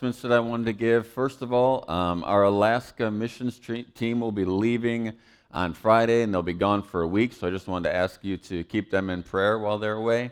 that 0.00 0.30
I 0.30 0.38
wanted 0.38 0.66
to 0.66 0.72
give. 0.74 1.08
First 1.08 1.42
of 1.42 1.52
all, 1.52 1.84
um, 1.90 2.22
our 2.22 2.44
Alaska 2.44 3.10
missions 3.10 3.58
tre- 3.58 3.82
team 3.82 4.20
will 4.20 4.30
be 4.30 4.44
leaving 4.44 5.12
on 5.50 5.74
Friday 5.74 6.22
and 6.22 6.32
they'll 6.32 6.40
be 6.40 6.52
gone 6.52 6.84
for 6.84 7.02
a 7.02 7.06
week, 7.06 7.32
so 7.32 7.48
I 7.48 7.50
just 7.50 7.66
wanted 7.66 7.88
to 7.88 7.96
ask 7.96 8.22
you 8.22 8.36
to 8.36 8.62
keep 8.62 8.92
them 8.92 9.10
in 9.10 9.24
prayer 9.24 9.58
while 9.58 9.76
they're 9.76 9.94
away. 9.94 10.30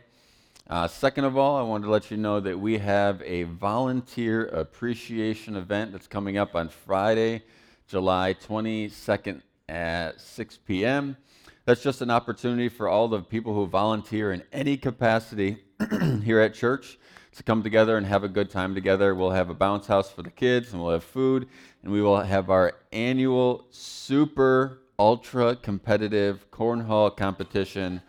Uh, 0.71 0.87
second 0.87 1.25
of 1.25 1.37
all, 1.37 1.57
I 1.57 1.63
wanted 1.63 1.87
to 1.87 1.91
let 1.91 2.13
you 2.13 2.17
know 2.17 2.39
that 2.39 2.57
we 2.57 2.79
have 2.79 3.21
a 3.23 3.43
volunteer 3.43 4.47
appreciation 4.47 5.57
event 5.57 5.91
that's 5.91 6.07
coming 6.07 6.39
up 6.39 6.55
on 6.55 6.69
Friday, 6.69 7.43
July 7.89 8.37
22nd 8.47 9.43
at 9.69 10.21
6 10.21 10.59
p.m. 10.59 11.17
That's 11.65 11.83
just 11.83 12.03
an 12.03 12.11
opportunity 12.13 12.69
for 12.69 12.87
all 12.87 13.09
the 13.09 13.21
people 13.21 13.53
who 13.53 13.67
volunteer 13.67 14.31
in 14.31 14.45
any 14.53 14.77
capacity 14.77 15.57
here 16.23 16.39
at 16.39 16.55
church 16.55 17.01
to 17.37 17.43
come 17.43 17.63
together 17.63 17.97
and 17.97 18.07
have 18.07 18.25
a 18.25 18.29
good 18.29 18.51
time 18.51 18.75
together. 18.75 19.15
We'll 19.15 19.31
have 19.31 19.51
a 19.51 19.55
bounce 19.55 19.87
house 19.87 20.11
for 20.11 20.23
the 20.23 20.31
kids 20.31 20.73
and 20.73 20.83
we'll 20.83 20.93
have 20.93 21.05
food 21.05 21.49
and 21.83 21.93
we 21.93 22.03
will 22.03 22.21
have 22.21 22.51
our 22.51 22.75
annual 22.93 23.67
super 23.71 24.81
ultra 24.99 25.57
competitive 25.57 26.51
cornhole 26.51 27.17
competition 27.17 28.03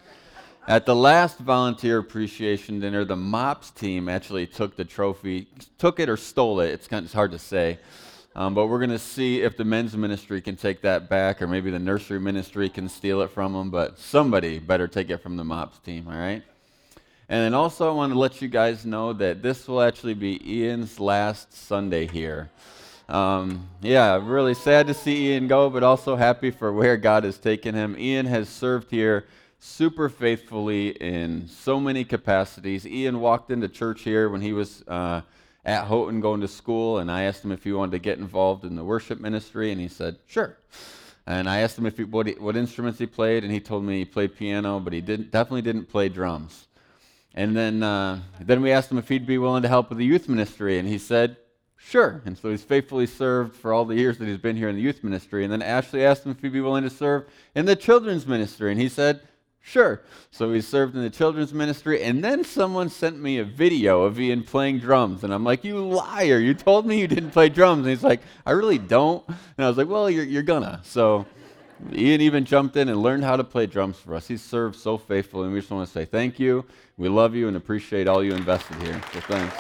at 0.68 0.86
the 0.86 0.96
last 0.96 1.40
volunteer 1.40 1.98
appreciation 1.98 2.82
dinner, 2.82 3.06
the 3.06 3.16
MOPS 3.16 3.72
team 3.72 4.10
actually 4.10 4.46
took 4.46 4.76
the 4.76 4.84
trophy, 4.84 5.48
took 5.78 5.98
it 6.02 6.10
or 6.10 6.18
stole 6.18 6.60
it. 6.60 6.72
It's 6.72 6.90
kind 6.90 7.00
of 7.00 7.06
it's 7.06 7.14
hard 7.14 7.32
to 7.32 7.40
say. 7.40 7.80
Um, 8.36 8.54
but 8.54 8.68
we're 8.68 8.80
going 8.80 8.90
to 8.90 9.00
see 9.00 9.42
if 9.42 9.56
the 9.56 9.64
men's 9.64 9.96
ministry 9.96 10.42
can 10.42 10.58
take 10.58 10.82
that 10.82 11.10
back, 11.10 11.42
or 11.42 11.48
maybe 11.48 11.72
the 11.72 11.80
nursery 11.80 12.20
ministry 12.20 12.68
can 12.68 12.90
steal 12.90 13.22
it 13.22 13.32
from 13.32 13.54
them. 13.54 13.70
But 13.70 13.98
somebody 13.98 14.60
better 14.60 14.90
take 14.90 15.10
it 15.10 15.20
from 15.20 15.38
the 15.38 15.46
MOPS 15.46 15.80
team, 15.80 16.06
all 16.08 16.18
right? 16.18 16.44
And 17.30 17.42
then 17.42 17.54
also, 17.54 17.90
I 17.90 17.94
want 17.94 18.14
to 18.14 18.20
let 18.20 18.42
you 18.42 18.48
guys 18.48 18.86
know 18.86 19.12
that 19.12 19.42
this 19.42 19.68
will 19.68 19.82
actually 19.82 20.14
be 20.14 20.40
Ian's 20.50 20.98
last 20.98 21.54
Sunday 21.54 22.08
here. 22.08 22.50
Um, 23.10 23.68
yeah, 23.82 24.20
really 24.24 24.54
sad 24.54 24.88
to 24.88 24.94
see 24.94 25.28
Ian 25.32 25.50
go, 25.50 25.70
but 25.70 25.84
also 25.84 26.16
happy 26.16 26.52
for 26.52 26.72
where 26.72 26.96
God 26.96 27.26
has 27.26 27.38
taken 27.38 27.76
him. 27.76 27.98
Ian 28.00 28.28
has 28.28 28.48
served 28.48 28.92
here 28.92 29.26
super 29.60 30.08
faithfully 30.08 30.90
in 30.90 31.50
so 31.50 31.82
many 31.82 32.06
capacities. 32.06 32.88
Ian 32.88 33.20
walked 33.20 33.52
into 33.52 33.68
church 33.68 34.04
here 34.04 34.30
when 34.30 34.40
he 34.40 34.54
was 34.54 34.84
uh, 34.88 35.22
at 35.66 35.86
Houghton 35.86 36.22
going 36.22 36.40
to 36.42 36.48
school, 36.48 37.00
and 37.00 37.12
I 37.12 37.24
asked 37.24 37.44
him 37.44 37.52
if 37.52 37.64
he 37.64 37.74
wanted 37.74 37.92
to 37.92 38.00
get 38.00 38.20
involved 38.20 38.64
in 38.64 38.76
the 38.76 38.86
worship 38.86 39.20
ministry, 39.20 39.74
and 39.74 39.82
he 39.82 39.90
said, 39.90 40.18
sure. 40.28 40.58
And 41.26 41.50
I 41.50 41.60
asked 41.60 41.78
him 41.78 41.86
if 41.86 41.98
he, 41.98 42.06
what, 42.06 42.28
he, 42.28 42.34
what 42.34 42.56
instruments 42.56 43.00
he 43.00 43.06
played, 43.06 43.44
and 43.44 43.52
he 43.52 43.60
told 43.60 43.84
me 43.84 43.98
he 43.98 44.06
played 44.06 44.38
piano, 44.38 44.80
but 44.80 44.94
he 44.94 45.02
didn't, 45.02 45.32
definitely 45.32 45.62
didn't 45.62 45.90
play 45.90 46.08
drums. 46.08 46.68
And 47.38 47.56
then, 47.56 47.84
uh, 47.84 48.20
then 48.42 48.64
we 48.64 48.72
asked 48.72 48.92
him 48.92 48.98
if 48.98 49.08
he'd 49.10 49.28
be 49.28 49.38
willing 49.38 49.62
to 49.62 49.68
help 49.68 49.90
with 49.90 50.00
the 50.00 50.06
youth 50.06 50.28
ministry, 50.28 50.80
and 50.80 50.88
he 50.88 50.98
said, 50.98 51.38
sure. 51.78 52.20
And 52.26 52.36
so 52.36 52.50
he's 52.50 52.64
faithfully 52.64 53.06
served 53.06 53.56
for 53.56 53.72
all 53.72 53.86
the 53.86 53.94
years 53.94 54.18
that 54.18 54.28
he's 54.28 54.40
been 54.40 54.56
here 54.56 54.70
in 54.70 54.76
the 54.76 54.82
youth 54.82 55.04
ministry. 55.04 55.44
And 55.44 55.54
then 55.54 55.62
Ashley 55.62 56.04
asked 56.04 56.26
him 56.26 56.32
if 56.32 56.42
he'd 56.42 56.52
be 56.52 56.62
willing 56.62 56.84
to 56.84 56.90
serve 56.90 57.28
in 57.54 57.66
the 57.66 57.76
children's 57.76 58.26
ministry, 58.26 58.72
and 58.72 58.82
he 58.82 58.90
said, 58.90 59.22
Sure. 59.62 60.02
So 60.32 60.52
he 60.54 60.62
served 60.62 60.96
in 60.96 61.04
the 61.04 61.10
children's 61.10 61.54
ministry, 61.54 62.02
and 62.02 62.24
then 62.24 62.46
someone 62.46 62.90
sent 62.90 63.20
me 63.20 63.38
a 63.38 63.44
video 63.44 64.04
of 64.04 64.18
Ian 64.18 64.44
playing 64.44 64.80
drums, 64.80 65.26
and 65.26 65.34
I'm 65.34 65.44
like, 65.44 65.66
"You 65.66 65.86
liar! 65.86 66.40
You 66.40 66.54
told 66.54 66.86
me 66.86 67.02
you 67.02 67.08
didn't 67.08 67.32
play 67.32 67.50
drums." 67.50 67.80
And 67.80 67.90
he's 67.90 68.02
like, 68.02 68.22
"I 68.46 68.52
really 68.52 68.78
don't." 68.78 69.28
And 69.28 69.66
I 69.66 69.68
was 69.68 69.78
like, 69.78 69.90
"Well, 69.90 70.10
you're, 70.10 70.24
you're 70.24 70.42
gonna." 70.42 70.80
So 70.86 71.26
Ian 71.94 72.22
even 72.22 72.46
jumped 72.46 72.76
in 72.76 72.90
and 72.90 73.02
learned 73.02 73.24
how 73.24 73.36
to 73.36 73.44
play 73.44 73.66
drums 73.66 73.98
for 73.98 74.16
us. 74.16 74.28
He's 74.28 74.42
served 74.42 74.76
so 74.76 74.98
faithfully, 74.98 75.46
and 75.46 75.54
we 75.54 75.60
just 75.60 75.72
want 75.72 75.88
to 75.88 75.94
say 75.94 76.06
thank 76.06 76.40
you. 76.40 76.66
We 76.98 77.10
love 77.10 77.36
you 77.36 77.48
and 77.48 77.56
appreciate 77.56 78.08
all 78.08 78.24
you 78.24 78.34
invested 78.34 78.82
here. 78.82 79.02
So 79.14 79.20
thanks. 79.22 79.56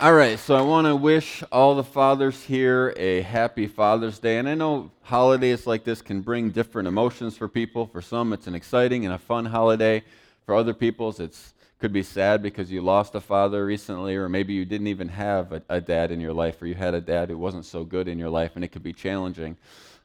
All 0.00 0.12
right, 0.12 0.38
so 0.38 0.54
I 0.54 0.60
want 0.60 0.86
to 0.86 0.96
wish 0.96 1.42
all 1.50 1.74
the 1.74 1.84
fathers 1.84 2.42
here 2.42 2.92
a 2.96 3.22
happy 3.22 3.66
Father's 3.66 4.18
Day. 4.18 4.38
And 4.38 4.48
I 4.48 4.54
know 4.54 4.90
holidays 5.02 5.66
like 5.66 5.84
this 5.84 6.02
can 6.02 6.20
bring 6.20 6.50
different 6.50 6.88
emotions 6.88 7.36
for 7.38 7.48
people. 7.48 7.86
For 7.86 8.02
some, 8.02 8.32
it's 8.32 8.46
an 8.46 8.54
exciting 8.54 9.06
and 9.06 9.14
a 9.14 9.18
fun 9.18 9.46
holiday. 9.46 10.02
For 10.44 10.54
other 10.54 10.74
people, 10.74 11.14
it's 11.18 11.54
could 11.78 11.92
be 11.92 12.02
sad 12.02 12.42
because 12.42 12.70
you 12.70 12.80
lost 12.80 13.14
a 13.14 13.20
father 13.20 13.66
recently, 13.66 14.16
or 14.16 14.28
maybe 14.28 14.54
you 14.54 14.64
didn't 14.64 14.86
even 14.86 15.08
have 15.08 15.52
a, 15.52 15.62
a, 15.68 15.80
dad 15.80 16.10
in 16.10 16.20
your 16.20 16.32
life, 16.32 16.60
or 16.62 16.66
you 16.66 16.74
had 16.74 16.94
a 16.94 17.00
dad 17.00 17.30
who 17.30 17.36
wasn't 17.36 17.64
so 17.64 17.84
good 17.84 18.08
in 18.08 18.18
your 18.18 18.30
life, 18.30 18.52
and 18.54 18.64
it 18.64 18.68
could 18.68 18.82
be 18.82 18.92
challenging. 18.92 19.56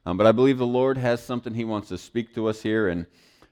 Um, 0.06 0.18
but 0.18 0.28
I 0.28 0.32
believe 0.32 0.58
the 0.58 0.66
Lord 0.66 0.98
has 0.98 1.24
something 1.24 1.54
He 1.54 1.66
wants 1.66 1.90
to 1.90 1.98
speak 1.98 2.34
to 2.36 2.48
us 2.48 2.62
here, 2.62 2.88
and 2.88 3.06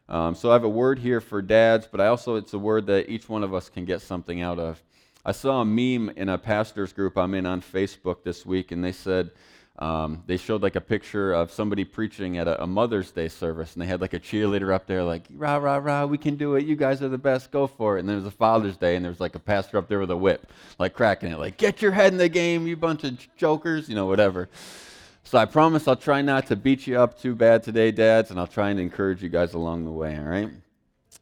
um, 0.10 0.36
so 0.36 0.50
I 0.50 0.54
have 0.54 0.64
a 0.64 0.70
word 0.70 1.00
here 1.00 1.22
for 1.22 1.42
dads, 1.42 1.88
but 1.90 2.02
I 2.02 2.08
also 2.08 2.36
it's 2.36 2.54
a 2.54 2.60
word 2.60 2.88
that 2.88 3.10
each 3.10 3.28
one 3.28 3.44
of 3.44 3.54
us 3.54 3.70
can 3.70 3.86
get 3.86 4.02
something 4.02 4.42
out 4.42 4.58
of. 4.58 4.82
I 5.26 5.34
saw 5.34 5.62
a 5.62 5.66
meme 5.66 6.10
in 6.16 6.30
a 6.30 6.38
pastor's 6.38 6.94
group 6.94 7.18
I'm 7.18 7.34
in 7.34 7.46
on 7.46 7.62
Facebook 7.62 8.24
this 8.24 8.46
week, 8.46 8.72
and 8.72 8.84
they 8.84 8.94
said, 8.94 9.32
um, 9.80 10.24
they 10.26 10.38
showed 10.38 10.64
like 10.64 10.76
a 10.76 10.82
picture 10.82 11.34
of 11.34 11.52
somebody 11.52 11.84
preaching 11.84 12.40
at 12.40 12.48
a, 12.48 12.64
a, 12.64 12.68
Mother's 12.68 13.12
Day 13.12 13.28
service, 13.28 13.74
and 13.74 13.82
they 13.82 13.86
had 13.86 14.02
like 14.02 14.14
a 14.14 14.20
cheerleader 14.20 14.74
up 14.74 14.88
there, 14.88 15.04
like, 15.04 15.24
rah, 15.36 15.58
rah, 15.58 15.78
rah, 15.78 16.06
we 16.06 16.18
can 16.18 16.36
do 16.36 16.56
it. 16.56 16.66
You 16.66 16.76
guys 16.76 17.04
are 17.04 17.10
the 17.10 17.18
best. 17.18 17.52
Go 17.52 17.68
for 17.68 17.98
it. 17.98 18.00
And 18.00 18.10
then 18.10 18.16
there 18.16 18.24
was 18.24 18.34
a 18.34 18.38
Father's 18.38 18.76
Day, 18.76 18.96
and 18.96 19.06
there 19.06 19.12
was 19.12 19.20
like 19.20 19.36
a 19.36 19.40
pastor 19.40 19.78
up 19.78 19.88
there 19.88 20.00
with 20.00 20.10
a 20.10 20.18
whip, 20.18 20.52
like 20.80 20.94
cracking 20.94 21.32
it, 21.32 21.38
like, 21.38 21.58
get 21.58 21.82
your 21.82 21.92
head 21.92 22.12
in 22.12 22.18
the 22.18 22.30
game, 22.30 22.66
you 22.66 22.76
bunch 22.76 23.04
of 23.04 23.20
jokers, 23.38 23.88
you 23.88 23.94
know, 23.94 24.08
whatever. 24.08 24.50
So 25.24 25.38
I 25.38 25.46
promise 25.46 25.88
I'll 25.88 25.96
try 25.96 26.22
not 26.22 26.48
to 26.48 26.56
beat 26.56 26.88
you 26.88 27.00
up 27.00 27.20
too 27.20 27.36
bad 27.36 27.62
today, 27.62 27.92
dads, 27.92 28.32
and 28.32 28.40
I'll 28.40 28.48
try 28.48 28.70
and 28.72 28.80
encourage 28.80 29.22
you 29.22 29.30
guys 29.30 29.54
along 29.54 29.86
the 29.86 29.92
way, 29.92 30.18
all 30.18 30.24
right? 30.24 30.50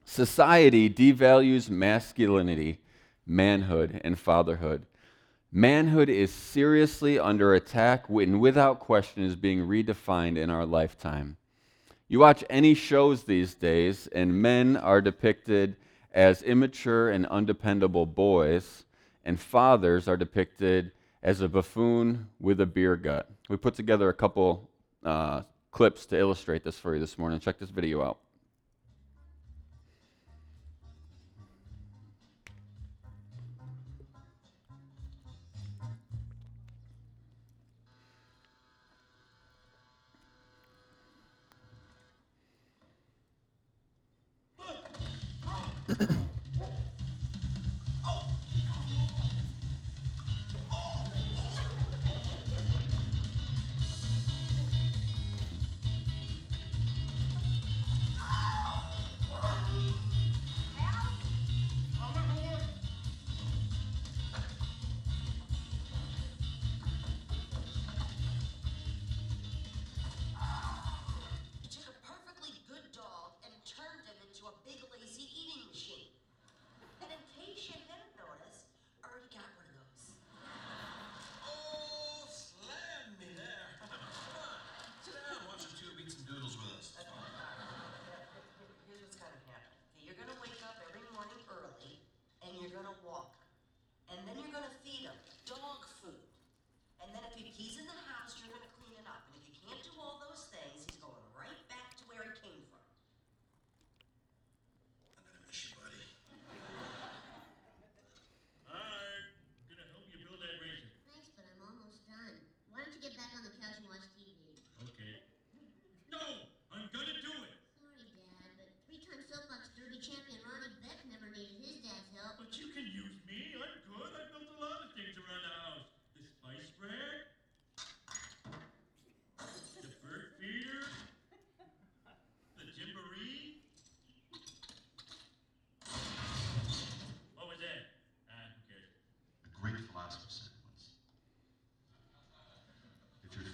Society 0.06 0.90
devalues 0.90 1.70
masculinity 1.70 2.78
manhood 3.26 4.00
and 4.04 4.18
fatherhood. 4.18 4.86
Manhood 5.58 6.10
is 6.10 6.34
seriously 6.34 7.18
under 7.18 7.54
attack 7.54 8.10
and 8.10 8.42
without 8.42 8.82
question 8.82 9.24
is 9.24 9.38
being 9.38 9.60
redefined 9.60 10.38
in 10.38 10.50
our 10.50 10.66
lifetime. 10.66 11.38
You 12.10 12.20
watch 12.20 12.44
any 12.50 12.74
shows 12.74 13.24
these 13.24 13.54
days, 13.54 14.08
and 14.08 14.42
men 14.42 14.76
are 14.76 15.00
depicted 15.00 15.78
as 16.12 16.42
immature 16.42 17.10
and 17.10 17.26
undependable 17.28 18.06
boys, 18.06 18.84
and 19.24 19.40
fathers 19.40 20.10
are 20.10 20.18
depicted 20.18 20.92
as 21.24 21.40
a 21.40 21.48
buffoon 21.48 22.28
with 22.38 22.60
a 22.60 22.66
beer 22.66 22.98
gut. 22.98 23.32
We 23.48 23.56
put 23.56 23.76
together 23.76 24.10
a 24.10 24.14
couple 24.14 24.70
uh, 25.06 25.44
clips 25.72 26.06
to 26.08 26.20
illustrate 26.20 26.66
this 26.66 26.78
for 26.78 26.96
you 26.96 27.00
this 27.00 27.18
morning. 27.18 27.40
Check 27.40 27.60
this 27.60 27.70
video 27.70 28.04
out. 28.04 28.18
Mm-hmm. 45.88 46.16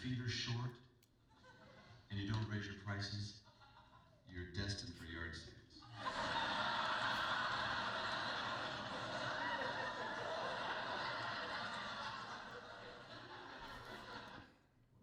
feet 0.02 0.18
are 0.20 0.30
short 0.30 0.74
and 2.10 2.20
you 2.20 2.32
don't 2.34 2.50
raise 2.50 2.66
your 2.66 2.82
prices, 2.84 3.34
you're 4.34 4.50
destined 4.58 4.94
for 4.98 5.06
yard 5.06 5.36
sales. 5.38 5.86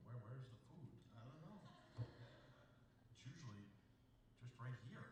Where, 0.02 0.18
where's 0.26 0.42
the 0.50 0.58
food? 0.66 0.90
I 1.14 1.22
don't 1.22 1.46
know. 1.46 1.62
It's 3.14 3.22
usually 3.22 3.70
just 4.42 4.58
right 4.58 4.74
here. 4.90 5.06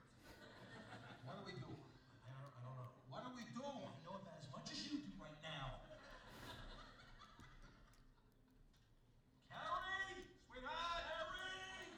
What 1.22 1.38
are 1.38 1.46
we 1.46 1.54
doing? 1.54 1.86
I 2.26 2.34
don't, 2.34 2.50
I 2.58 2.60
don't 2.66 2.74
know. 2.74 2.90
What 3.06 3.22
are 3.22 3.34
we 3.38 3.46
doing? 3.54 3.86
I 3.86 3.94
know 4.02 4.18
about 4.18 4.42
as 4.42 4.50
much 4.50 4.66
as 4.74 4.82
you 4.82 4.98
do 4.98 5.14
right 5.22 5.38
now. 5.46 5.78
Carrie! 9.46 10.26
Sweetheart! 10.44 11.06
Carrie! 11.06 11.96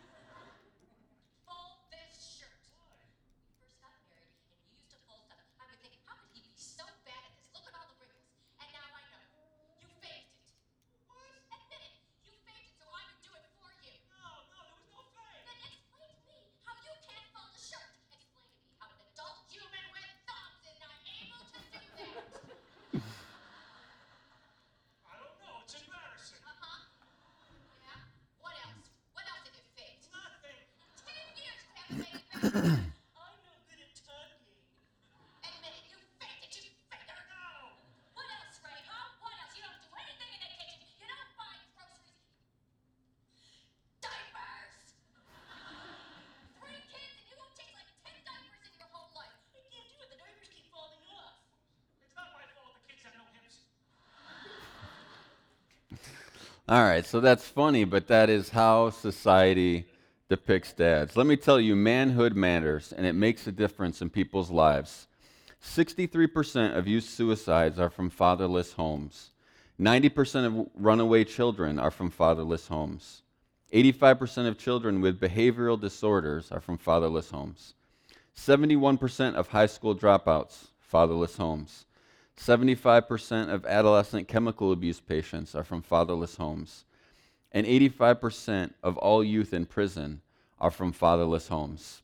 fold 1.48 1.80
this 1.90 2.38
shirt. 2.38 2.60
Why? 2.76 2.92
We 3.48 3.56
first 3.60 3.80
got 3.80 3.96
married 4.12 4.30
and 4.36 4.68
you 4.68 4.76
used 4.78 4.92
to 4.92 5.00
fold 5.08 5.24
stuff. 5.24 5.40
I 5.58 5.64
would 5.68 5.80
think, 5.80 5.96
how 6.04 6.14
could 6.20 6.28
he 6.36 6.44
be 6.44 6.52
so 6.54 6.84
bad 7.08 7.18
at 7.24 7.32
this? 7.40 7.48
Look 7.56 7.64
at 7.64 7.74
all 7.74 7.88
the 7.88 7.96
wrinkles. 7.98 8.28
And 8.60 8.68
now 8.76 8.88
I 8.92 9.02
know. 9.10 9.24
You 9.80 9.88
faked 10.04 10.28
it. 10.44 10.52
What? 11.08 11.24
Admit 11.50 11.82
it. 11.88 11.96
You 12.28 12.36
faked 12.44 12.68
it 12.68 12.76
so 12.76 12.86
I 12.92 13.02
could 13.08 13.24
do 13.24 13.32
it 13.32 13.48
for 13.56 13.72
you. 13.80 13.96
No, 14.12 14.28
no, 14.52 14.60
there 14.60 14.76
was 14.76 14.88
no 14.92 15.00
fake. 15.16 15.40
Then 15.48 15.56
explain 15.72 16.12
to 16.12 16.22
me 16.28 16.38
how 16.68 16.76
you 16.84 16.94
can't 17.08 17.28
fold 17.32 17.48
a 17.48 17.58
shirt. 17.58 17.90
Explain 18.12 18.44
to 18.52 18.60
me 18.60 18.76
how 18.76 18.92
an 18.92 19.00
adult 19.08 19.40
human 19.48 19.86
with 19.88 20.12
thumbs 20.28 20.62
is 20.68 20.76
not 20.84 21.00
able 21.08 21.42
to 21.48 21.60
do 21.64 21.80
that. 21.96 22.28
I 25.08 25.16
don't 25.16 25.36
know. 25.40 25.64
It's 25.64 25.74
embarrassing. 25.80 26.44
Uh-huh. 26.44 26.84
Yeah? 27.80 27.98
What 28.44 28.54
else? 28.68 28.92
What 29.16 29.24
else 29.28 29.48
have 29.48 29.56
you 29.56 29.64
faked? 29.74 30.06
Nothing. 30.12 30.60
Ten 31.00 31.26
years 31.36 31.58
you 31.64 31.72
haven't 31.74 32.04
made 32.04 32.14
it 32.14 32.24
better. 32.28 32.36
I'm 32.36 32.36
no 32.36 32.36
good 32.36 32.36
at 32.36 32.36
tugging. 32.36 32.36
Admit 32.36 32.36
it. 32.36 32.36
You 32.36 32.36
faked 32.36 32.36
it. 32.36 32.36
You 32.36 32.36
faker. 32.36 32.36
No. 32.36 32.36
What 32.36 32.36
else, 32.36 32.36
Ray? 32.36 32.36
Huh? 32.36 32.36
What 32.36 32.36
else? 32.36 32.36
You 32.36 32.36
don't 32.36 32.36
do 32.36 32.36
anything 32.36 32.36
in 32.36 32.36
the 32.36 32.36
kitchen. 32.36 32.36
You 32.36 32.36
don't 32.36 32.36
buy 32.36 32.36
groceries. 32.36 32.36
Diapers. 32.36 32.36
Three 32.36 32.36
kids, 32.36 32.36
and 32.36 32.36
you 32.36 32.36
don't 32.36 32.36
change 32.36 32.36
like 32.36 32.36
ten 32.36 32.36
diapers 32.36 32.36
in 32.36 32.36
your 32.36 32.36
whole 32.36 32.36
life. 32.36 32.36
I 32.36 32.36
can't 32.36 32.36
do 32.36 32.36
it. 32.36 32.36
The 32.36 32.36
diapers 32.36 32.36
keep 32.36 32.36
falling 32.36 32.36
off. 32.36 32.36
It's 32.36 32.36
not 32.36 32.36
my 32.36 32.36
fault 32.36 32.36
the 32.36 32.36
kids 32.36 32.36
have 32.36 32.36
no 32.36 32.36
hips. 32.36 32.37
All 56.68 56.84
right, 56.84 57.04
so 57.04 57.20
that's 57.20 57.46
funny, 57.48 57.84
but 57.84 58.08
that 58.08 58.28
is 58.28 58.50
how 58.50 58.90
society 58.90 59.86
depicts 60.28 60.72
dads. 60.72 61.16
Let 61.16 61.26
me 61.26 61.36
tell 61.36 61.58
you, 61.58 61.74
manhood 61.74 62.36
matters, 62.36 62.92
and 62.92 63.06
it 63.06 63.14
makes 63.14 63.46
a 63.46 63.52
difference 63.52 64.02
in 64.02 64.10
people's 64.10 64.50
lives. 64.50 65.06
63% 65.62 66.76
of 66.76 66.86
youth 66.86 67.04
suicides 67.04 67.78
are 67.78 67.90
from 67.90 68.10
fatherless 68.10 68.74
homes. 68.74 69.30
90% 69.80 70.44
of 70.44 70.68
runaway 70.74 71.24
children 71.24 71.78
are 71.78 71.90
from 71.90 72.10
fatherless 72.10 72.68
homes. 72.68 73.22
85% 73.72 74.48
of 74.48 74.58
children 74.58 75.00
with 75.00 75.20
behavioral 75.20 75.80
disorders 75.80 76.50
are 76.50 76.60
from 76.60 76.78
fatherless 76.78 77.30
homes. 77.30 77.74
71% 78.36 79.34
of 79.34 79.48
high 79.48 79.66
school 79.66 79.96
dropouts, 79.96 80.68
fatherless 80.80 81.36
homes. 81.36 81.86
75% 82.38 83.48
of 83.52 83.66
adolescent 83.66 84.28
chemical 84.28 84.72
abuse 84.72 85.00
patients 85.00 85.54
are 85.54 85.64
from 85.64 85.82
fatherless 85.82 86.36
homes. 86.36 86.84
And 87.52 87.66
85% 87.66 88.72
of 88.82 88.96
all 88.98 89.24
youth 89.24 89.54
in 89.54 89.66
prison 89.66 90.20
are 90.58 90.70
from 90.70 90.92
fatherless 90.92 91.48
homes. 91.48 92.02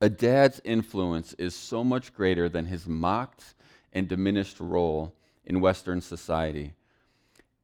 A 0.00 0.08
dad's 0.08 0.60
influence 0.64 1.34
is 1.34 1.54
so 1.54 1.84
much 1.84 2.14
greater 2.14 2.48
than 2.48 2.66
his 2.66 2.86
mocked 2.86 3.54
and 3.92 4.08
diminished 4.08 4.60
role 4.60 5.14
in 5.44 5.60
Western 5.60 6.00
society. 6.00 6.74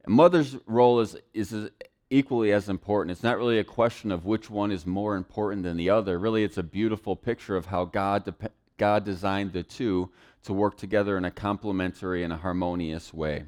A 0.06 0.10
mother's 0.10 0.56
role 0.66 1.00
is, 1.00 1.16
is 1.34 1.70
equally 2.10 2.52
as 2.52 2.68
important. 2.68 3.10
It's 3.10 3.22
not 3.22 3.38
really 3.38 3.58
a 3.58 3.64
question 3.64 4.12
of 4.12 4.24
which 4.24 4.50
one 4.50 4.70
is 4.70 4.86
more 4.86 5.16
important 5.16 5.62
than 5.62 5.76
the 5.76 5.90
other. 5.90 6.18
Really, 6.18 6.44
it's 6.44 6.58
a 6.58 6.62
beautiful 6.62 7.16
picture 7.16 7.56
of 7.56 7.66
how 7.66 7.84
God, 7.86 8.24
dep- 8.24 8.52
God 8.76 9.04
designed 9.04 9.52
the 9.52 9.62
two 9.62 10.10
to 10.44 10.52
work 10.52 10.76
together 10.76 11.16
in 11.16 11.24
a 11.24 11.30
complementary 11.30 12.22
and 12.22 12.32
a 12.32 12.36
harmonious 12.36 13.12
way. 13.12 13.44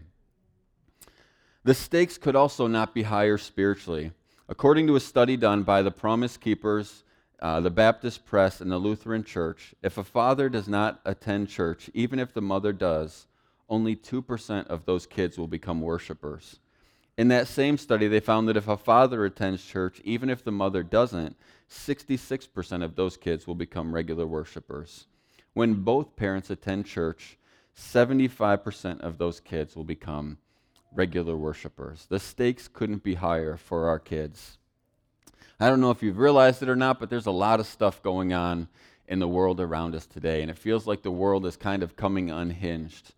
The 1.64 1.74
stakes 1.74 2.18
could 2.18 2.36
also 2.36 2.66
not 2.66 2.94
be 2.94 3.02
higher 3.02 3.36
spiritually. 3.36 4.12
According 4.48 4.86
to 4.86 4.96
a 4.96 5.00
study 5.00 5.36
done 5.36 5.64
by 5.64 5.82
the 5.82 5.90
Promise 5.90 6.36
Keepers, 6.36 7.04
uh, 7.40 7.60
the 7.60 7.70
Baptist 7.70 8.24
Press, 8.24 8.60
and 8.60 8.70
the 8.70 8.78
Lutheran 8.78 9.24
Church, 9.24 9.74
if 9.82 9.98
a 9.98 10.04
father 10.04 10.48
does 10.48 10.68
not 10.68 11.00
attend 11.04 11.48
church, 11.48 11.90
even 11.94 12.18
if 12.18 12.32
the 12.32 12.40
mother 12.40 12.72
does, 12.72 13.26
only 13.68 13.94
2% 13.94 14.66
of 14.68 14.86
those 14.86 15.06
kids 15.06 15.36
will 15.36 15.46
become 15.46 15.80
worshipers. 15.80 16.60
In 17.16 17.28
that 17.28 17.48
same 17.48 17.76
study, 17.76 18.06
they 18.06 18.20
found 18.20 18.48
that 18.48 18.56
if 18.56 18.68
a 18.68 18.76
father 18.76 19.24
attends 19.24 19.64
church, 19.64 20.00
even 20.04 20.30
if 20.30 20.44
the 20.44 20.52
mother 20.52 20.82
doesn't, 20.82 21.36
66% 21.68 22.84
of 22.84 22.94
those 22.94 23.16
kids 23.16 23.46
will 23.46 23.56
become 23.56 23.92
regular 23.92 24.26
worshipers. 24.26 25.06
When 25.52 25.82
both 25.82 26.16
parents 26.16 26.50
attend 26.50 26.86
church, 26.86 27.36
75% 27.76 29.00
of 29.00 29.18
those 29.18 29.40
kids 29.40 29.74
will 29.74 29.84
become 29.84 30.38
regular 30.94 31.36
worshipers. 31.36 32.06
The 32.08 32.18
stakes 32.18 32.68
couldn't 32.68 33.02
be 33.02 33.14
higher 33.14 33.56
for 33.56 33.88
our 33.88 33.98
kids. 33.98 34.58
I 35.60 35.68
don't 35.68 35.80
know 35.80 35.90
if 35.90 36.02
you've 36.02 36.18
realized 36.18 36.62
it 36.62 36.68
or 36.68 36.76
not, 36.76 37.00
but 37.00 37.10
there's 37.10 37.26
a 37.26 37.32
lot 37.32 37.60
of 37.60 37.66
stuff 37.66 38.02
going 38.02 38.32
on 38.32 38.68
in 39.08 39.18
the 39.18 39.28
world 39.28 39.60
around 39.60 39.94
us 39.94 40.06
today, 40.06 40.42
and 40.42 40.50
it 40.50 40.58
feels 40.58 40.86
like 40.86 41.02
the 41.02 41.10
world 41.10 41.46
is 41.46 41.56
kind 41.56 41.82
of 41.82 41.96
coming 41.96 42.30
unhinged. 42.30 43.14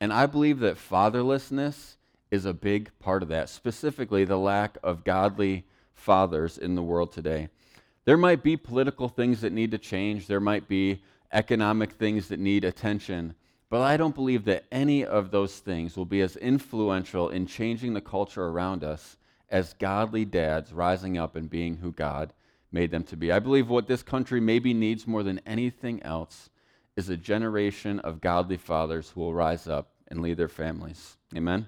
And 0.00 0.12
I 0.12 0.26
believe 0.26 0.60
that 0.60 0.76
fatherlessness 0.76 1.96
is 2.30 2.44
a 2.44 2.52
big 2.52 2.90
part 2.98 3.22
of 3.22 3.28
that, 3.28 3.48
specifically 3.48 4.24
the 4.24 4.38
lack 4.38 4.78
of 4.82 5.04
godly 5.04 5.64
fathers 5.94 6.58
in 6.58 6.74
the 6.74 6.82
world 6.82 7.12
today. 7.12 7.48
There 8.04 8.16
might 8.16 8.42
be 8.42 8.56
political 8.56 9.08
things 9.08 9.40
that 9.40 9.52
need 9.52 9.70
to 9.70 9.78
change, 9.78 10.26
there 10.26 10.40
might 10.40 10.68
be 10.68 11.02
economic 11.32 11.92
things 11.92 12.28
that 12.28 12.38
need 12.38 12.64
attention, 12.64 13.34
but 13.72 13.80
I 13.80 13.96
don't 13.96 14.14
believe 14.14 14.44
that 14.44 14.66
any 14.70 15.02
of 15.02 15.30
those 15.30 15.58
things 15.58 15.96
will 15.96 16.04
be 16.04 16.20
as 16.20 16.36
influential 16.36 17.30
in 17.30 17.46
changing 17.46 17.94
the 17.94 18.02
culture 18.02 18.44
around 18.44 18.84
us 18.84 19.16
as 19.48 19.72
godly 19.72 20.26
dads 20.26 20.74
rising 20.74 21.16
up 21.16 21.36
and 21.36 21.48
being 21.48 21.78
who 21.78 21.90
God 21.90 22.34
made 22.70 22.90
them 22.90 23.02
to 23.04 23.16
be. 23.16 23.32
I 23.32 23.38
believe 23.38 23.70
what 23.70 23.86
this 23.86 24.02
country 24.02 24.42
maybe 24.42 24.74
needs 24.74 25.06
more 25.06 25.22
than 25.22 25.40
anything 25.46 26.02
else 26.02 26.50
is 26.96 27.08
a 27.08 27.16
generation 27.16 27.98
of 28.00 28.20
godly 28.20 28.58
fathers 28.58 29.08
who 29.08 29.22
will 29.22 29.32
rise 29.32 29.66
up 29.66 29.88
and 30.08 30.20
lead 30.20 30.36
their 30.36 30.48
families. 30.48 31.16
Amen. 31.34 31.66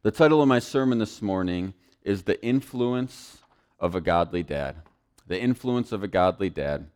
The 0.00 0.10
title 0.10 0.40
of 0.40 0.48
my 0.48 0.58
sermon 0.58 0.96
this 0.96 1.20
morning 1.20 1.74
is 2.02 2.22
The 2.22 2.42
Influence 2.42 3.42
of 3.78 3.94
a 3.94 4.00
Godly 4.00 4.42
Dad. 4.42 4.76
The 5.26 5.38
Influence 5.38 5.92
of 5.92 6.02
a 6.02 6.08
Godly 6.08 6.48
Dad. 6.48 6.86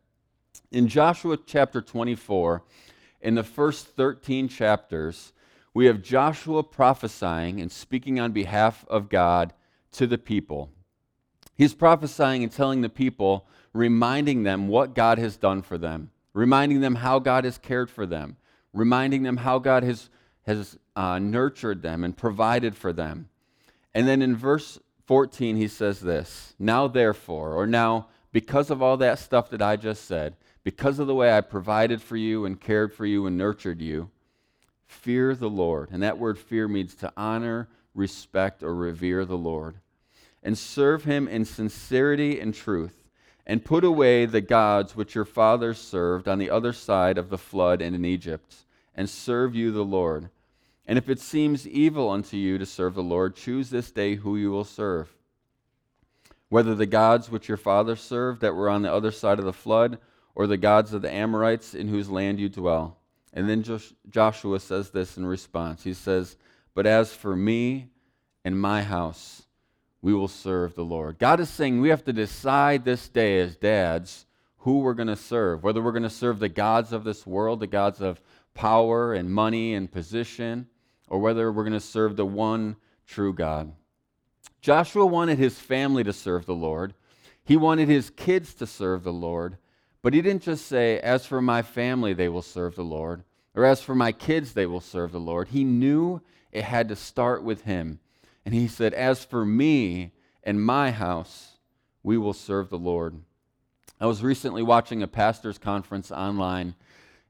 In 0.71 0.87
Joshua 0.87 1.37
chapter 1.45 1.79
24, 1.79 2.63
in 3.21 3.35
the 3.35 3.43
first 3.43 3.87
13 3.87 4.47
chapters, 4.47 5.33
we 5.73 5.85
have 5.85 6.01
Joshua 6.01 6.63
prophesying 6.63 7.61
and 7.61 7.71
speaking 7.71 8.19
on 8.19 8.31
behalf 8.31 8.85
of 8.87 9.09
God 9.09 9.53
to 9.93 10.07
the 10.07 10.17
people. 10.17 10.71
He's 11.55 11.73
prophesying 11.73 12.43
and 12.43 12.51
telling 12.51 12.81
the 12.81 12.89
people, 12.89 13.47
reminding 13.73 14.43
them 14.43 14.67
what 14.67 14.93
God 14.93 15.17
has 15.17 15.37
done 15.37 15.61
for 15.61 15.77
them, 15.77 16.11
reminding 16.33 16.81
them 16.81 16.95
how 16.95 17.19
God 17.19 17.45
has 17.45 17.57
cared 17.57 17.89
for 17.89 18.05
them, 18.05 18.37
reminding 18.73 19.23
them 19.23 19.37
how 19.37 19.59
God 19.59 19.83
has, 19.83 20.09
has 20.45 20.77
uh, 20.95 21.19
nurtured 21.19 21.81
them 21.81 22.03
and 22.03 22.15
provided 22.15 22.75
for 22.75 22.93
them. 22.93 23.29
And 23.93 24.07
then 24.07 24.21
in 24.21 24.35
verse 24.35 24.79
14, 25.05 25.55
he 25.55 25.67
says 25.67 25.99
this 25.99 26.53
Now, 26.59 26.87
therefore, 26.87 27.53
or 27.53 27.65
now, 27.65 28.07
because 28.31 28.69
of 28.69 28.81
all 28.81 28.97
that 28.97 29.19
stuff 29.19 29.49
that 29.49 29.61
I 29.61 29.75
just 29.75 30.05
said, 30.05 30.35
because 30.67 30.99
of 30.99 31.07
the 31.07 31.15
way 31.15 31.31
I 31.31 31.39
provided 31.39 32.01
for 32.01 32.17
you 32.17 32.43
and 32.43 32.59
cared 32.59 32.93
for 32.93 33.05
you 33.05 33.25
and 33.25 33.37
nurtured 33.37 33.79
you, 33.79 34.09
fear 34.85 35.33
the 35.33 35.49
Lord. 35.49 35.87
And 35.93 36.03
that 36.03 36.17
word 36.17 36.37
fear 36.37 36.67
means 36.67 36.93
to 36.95 37.13
honor, 37.15 37.69
respect, 37.95 38.63
or 38.63 38.75
revere 38.75 39.23
the 39.23 39.37
Lord. 39.37 39.75
And 40.43 40.57
serve 40.57 41.05
him 41.05 41.25
in 41.25 41.45
sincerity 41.45 42.41
and 42.41 42.53
truth. 42.53 43.07
And 43.45 43.63
put 43.63 43.85
away 43.85 44.25
the 44.25 44.41
gods 44.41 44.93
which 44.93 45.15
your 45.15 45.23
fathers 45.23 45.79
served 45.79 46.27
on 46.27 46.37
the 46.37 46.49
other 46.49 46.73
side 46.73 47.17
of 47.17 47.29
the 47.29 47.37
flood 47.37 47.81
and 47.81 47.95
in 47.95 48.03
Egypt, 48.03 48.53
and 48.93 49.09
serve 49.09 49.55
you 49.55 49.71
the 49.71 49.85
Lord. 49.85 50.27
And 50.85 50.97
if 50.97 51.07
it 51.07 51.21
seems 51.21 51.65
evil 51.65 52.09
unto 52.09 52.35
you 52.35 52.57
to 52.57 52.65
serve 52.65 52.93
the 52.93 53.01
Lord, 53.01 53.37
choose 53.37 53.69
this 53.69 53.89
day 53.89 54.15
who 54.15 54.35
you 54.35 54.51
will 54.51 54.65
serve. 54.65 55.15
Whether 56.49 56.75
the 56.75 56.85
gods 56.85 57.31
which 57.31 57.47
your 57.47 57.55
fathers 57.55 58.01
served 58.01 58.41
that 58.41 58.53
were 58.53 58.69
on 58.69 58.81
the 58.81 58.91
other 58.91 59.11
side 59.11 59.39
of 59.39 59.45
the 59.45 59.53
flood, 59.53 59.97
or 60.37 60.45
the 60.45 60.55
gods 60.55 60.93
of 60.93 61.01
the 61.01 61.11
Amorites 61.11 61.73
in 61.73 61.87
whose 61.87 62.11
land 62.11 62.39
you 62.39 62.47
dwell. 62.47 62.95
And 63.33 63.49
then 63.49 63.65
Joshua 64.07 64.59
says 64.59 64.91
this 64.91 65.17
in 65.17 65.25
response. 65.25 65.83
He 65.83 65.95
says, 65.95 66.37
But 66.75 66.85
as 66.85 67.11
for 67.11 67.35
me 67.35 67.89
and 68.45 68.61
my 68.61 68.83
house, 68.83 69.41
we 69.99 70.13
will 70.13 70.27
serve 70.27 70.75
the 70.75 70.85
Lord. 70.85 71.17
God 71.17 71.39
is 71.39 71.49
saying 71.49 71.81
we 71.81 71.89
have 71.89 72.03
to 72.03 72.13
decide 72.13 72.85
this 72.85 73.09
day 73.09 73.39
as 73.39 73.55
dads 73.55 74.27
who 74.57 74.81
we're 74.81 74.93
going 74.93 75.07
to 75.07 75.15
serve, 75.15 75.63
whether 75.63 75.81
we're 75.81 75.91
going 75.91 76.03
to 76.03 76.09
serve 76.09 76.37
the 76.37 76.49
gods 76.49 76.93
of 76.93 77.03
this 77.03 77.25
world, 77.25 77.59
the 77.59 77.65
gods 77.65 77.99
of 77.99 78.21
power 78.53 79.15
and 79.15 79.31
money 79.31 79.73
and 79.73 79.91
position, 79.91 80.67
or 81.07 81.17
whether 81.17 81.51
we're 81.51 81.63
going 81.63 81.73
to 81.73 81.79
serve 81.79 82.15
the 82.15 82.27
one 82.27 82.75
true 83.07 83.33
God. 83.33 83.73
Joshua 84.61 85.07
wanted 85.07 85.39
his 85.39 85.59
family 85.59 86.03
to 86.03 86.13
serve 86.13 86.45
the 86.45 86.53
Lord. 86.53 86.93
He 87.43 87.57
wanted 87.57 87.89
his 87.89 88.11
kids 88.11 88.53
to 88.55 88.67
serve 88.67 89.03
the 89.03 89.11
Lord. 89.11 89.57
But 90.01 90.13
he 90.13 90.21
didn't 90.21 90.43
just 90.43 90.67
say, 90.67 90.99
As 90.99 91.25
for 91.25 91.41
my 91.41 91.61
family, 91.61 92.13
they 92.13 92.29
will 92.29 92.41
serve 92.41 92.75
the 92.75 92.83
Lord, 92.83 93.23
or 93.55 93.65
as 93.65 93.81
for 93.81 93.95
my 93.95 94.11
kids, 94.11 94.53
they 94.53 94.65
will 94.65 94.81
serve 94.81 95.11
the 95.11 95.19
Lord. 95.19 95.49
He 95.49 95.63
knew 95.63 96.21
it 96.51 96.63
had 96.63 96.89
to 96.89 96.95
start 96.95 97.43
with 97.43 97.63
him. 97.63 97.99
And 98.45 98.53
he 98.53 98.67
said, 98.67 98.93
As 98.93 99.25
for 99.25 99.45
me 99.45 100.13
and 100.43 100.63
my 100.63 100.91
house, 100.91 101.57
we 102.03 102.17
will 102.17 102.33
serve 102.33 102.69
the 102.69 102.77
Lord. 102.77 103.19
I 103.99 104.05
was 104.05 104.23
recently 104.23 104.61
watching 104.61 105.01
a 105.01 105.07
pastor's 105.07 105.57
conference 105.57 106.11
online, 106.11 106.75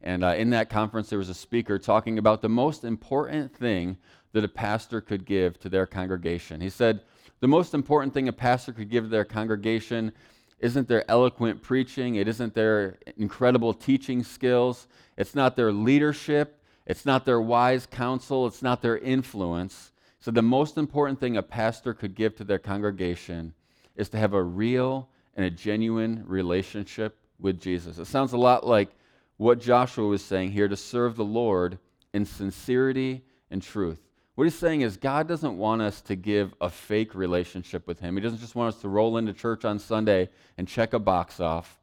and 0.02 0.24
uh, 0.24 0.36
in 0.36 0.50
that 0.52 0.70
conference, 0.70 1.10
there 1.10 1.18
was 1.18 1.30
a 1.30 1.34
speaker 1.34 1.80
talking 1.80 2.20
about 2.20 2.42
the 2.42 2.50
most 2.50 2.84
important 2.84 3.56
thing 3.56 3.98
that 4.34 4.44
a 4.44 4.50
pastor 4.50 5.02
could 5.02 5.26
give 5.26 5.60
to 5.62 5.70
their 5.70 5.88
congregation. 5.88 6.62
He 6.62 6.70
said, 6.70 7.02
The 7.40 7.48
most 7.48 7.74
important 7.74 8.14
thing 8.14 8.28
a 8.28 8.34
pastor 8.34 8.74
could 8.74 8.90
give 8.90 9.06
to 9.06 9.10
their 9.10 9.26
congregation 9.26 10.12
isn't 10.60 10.88
their 10.88 11.10
eloquent 11.10 11.62
preaching, 11.62 12.16
it 12.16 12.28
isn't 12.28 12.54
their 12.54 12.98
incredible 13.18 13.74
teaching 13.74 14.24
skills, 14.24 14.88
it's 15.16 15.36
not 15.36 15.56
their 15.56 15.72
leadership, 15.72 16.60
it's 16.86 17.06
not 17.06 17.26
their 17.26 17.42
wise 17.42 17.86
counsel, 17.86 18.48
it's 18.48 18.64
not 18.64 18.82
their 18.82 18.98
influence. 18.98 19.92
So, 20.20 20.32
the 20.32 20.42
most 20.42 20.78
important 20.78 21.20
thing 21.20 21.38
a 21.38 21.44
pastor 21.44 21.94
could 21.94 22.16
give 22.16 22.36
to 22.38 22.44
their 22.44 22.60
congregation 22.60 23.54
is 23.96 24.10
to 24.10 24.18
have 24.18 24.34
a 24.34 24.42
real 24.42 25.10
and 25.36 25.46
a 25.46 25.50
genuine 25.50 26.24
relationship 26.26 27.18
with 27.40 27.62
Jesus. 27.62 28.00
It 28.00 28.06
sounds 28.06 28.34
a 28.34 28.38
lot 28.38 28.66
like 28.66 28.90
what 29.38 29.62
Joshua 29.62 30.08
was 30.08 30.24
saying 30.24 30.52
here 30.52 30.68
to 30.68 30.76
serve 30.76 31.16
the 31.16 31.26
Lord 31.26 31.78
in 32.14 32.26
sincerity 32.26 33.24
and 33.52 33.62
truth. 33.62 34.00
What 34.38 34.44
he's 34.44 34.54
saying 34.54 34.82
is, 34.82 34.98
God 34.98 35.28
doesn't 35.28 35.58
want 35.58 35.82
us 35.82 36.00
to 36.02 36.16
give 36.16 36.54
a 36.62 36.70
fake 36.70 37.16
relationship 37.16 37.88
with 37.88 38.00
Him. 38.02 38.16
He 38.16 38.22
doesn't 38.22 38.38
just 38.38 38.54
want 38.54 38.76
us 38.76 38.82
to 38.82 38.88
roll 38.88 39.18
into 39.18 39.34
church 39.34 39.66
on 39.66 39.80
Sunday 39.80 40.30
and 40.60 40.68
check 40.68 40.94
a 40.94 41.00
box 41.00 41.40
off. 41.40 41.80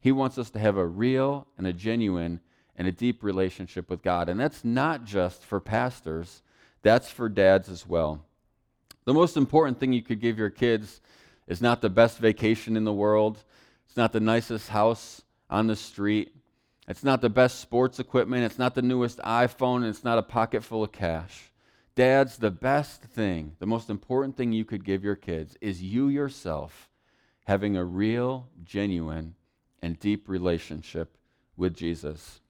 He 0.00 0.10
wants 0.10 0.38
us 0.38 0.48
to 0.52 0.58
have 0.58 0.78
a 0.78 0.86
real 0.86 1.46
and 1.58 1.66
a 1.66 1.72
genuine 1.74 2.40
and 2.76 2.88
a 2.88 2.92
deep 2.92 3.22
relationship 3.22 3.90
with 3.90 4.00
God. 4.00 4.30
And 4.30 4.40
that's 4.40 4.64
not 4.64 5.04
just 5.04 5.42
for 5.42 5.60
pastors, 5.60 6.40
that's 6.80 7.10
for 7.10 7.28
dads 7.28 7.68
as 7.68 7.86
well. 7.86 8.24
The 9.04 9.12
most 9.12 9.36
important 9.36 9.78
thing 9.78 9.92
you 9.92 10.00
could 10.00 10.22
give 10.22 10.38
your 10.38 10.48
kids 10.48 11.02
is 11.46 11.60
not 11.60 11.82
the 11.82 11.90
best 11.90 12.16
vacation 12.16 12.74
in 12.74 12.84
the 12.84 12.90
world, 12.90 13.44
it's 13.86 13.98
not 13.98 14.14
the 14.14 14.20
nicest 14.20 14.70
house 14.70 15.20
on 15.50 15.66
the 15.66 15.76
street, 15.76 16.34
it's 16.88 17.04
not 17.04 17.20
the 17.20 17.28
best 17.28 17.60
sports 17.60 18.00
equipment, 18.00 18.44
it's 18.44 18.58
not 18.58 18.74
the 18.74 18.80
newest 18.80 19.18
iPhone, 19.18 19.86
it's 19.86 20.04
not 20.04 20.16
a 20.16 20.22
pocket 20.22 20.64
full 20.64 20.82
of 20.82 20.90
cash. 20.90 21.48
Dads, 21.98 22.36
the 22.36 22.52
best 22.52 23.02
thing, 23.02 23.56
the 23.58 23.66
most 23.66 23.90
important 23.90 24.36
thing 24.36 24.52
you 24.52 24.64
could 24.64 24.84
give 24.84 25.02
your 25.02 25.16
kids 25.16 25.56
is 25.60 25.82
you 25.82 26.06
yourself 26.06 26.88
having 27.46 27.76
a 27.76 27.84
real, 27.84 28.46
genuine, 28.62 29.34
and 29.82 29.98
deep 29.98 30.28
relationship 30.28 31.16
with 31.56 31.74
Jesus. 31.74 32.40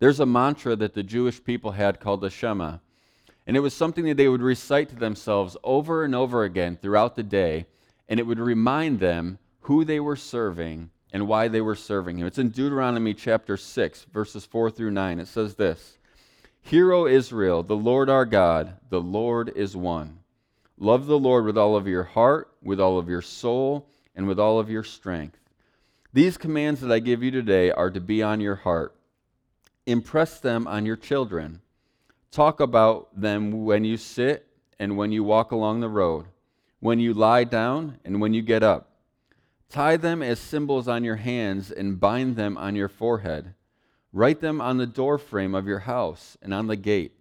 There's 0.00 0.20
a 0.20 0.26
mantra 0.26 0.76
that 0.76 0.92
the 0.92 1.02
Jewish 1.02 1.42
people 1.42 1.70
had 1.70 1.98
called 1.98 2.20
the 2.20 2.28
Shema, 2.28 2.80
and 3.46 3.56
it 3.56 3.60
was 3.60 3.72
something 3.72 4.04
that 4.04 4.18
they 4.18 4.28
would 4.28 4.42
recite 4.42 4.90
to 4.90 4.96
themselves 4.96 5.56
over 5.64 6.04
and 6.04 6.14
over 6.14 6.44
again 6.44 6.76
throughout 6.76 7.16
the 7.16 7.22
day, 7.22 7.64
and 8.06 8.20
it 8.20 8.26
would 8.26 8.38
remind 8.38 9.00
them 9.00 9.38
who 9.60 9.82
they 9.82 9.98
were 9.98 10.14
serving 10.14 10.90
and 11.10 11.26
why 11.26 11.48
they 11.48 11.62
were 11.62 11.74
serving 11.74 12.18
him. 12.18 12.26
It's 12.26 12.36
in 12.36 12.50
Deuteronomy 12.50 13.14
chapter 13.14 13.56
6, 13.56 14.04
verses 14.12 14.44
4 14.44 14.70
through 14.70 14.90
9. 14.90 15.20
It 15.20 15.28
says 15.28 15.54
this. 15.54 15.96
Hear, 16.62 16.92
O 16.92 17.06
Israel, 17.06 17.62
the 17.62 17.76
Lord 17.76 18.08
our 18.08 18.24
God, 18.24 18.74
the 18.88 19.00
Lord 19.00 19.52
is 19.54 19.76
one. 19.76 20.18
Love 20.78 21.06
the 21.06 21.18
Lord 21.18 21.44
with 21.44 21.58
all 21.58 21.76
of 21.76 21.86
your 21.86 22.04
heart, 22.04 22.50
with 22.62 22.80
all 22.80 22.98
of 22.98 23.08
your 23.08 23.20
soul, 23.20 23.88
and 24.16 24.26
with 24.26 24.38
all 24.40 24.58
of 24.58 24.70
your 24.70 24.82
strength. 24.82 25.38
These 26.12 26.38
commands 26.38 26.80
that 26.80 26.92
I 26.92 26.98
give 26.98 27.22
you 27.22 27.30
today 27.30 27.70
are 27.70 27.90
to 27.90 28.00
be 28.00 28.22
on 28.22 28.40
your 28.40 28.56
heart. 28.56 28.94
Impress 29.86 30.40
them 30.40 30.66
on 30.66 30.86
your 30.86 30.96
children. 30.96 31.60
Talk 32.30 32.60
about 32.60 33.08
them 33.20 33.64
when 33.64 33.84
you 33.84 33.96
sit 33.96 34.46
and 34.78 34.96
when 34.96 35.12
you 35.12 35.24
walk 35.24 35.52
along 35.52 35.80
the 35.80 35.88
road, 35.88 36.26
when 36.80 36.98
you 36.98 37.12
lie 37.12 37.44
down 37.44 37.98
and 38.04 38.20
when 38.20 38.34
you 38.34 38.42
get 38.42 38.62
up. 38.62 38.90
Tie 39.68 39.96
them 39.96 40.22
as 40.22 40.38
symbols 40.38 40.88
on 40.88 41.04
your 41.04 41.16
hands 41.16 41.70
and 41.70 41.98
bind 42.00 42.36
them 42.36 42.58
on 42.58 42.76
your 42.76 42.88
forehead. 42.88 43.54
Write 44.12 44.40
them 44.40 44.60
on 44.60 44.76
the 44.76 44.86
doorframe 44.86 45.54
of 45.54 45.66
your 45.66 45.80
house 45.80 46.36
and 46.42 46.52
on 46.52 46.66
the 46.66 46.76
gate. 46.76 47.12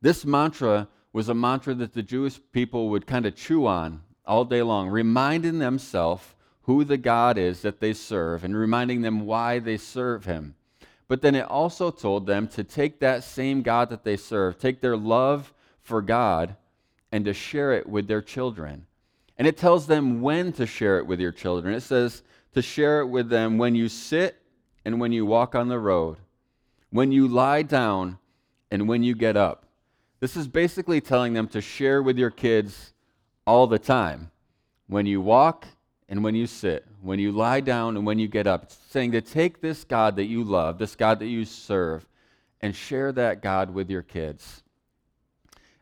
This 0.00 0.24
mantra 0.24 0.88
was 1.12 1.28
a 1.28 1.34
mantra 1.34 1.74
that 1.74 1.94
the 1.94 2.02
Jewish 2.02 2.38
people 2.52 2.90
would 2.90 3.06
kind 3.06 3.26
of 3.26 3.34
chew 3.34 3.66
on 3.66 4.02
all 4.26 4.44
day 4.44 4.62
long, 4.62 4.88
reminding 4.88 5.58
themselves 5.58 6.34
who 6.62 6.84
the 6.84 6.98
God 6.98 7.38
is 7.38 7.62
that 7.62 7.80
they 7.80 7.94
serve 7.94 8.44
and 8.44 8.54
reminding 8.54 9.00
them 9.00 9.24
why 9.24 9.58
they 9.58 9.78
serve 9.78 10.26
him. 10.26 10.54
But 11.08 11.22
then 11.22 11.34
it 11.34 11.46
also 11.46 11.90
told 11.90 12.26
them 12.26 12.46
to 12.48 12.62
take 12.62 13.00
that 13.00 13.24
same 13.24 13.62
God 13.62 13.88
that 13.88 14.04
they 14.04 14.18
serve, 14.18 14.58
take 14.58 14.82
their 14.82 14.96
love 14.96 15.54
for 15.80 16.02
God, 16.02 16.56
and 17.10 17.24
to 17.24 17.32
share 17.32 17.72
it 17.72 17.88
with 17.88 18.06
their 18.06 18.20
children. 18.20 18.84
And 19.38 19.48
it 19.48 19.56
tells 19.56 19.86
them 19.86 20.20
when 20.20 20.52
to 20.52 20.66
share 20.66 20.98
it 20.98 21.06
with 21.06 21.20
your 21.20 21.32
children. 21.32 21.74
It 21.74 21.80
says 21.80 22.22
to 22.52 22.60
share 22.60 23.00
it 23.00 23.06
with 23.06 23.30
them 23.30 23.56
when 23.56 23.74
you 23.74 23.88
sit 23.88 24.36
and 24.84 25.00
when 25.00 25.12
you 25.12 25.26
walk 25.26 25.54
on 25.54 25.68
the 25.68 25.78
road, 25.78 26.16
when 26.90 27.12
you 27.12 27.28
lie 27.28 27.62
down 27.62 28.18
and 28.70 28.88
when 28.88 29.02
you 29.02 29.14
get 29.14 29.36
up. 29.36 29.64
This 30.20 30.36
is 30.36 30.48
basically 30.48 31.00
telling 31.00 31.32
them 31.32 31.48
to 31.48 31.60
share 31.60 32.02
with 32.02 32.18
your 32.18 32.30
kids 32.30 32.92
all 33.46 33.66
the 33.66 33.78
time. 33.78 34.30
When 34.86 35.06
you 35.06 35.20
walk 35.20 35.66
and 36.08 36.24
when 36.24 36.34
you 36.34 36.46
sit, 36.46 36.86
when 37.02 37.18
you 37.18 37.30
lie 37.30 37.60
down 37.60 37.96
and 37.96 38.06
when 38.06 38.18
you 38.18 38.28
get 38.28 38.46
up. 38.46 38.64
It's 38.64 38.78
saying 38.90 39.12
to 39.12 39.20
take 39.20 39.60
this 39.60 39.84
God 39.84 40.16
that 40.16 40.24
you 40.24 40.42
love, 40.42 40.78
this 40.78 40.96
God 40.96 41.18
that 41.20 41.26
you 41.26 41.44
serve, 41.44 42.06
and 42.60 42.74
share 42.74 43.12
that 43.12 43.42
God 43.42 43.72
with 43.72 43.90
your 43.90 44.02
kids. 44.02 44.62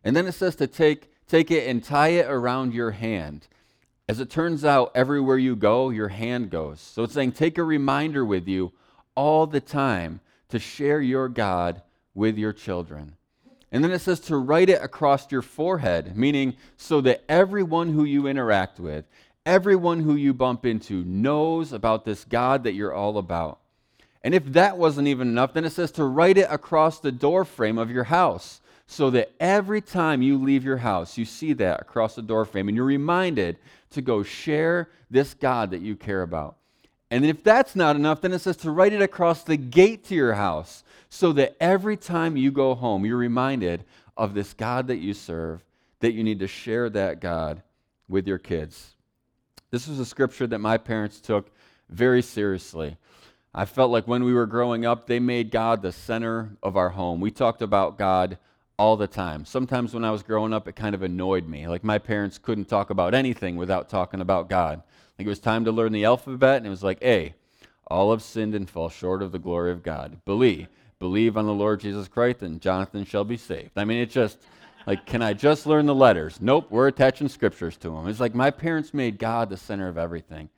And 0.05 0.15
then 0.15 0.27
it 0.27 0.33
says 0.33 0.57
to 0.57 0.67
take, 0.67 1.11
take 1.27 1.51
it 1.51 1.69
and 1.69 1.83
tie 1.83 2.09
it 2.09 2.27
around 2.27 2.75
your 2.75 2.91
hand. 2.91 3.47
As 4.09 4.21
it 4.21 4.31
turns 4.31 4.65
out, 4.65 4.93
everywhere 4.95 5.39
you 5.39 5.57
go, 5.57 5.91
your 5.91 6.09
hand 6.09 6.51
goes. 6.51 6.81
So 6.81 7.05
it's 7.05 7.15
saying 7.15 7.33
take 7.33 7.59
a 7.59 7.65
reminder 7.65 8.25
with 8.25 8.47
you 8.47 8.73
all 9.17 9.47
the 9.47 9.61
time 9.61 10.21
to 10.51 10.59
share 10.59 11.01
your 11.01 11.29
God 11.29 11.83
with 12.15 12.39
your 12.39 12.53
children. 12.53 13.17
And 13.73 13.83
then 13.83 13.91
it 13.91 13.99
says 13.99 14.21
to 14.21 14.37
write 14.37 14.71
it 14.71 14.83
across 14.83 15.31
your 15.33 15.43
forehead, 15.43 16.17
meaning 16.17 16.57
so 16.77 17.01
that 17.01 17.25
everyone 17.29 17.93
who 17.93 18.05
you 18.05 18.27
interact 18.27 18.79
with, 18.79 19.05
everyone 19.45 20.01
who 20.01 20.15
you 20.15 20.33
bump 20.33 20.65
into 20.65 21.05
knows 21.05 21.73
about 21.73 22.05
this 22.05 22.25
God 22.25 22.65
that 22.65 22.75
you're 22.75 22.95
all 22.95 23.19
about. 23.19 23.59
And 24.23 24.35
if 24.35 24.45
that 24.53 24.79
wasn't 24.79 25.09
even 25.09 25.29
enough, 25.29 25.53
then 25.53 25.65
it 25.65 25.71
says 25.71 25.91
to 25.93 26.05
write 26.05 26.39
it 26.39 26.49
across 26.51 27.01
the 27.01 27.13
doorframe 27.13 27.79
of 27.79 27.91
your 27.91 28.05
house 28.05 28.61
so 28.87 29.11
that 29.11 29.33
every 29.41 29.81
time 29.81 30.23
you 30.23 30.39
leave 30.39 30.65
your 30.65 30.79
house, 30.79 31.19
you 31.19 31.25
see 31.25 31.53
that 31.55 31.81
across 31.81 32.15
the 32.15 32.23
doorframe 32.23 32.69
and 32.69 32.77
you're 32.77 32.87
reminded 32.87 33.57
to 33.91 34.01
go 34.01 34.23
share 34.23 34.89
this 35.11 35.35
God 35.35 35.71
that 35.71 35.81
you 35.81 35.97
care 35.97 36.23
about. 36.23 36.57
And 37.11 37.25
if 37.25 37.45
that's 37.45 37.77
not 37.77 37.97
enough, 37.97 38.21
then 38.21 38.33
it 38.33 38.41
says 38.41 38.57
to 38.59 38.71
write 38.71 38.93
it 38.93 39.03
across 39.03 39.43
the 39.43 39.57
gate 39.57 40.05
to 40.07 40.15
your 40.15 40.35
house 40.35 40.83
so 41.09 41.33
that 41.35 41.57
every 41.61 41.97
time 41.97 42.37
you 42.37 42.51
go 42.51 42.75
home, 42.75 43.05
you're 43.05 43.17
reminded 43.17 43.85
of 44.17 44.35
this 44.35 44.53
God 44.53 44.89
that 44.89 44.97
you 44.97 45.15
serve, 45.15 45.65
that 46.01 46.13
you 46.13 46.25
need 46.25 46.41
to 46.41 46.49
share 46.49 46.91
that 46.91 47.21
God 47.21 47.63
with 48.09 48.27
your 48.27 48.39
kids. 48.39 48.95
This 49.71 49.87
was 49.87 50.01
a 50.01 50.07
scripture 50.07 50.47
that 50.49 50.59
my 50.59 50.79
parents 50.79 51.21
took 51.21 51.51
very 51.89 52.23
seriously. 52.23 52.97
I 53.55 53.65
felt 53.65 53.91
like 53.91 54.07
when 54.07 54.25
we 54.25 54.35
were 54.35 54.47
growing 54.47 54.85
up, 54.85 55.07
they 55.07 55.21
made 55.21 55.51
God 55.51 55.83
the 55.83 55.93
center 55.93 56.51
of 56.63 56.77
our 56.77 56.91
home. 56.91 57.21
We 57.21 57.31
talked 57.31 57.63
about 57.63 57.99
God 57.99 58.39
all 58.79 58.97
the 58.97 59.07
time. 59.07 59.45
Sometimes 59.45 59.95
when 59.95 60.05
I 60.05 60.11
was 60.11 60.23
growing 60.23 60.53
up, 60.53 60.69
it 60.69 60.77
kind 60.77 60.95
of 60.95 61.03
annoyed 61.03 61.49
me. 61.49 61.67
Like 61.67 61.83
my 61.83 61.99
parents 61.99 62.37
couldn't 62.37 62.67
talk 62.67 62.91
about 62.91 63.15
anything 63.15 63.57
without 63.57 63.89
talking 63.89 64.21
about 64.21 64.49
God. 64.51 64.83
Like 65.19 65.27
it 65.27 65.31
was 65.31 65.39
time 65.39 65.65
to 65.65 65.73
learn 65.73 65.93
the 65.93 66.05
alphabet, 66.05 66.59
and 66.59 66.67
it 66.67 66.71
was 66.71 66.83
like, 66.83 67.03
A, 67.03 67.35
all 67.87 68.11
have 68.11 68.23
sinned 68.23 68.55
and 68.55 68.69
fall 68.69 68.89
short 68.89 69.23
of 69.23 69.33
the 69.33 69.39
glory 69.39 69.73
of 69.73 69.83
God. 69.83 70.25
Believe, 70.25 70.69
believe 70.99 71.37
on 71.37 71.47
the 71.47 71.55
Lord 71.55 71.81
Jesus 71.81 72.09
Christ, 72.09 72.43
and 72.43 72.61
Jonathan 72.61 73.05
shall 73.05 73.25
be 73.25 73.37
saved. 73.37 73.71
I 73.77 73.85
mean, 73.85 73.99
it 73.99 74.11
just, 74.11 74.39
like, 74.87 75.07
can 75.07 75.23
I 75.23 75.33
just 75.33 75.67
learn 75.67 75.87
the 75.87 75.95
letters? 75.95 76.39
Nope, 76.41 76.67
we're 76.71 76.89
attaching 76.89 77.29
scriptures 77.29 77.77
to 77.79 77.91
them. 77.91 78.09
It's 78.09 78.21
like 78.21 78.35
my 78.35 78.51
parents 78.51 78.93
made 78.93 79.19
God 79.19 79.49
the 79.49 79.57
center 79.57 79.89
of 79.89 79.99
everything. 79.99 80.51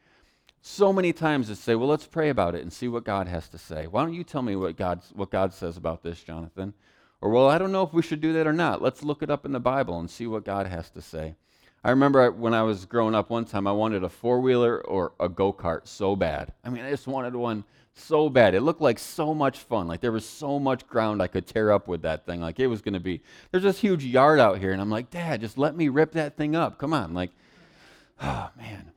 So 0.61 0.93
many 0.93 1.13
times 1.13 1.49
they 1.49 1.55
say, 1.55 1.75
well, 1.77 1.89
let's 1.89 2.07
pray 2.07 2.29
about 2.29 2.55
it 2.55 2.63
and 2.63 2.73
see 2.73 2.89
what 2.89 3.05
God 3.05 3.29
has 3.29 3.49
to 3.51 3.59
say. 3.59 3.87
Why 3.87 4.03
don't 4.03 4.15
you 4.15 4.25
tell 4.25 4.43
me 4.43 4.57
what, 4.57 4.77
God, 4.77 5.03
what 5.15 5.31
God 5.31 5.53
says 5.53 5.77
about 5.77 6.03
this, 6.03 6.23
Jonathan? 6.23 6.75
Or, 7.21 7.31
well, 7.31 7.49
I 7.49 7.59
don't 7.59 7.73
know 7.73 7.85
if 7.85 7.93
we 7.93 8.03
should 8.03 8.21
do 8.21 8.33
that 8.35 8.47
or 8.47 8.53
not. 8.53 8.83
Let's 8.83 9.03
look 9.03 9.23
it 9.23 9.31
up 9.31 9.47
in 9.47 9.53
the 9.53 9.61
Bible 9.61 9.99
and 9.99 10.11
see 10.11 10.27
what 10.27 10.45
God 10.45 10.67
has 10.67 10.91
to 10.91 11.01
say. 11.01 11.37
I 11.85 11.91
remember 11.91 12.31
when 12.33 12.55
I 12.55 12.63
was 12.63 12.85
growing 12.87 13.15
up 13.15 13.31
one 13.31 13.45
time, 13.45 13.67
I 13.67 13.73
wanted 13.73 14.03
a 14.03 14.09
four 14.09 14.41
wheeler 14.41 14.81
or 14.87 15.13
a 15.21 15.29
go 15.29 15.53
kart 15.53 15.87
so 15.87 16.17
bad. 16.17 16.53
I 16.65 16.71
mean, 16.71 16.85
I 16.85 16.91
just 16.91 17.07
wanted 17.07 17.37
one 17.37 17.65
so 17.95 18.29
bad. 18.29 18.55
It 18.55 18.63
looked 18.63 18.81
like 18.81 18.99
so 18.99 19.33
much 19.33 19.59
fun. 19.59 19.87
Like 19.87 20.01
there 20.01 20.13
was 20.13 20.27
so 20.27 20.59
much 20.59 20.87
ground 20.87 21.23
I 21.23 21.29
could 21.29 21.47
tear 21.47 21.71
up 21.71 21.89
with 21.89 22.03
that 22.03 22.27
thing. 22.27 22.41
Like 22.41 22.59
it 22.59 22.67
was 22.67 22.83
going 22.83 22.95
to 22.95 23.01
be, 23.01 23.23
there's 23.51 23.63
this 23.63 23.79
huge 23.79 24.05
yard 24.05 24.41
out 24.41 24.59
here. 24.59 24.73
And 24.73 24.81
I'm 24.81 24.91
like, 24.91 25.11
Dad, 25.11 25.41
just 25.41 25.59
let 25.59 25.77
me 25.77 25.89
rip 25.89 26.13
that 26.13 26.37
thing 26.37 26.57
up. 26.57 26.79
Come 26.79 26.93
on. 26.93 27.15
Like, 27.15 27.31
oh, 28.23 28.51
man. 28.57 28.93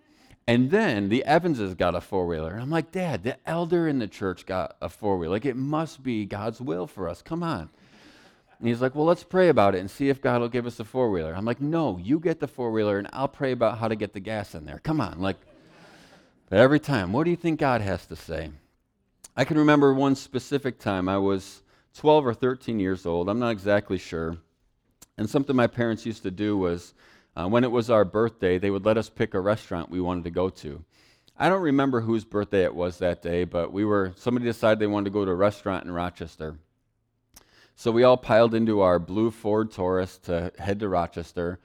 And 0.48 0.72
then 0.72 1.10
the 1.10 1.24
Evanses 1.26 1.76
got 1.76 1.96
a 1.96 2.02
four 2.02 2.26
wheeler. 2.26 2.52
And 2.52 2.62
I'm 2.62 2.72
like, 2.72 2.92
Dad, 2.92 3.24
the 3.24 3.38
elder 3.48 3.88
in 3.88 4.00
the 4.00 4.08
church 4.08 4.46
got 4.46 4.76
a 4.82 4.90
four 4.90 5.18
wheeler. 5.18 5.34
Like 5.34 5.46
it 5.46 5.56
must 5.56 6.02
be 6.04 6.26
God's 6.26 6.60
will 6.60 6.88
for 6.88 7.08
us. 7.08 7.22
Come 7.22 7.44
on. 7.44 7.70
And 8.62 8.68
he's 8.68 8.80
like, 8.80 8.94
Well, 8.94 9.06
let's 9.06 9.24
pray 9.24 9.50
about 9.50 9.74
it 9.74 9.80
and 9.80 9.90
see 9.90 10.10
if 10.10 10.22
God 10.22 10.40
will 10.40 10.48
give 10.48 10.68
us 10.68 10.80
a 10.80 10.86
four 10.86 11.10
wheeler. 11.10 11.34
I'm 11.34 11.46
like, 11.46 11.60
No, 11.60 11.98
you 11.98 12.20
get 12.20 12.40
the 12.40 12.48
four 12.48 12.70
wheeler 12.70 13.00
and 13.00 13.10
I'll 13.12 13.28
pray 13.28 13.54
about 13.54 13.80
how 13.80 13.88
to 13.88 13.96
get 13.96 14.14
the 14.14 14.20
gas 14.20 14.54
in 14.54 14.66
there. 14.66 14.78
Come 14.78 15.02
on. 15.02 15.20
Like, 15.20 15.38
but 16.48 16.60
every 16.60 16.80
time, 16.80 17.12
what 17.12 17.24
do 17.24 17.32
you 17.32 17.36
think 17.36 17.60
God 17.60 17.82
has 17.82 18.06
to 18.06 18.16
say? 18.16 18.52
I 19.36 19.46
can 19.46 19.58
remember 19.58 19.96
one 19.96 20.14
specific 20.14 20.78
time. 20.78 21.10
I 21.10 21.18
was 21.18 21.64
12 21.96 22.28
or 22.28 22.34
13 22.36 22.80
years 22.80 23.08
old. 23.08 23.30
I'm 23.30 23.40
not 23.40 23.50
exactly 23.50 23.98
sure. 23.98 24.38
And 25.18 25.28
something 25.28 25.56
my 25.56 25.66
parents 25.68 26.06
used 26.06 26.22
to 26.22 26.32
do 26.32 26.56
was 26.56 26.94
uh, 27.36 27.48
when 27.48 27.64
it 27.64 27.72
was 27.72 27.90
our 27.90 28.06
birthday, 28.06 28.60
they 28.60 28.70
would 28.70 28.86
let 28.86 28.98
us 28.98 29.10
pick 29.10 29.34
a 29.34 29.40
restaurant 29.40 29.90
we 29.90 30.02
wanted 30.02 30.26
to 30.26 30.30
go 30.32 30.50
to. 30.50 30.84
I 31.36 31.50
don't 31.50 31.62
remember 31.64 32.02
whose 32.02 32.26
birthday 32.26 32.64
it 32.64 32.76
was 32.76 33.00
that 33.00 33.24
day, 33.24 33.44
but 33.44 33.74
we 33.74 33.86
were 33.86 34.14
somebody 34.18 34.46
decided 34.46 34.78
they 34.78 34.86
wanted 34.86 35.06
to 35.06 35.14
go 35.14 35.26
to 35.26 35.32
a 35.32 35.36
restaurant 35.36 35.86
in 35.86 35.92
Rochester. 35.92 36.58
So 37.82 37.92
we 37.92 38.04
all 38.04 38.16
piled 38.16 38.54
into 38.54 38.82
our 38.82 39.00
blue 39.00 39.32
Ford 39.32 39.72
Taurus 39.72 40.20
to 40.26 40.52
head 40.60 40.82
to 40.82 40.88
Rochester. 40.88 41.58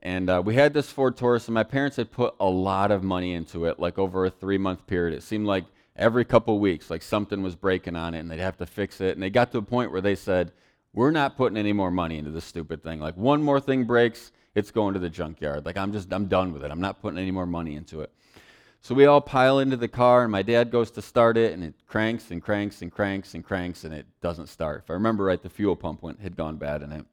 And 0.00 0.30
uh, 0.30 0.40
we 0.40 0.54
had 0.54 0.72
this 0.72 0.88
Ford 0.88 1.16
Taurus, 1.16 1.48
and 1.48 1.54
my 1.56 1.64
parents 1.64 1.96
had 1.96 2.12
put 2.12 2.36
a 2.38 2.46
lot 2.46 2.92
of 2.92 3.02
money 3.02 3.34
into 3.34 3.64
it, 3.64 3.80
like 3.80 3.98
over 3.98 4.24
a 4.24 4.30
three 4.30 4.56
month 4.56 4.86
period. 4.86 5.16
It 5.16 5.24
seemed 5.24 5.48
like 5.48 5.64
every 5.96 6.24
couple 6.24 6.60
weeks, 6.60 6.90
like 6.90 7.02
something 7.02 7.42
was 7.42 7.56
breaking 7.56 7.96
on 7.96 8.14
it, 8.14 8.20
and 8.20 8.30
they'd 8.30 8.38
have 8.38 8.56
to 8.58 8.66
fix 8.66 9.00
it. 9.00 9.16
And 9.16 9.22
they 9.24 9.30
got 9.30 9.50
to 9.50 9.58
a 9.58 9.62
point 9.62 9.90
where 9.90 10.00
they 10.00 10.14
said, 10.14 10.52
We're 10.92 11.10
not 11.10 11.36
putting 11.36 11.58
any 11.58 11.72
more 11.72 11.90
money 11.90 12.18
into 12.18 12.30
this 12.30 12.44
stupid 12.44 12.84
thing. 12.84 13.00
Like, 13.00 13.16
one 13.16 13.42
more 13.42 13.58
thing 13.58 13.82
breaks, 13.82 14.30
it's 14.54 14.70
going 14.70 14.94
to 14.94 15.00
the 15.00 15.10
junkyard. 15.10 15.66
Like, 15.66 15.76
I'm 15.76 15.92
just, 15.92 16.12
I'm 16.12 16.26
done 16.26 16.52
with 16.52 16.64
it. 16.64 16.70
I'm 16.70 16.80
not 16.80 17.02
putting 17.02 17.18
any 17.18 17.32
more 17.32 17.46
money 17.46 17.74
into 17.74 18.00
it. 18.00 18.12
So 18.84 18.94
we 18.94 19.06
all 19.06 19.22
pile 19.22 19.60
into 19.60 19.78
the 19.78 19.88
car, 19.88 20.24
and 20.24 20.30
my 20.30 20.42
dad 20.42 20.70
goes 20.70 20.90
to 20.90 21.00
start 21.00 21.38
it, 21.38 21.54
and 21.54 21.64
it 21.64 21.72
cranks 21.86 22.30
and 22.30 22.42
cranks 22.42 22.82
and 22.82 22.92
cranks 22.92 23.32
and 23.32 23.42
cranks, 23.42 23.82
and 23.82 23.94
it 23.94 24.04
doesn't 24.20 24.48
start. 24.48 24.82
If 24.84 24.90
I 24.90 24.92
remember 24.92 25.24
right, 25.24 25.42
the 25.42 25.48
fuel 25.48 25.74
pump 25.74 26.02
went, 26.02 26.20
had 26.20 26.36
gone 26.36 26.56
bad 26.58 26.82
in 26.82 26.92
it. 26.92 27.06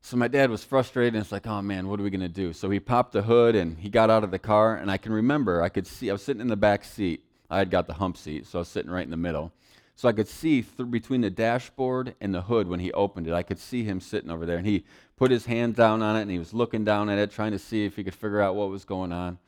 So 0.00 0.16
my 0.16 0.26
dad 0.26 0.50
was 0.50 0.64
frustrated, 0.64 1.14
and 1.14 1.22
it's 1.22 1.30
like, 1.30 1.46
oh 1.46 1.62
man, 1.62 1.86
what 1.86 2.00
are 2.00 2.02
we 2.02 2.10
going 2.10 2.22
to 2.22 2.28
do? 2.28 2.52
So 2.52 2.68
he 2.70 2.80
popped 2.80 3.12
the 3.12 3.22
hood, 3.22 3.54
and 3.54 3.78
he 3.78 3.88
got 3.88 4.10
out 4.10 4.24
of 4.24 4.32
the 4.32 4.38
car, 4.40 4.74
and 4.74 4.90
I 4.90 4.96
can 4.96 5.12
remember, 5.12 5.62
I 5.62 5.68
could 5.68 5.86
see, 5.86 6.10
I 6.10 6.14
was 6.14 6.22
sitting 6.22 6.40
in 6.40 6.48
the 6.48 6.56
back 6.56 6.82
seat. 6.82 7.22
I 7.48 7.58
had 7.58 7.70
got 7.70 7.86
the 7.86 7.94
hump 7.94 8.16
seat, 8.16 8.48
so 8.48 8.58
I 8.58 8.62
was 8.62 8.68
sitting 8.68 8.90
right 8.90 9.04
in 9.04 9.12
the 9.12 9.16
middle. 9.16 9.52
So 9.94 10.08
I 10.08 10.12
could 10.12 10.26
see 10.26 10.62
th- 10.62 10.90
between 10.90 11.20
the 11.20 11.30
dashboard 11.30 12.16
and 12.20 12.34
the 12.34 12.42
hood 12.42 12.66
when 12.66 12.80
he 12.80 12.90
opened 12.90 13.28
it, 13.28 13.32
I 13.32 13.44
could 13.44 13.60
see 13.60 13.84
him 13.84 14.00
sitting 14.00 14.32
over 14.32 14.44
there, 14.44 14.58
and 14.58 14.66
he 14.66 14.86
put 15.16 15.30
his 15.30 15.46
hand 15.46 15.76
down 15.76 16.02
on 16.02 16.16
it, 16.16 16.22
and 16.22 16.32
he 16.32 16.38
was 16.40 16.52
looking 16.52 16.84
down 16.84 17.10
at 17.10 17.18
it, 17.20 17.30
trying 17.30 17.52
to 17.52 17.60
see 17.60 17.84
if 17.84 17.94
he 17.94 18.02
could 18.02 18.12
figure 18.12 18.40
out 18.40 18.56
what 18.56 18.70
was 18.70 18.84
going 18.84 19.12
on. 19.12 19.38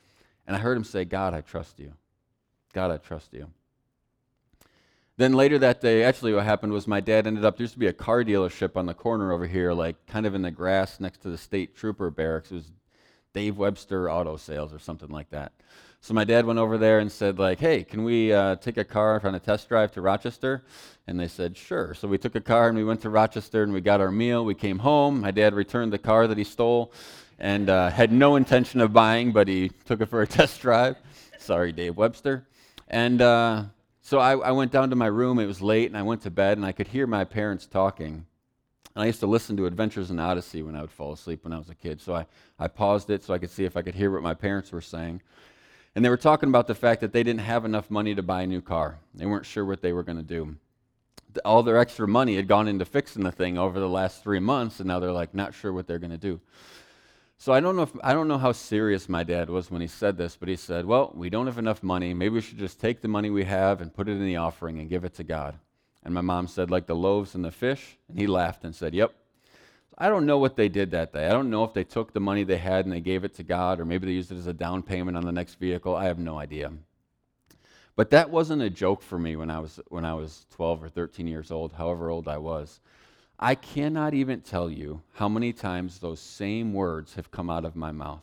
And 0.48 0.56
I 0.56 0.60
heard 0.60 0.78
him 0.78 0.84
say, 0.84 1.04
God, 1.04 1.34
I 1.34 1.42
trust 1.42 1.78
you. 1.78 1.92
God, 2.72 2.90
I 2.90 2.96
trust 2.96 3.34
you. 3.34 3.48
Then 5.18 5.34
later 5.34 5.58
that 5.58 5.80
day, 5.82 6.02
actually, 6.04 6.32
what 6.32 6.44
happened 6.44 6.72
was 6.72 6.86
my 6.86 7.00
dad 7.00 7.26
ended 7.26 7.44
up, 7.44 7.58
there 7.58 7.64
used 7.64 7.74
to 7.74 7.78
be 7.78 7.88
a 7.88 7.92
car 7.92 8.24
dealership 8.24 8.76
on 8.76 8.86
the 8.86 8.94
corner 8.94 9.30
over 9.30 9.46
here, 9.46 9.74
like 9.74 10.06
kind 10.06 10.24
of 10.24 10.34
in 10.34 10.42
the 10.42 10.50
grass 10.50 11.00
next 11.00 11.18
to 11.22 11.28
the 11.28 11.36
state 11.36 11.76
trooper 11.76 12.10
barracks. 12.10 12.50
It 12.50 12.54
was 12.54 12.70
Dave 13.34 13.58
Webster 13.58 14.10
Auto 14.10 14.36
Sales 14.36 14.72
or 14.72 14.78
something 14.78 15.10
like 15.10 15.28
that. 15.30 15.52
So 16.00 16.14
my 16.14 16.24
dad 16.24 16.46
went 16.46 16.60
over 16.60 16.78
there 16.78 17.00
and 17.00 17.12
said, 17.12 17.38
like, 17.38 17.58
hey, 17.58 17.84
can 17.84 18.04
we 18.04 18.32
uh, 18.32 18.56
take 18.56 18.78
a 18.78 18.84
car 18.84 19.20
on 19.24 19.34
a 19.34 19.40
test 19.40 19.68
drive 19.68 19.92
to 19.92 20.00
Rochester? 20.00 20.64
And 21.06 21.20
they 21.20 21.28
said, 21.28 21.56
sure. 21.56 21.92
So 21.92 22.08
we 22.08 22.16
took 22.16 22.36
a 22.36 22.40
car 22.40 22.68
and 22.68 22.78
we 22.78 22.84
went 22.84 23.02
to 23.02 23.10
Rochester 23.10 23.64
and 23.64 23.72
we 23.72 23.80
got 23.80 24.00
our 24.00 24.12
meal. 24.12 24.44
We 24.44 24.54
came 24.54 24.78
home. 24.78 25.20
My 25.20 25.32
dad 25.32 25.52
returned 25.52 25.92
the 25.92 25.98
car 25.98 26.26
that 26.26 26.38
he 26.38 26.44
stole 26.44 26.92
and 27.38 27.70
uh, 27.70 27.90
had 27.90 28.12
no 28.12 28.36
intention 28.36 28.80
of 28.80 28.92
buying, 28.92 29.32
but 29.32 29.48
he 29.48 29.70
took 29.84 30.00
it 30.00 30.06
for 30.06 30.22
a 30.22 30.26
test 30.38 30.60
drive. 30.60 30.96
Sorry, 31.38 31.72
Dave 31.72 31.96
Webster. 31.96 32.46
And 32.88 33.20
uh, 33.22 33.64
so 34.02 34.18
I, 34.18 34.36
I, 34.36 34.50
went 34.52 34.72
down 34.72 34.90
to 34.90 34.96
my 34.96 35.06
room. 35.06 35.38
It 35.38 35.46
was 35.46 35.60
late, 35.60 35.86
and 35.86 35.96
I 35.96 36.02
went 36.02 36.22
to 36.22 36.30
bed, 36.30 36.58
and 36.58 36.66
I 36.66 36.72
could 36.72 36.88
hear 36.88 37.06
my 37.06 37.24
parents 37.24 37.66
talking. 37.66 38.24
And 38.94 39.04
I 39.04 39.06
used 39.06 39.20
to 39.20 39.26
listen 39.26 39.56
to 39.58 39.66
Adventures 39.66 40.10
in 40.10 40.18
Odyssey 40.18 40.62
when 40.62 40.74
I 40.74 40.80
would 40.80 40.90
fall 40.90 41.12
asleep 41.12 41.44
when 41.44 41.52
I 41.52 41.58
was 41.58 41.68
a 41.68 41.74
kid. 41.74 42.00
So 42.00 42.14
I, 42.14 42.26
I 42.58 42.68
paused 42.68 43.10
it 43.10 43.22
so 43.22 43.34
I 43.34 43.38
could 43.38 43.50
see 43.50 43.64
if 43.64 43.76
I 43.76 43.82
could 43.82 43.94
hear 43.94 44.10
what 44.10 44.22
my 44.22 44.34
parents 44.34 44.72
were 44.72 44.80
saying. 44.80 45.22
And 45.94 46.04
they 46.04 46.08
were 46.08 46.16
talking 46.16 46.48
about 46.48 46.66
the 46.66 46.74
fact 46.74 47.00
that 47.02 47.12
they 47.12 47.22
didn't 47.22 47.40
have 47.40 47.64
enough 47.64 47.90
money 47.90 48.14
to 48.14 48.22
buy 48.22 48.42
a 48.42 48.46
new 48.46 48.60
car. 48.60 48.98
They 49.14 49.26
weren't 49.26 49.46
sure 49.46 49.64
what 49.64 49.82
they 49.82 49.92
were 49.92 50.02
going 50.02 50.18
to 50.18 50.24
do. 50.24 50.56
All 51.44 51.62
their 51.62 51.76
extra 51.76 52.08
money 52.08 52.36
had 52.36 52.48
gone 52.48 52.66
into 52.66 52.84
fixing 52.84 53.22
the 53.22 53.30
thing 53.30 53.58
over 53.58 53.78
the 53.78 53.88
last 53.88 54.22
three 54.22 54.40
months, 54.40 54.80
and 54.80 54.88
now 54.88 54.98
they're 54.98 55.12
like 55.12 55.34
not 55.34 55.54
sure 55.54 55.72
what 55.72 55.86
they're 55.86 55.98
going 55.98 56.10
to 56.10 56.18
do. 56.18 56.40
So 57.40 57.52
I 57.52 57.60
don't 57.60 57.76
know 57.76 57.82
if 57.82 57.92
I 58.02 58.14
don't 58.14 58.26
know 58.26 58.36
how 58.36 58.50
serious 58.50 59.08
my 59.08 59.22
dad 59.22 59.48
was 59.48 59.70
when 59.70 59.80
he 59.80 59.86
said 59.86 60.16
this, 60.16 60.36
but 60.36 60.48
he 60.48 60.56
said, 60.56 60.84
"Well, 60.86 61.12
we 61.14 61.30
don't 61.30 61.46
have 61.46 61.56
enough 61.56 61.84
money. 61.84 62.12
Maybe 62.12 62.34
we 62.34 62.40
should 62.40 62.58
just 62.58 62.80
take 62.80 63.00
the 63.00 63.06
money 63.06 63.30
we 63.30 63.44
have 63.44 63.80
and 63.80 63.94
put 63.94 64.08
it 64.08 64.12
in 64.12 64.26
the 64.26 64.36
offering 64.36 64.80
and 64.80 64.88
give 64.88 65.04
it 65.04 65.14
to 65.14 65.24
God." 65.24 65.54
And 66.02 66.12
my 66.12 66.20
mom 66.20 66.48
said, 66.48 66.68
"Like 66.68 66.86
the 66.86 66.96
loaves 66.96 67.36
and 67.36 67.44
the 67.44 67.52
fish?" 67.52 67.96
And 68.08 68.18
he 68.18 68.26
laughed 68.26 68.64
and 68.64 68.74
said, 68.74 68.92
"Yep." 68.92 69.14
I 69.96 70.08
don't 70.08 70.26
know 70.26 70.38
what 70.38 70.56
they 70.56 70.68
did 70.68 70.90
that 70.90 71.12
day. 71.12 71.26
I 71.26 71.32
don't 71.32 71.50
know 71.50 71.64
if 71.64 71.74
they 71.74 71.84
took 71.84 72.12
the 72.12 72.20
money 72.20 72.42
they 72.44 72.58
had 72.58 72.84
and 72.86 72.92
they 72.92 73.00
gave 73.00 73.24
it 73.24 73.34
to 73.34 73.44
God, 73.44 73.80
or 73.80 73.84
maybe 73.84 74.06
they 74.06 74.12
used 74.12 74.32
it 74.32 74.38
as 74.38 74.46
a 74.46 74.52
down 74.52 74.82
payment 74.82 75.16
on 75.16 75.24
the 75.24 75.32
next 75.32 75.56
vehicle. 75.56 75.94
I 75.94 76.04
have 76.04 76.18
no 76.18 76.38
idea. 76.38 76.72
But 77.94 78.10
that 78.10 78.30
wasn't 78.30 78.62
a 78.62 78.70
joke 78.70 79.02
for 79.02 79.18
me 79.18 79.36
when 79.36 79.50
I 79.50 79.60
was 79.60 79.80
when 79.88 80.04
I 80.04 80.14
was 80.14 80.46
12 80.50 80.82
or 80.82 80.88
13 80.88 81.28
years 81.28 81.52
old, 81.52 81.72
however 81.72 82.10
old 82.10 82.26
I 82.26 82.38
was. 82.38 82.80
I 83.40 83.54
cannot 83.54 84.14
even 84.14 84.40
tell 84.40 84.68
you 84.68 85.02
how 85.14 85.28
many 85.28 85.52
times 85.52 86.00
those 86.00 86.18
same 86.18 86.72
words 86.72 87.14
have 87.14 87.30
come 87.30 87.48
out 87.48 87.64
of 87.64 87.76
my 87.76 87.92
mouth. 87.92 88.22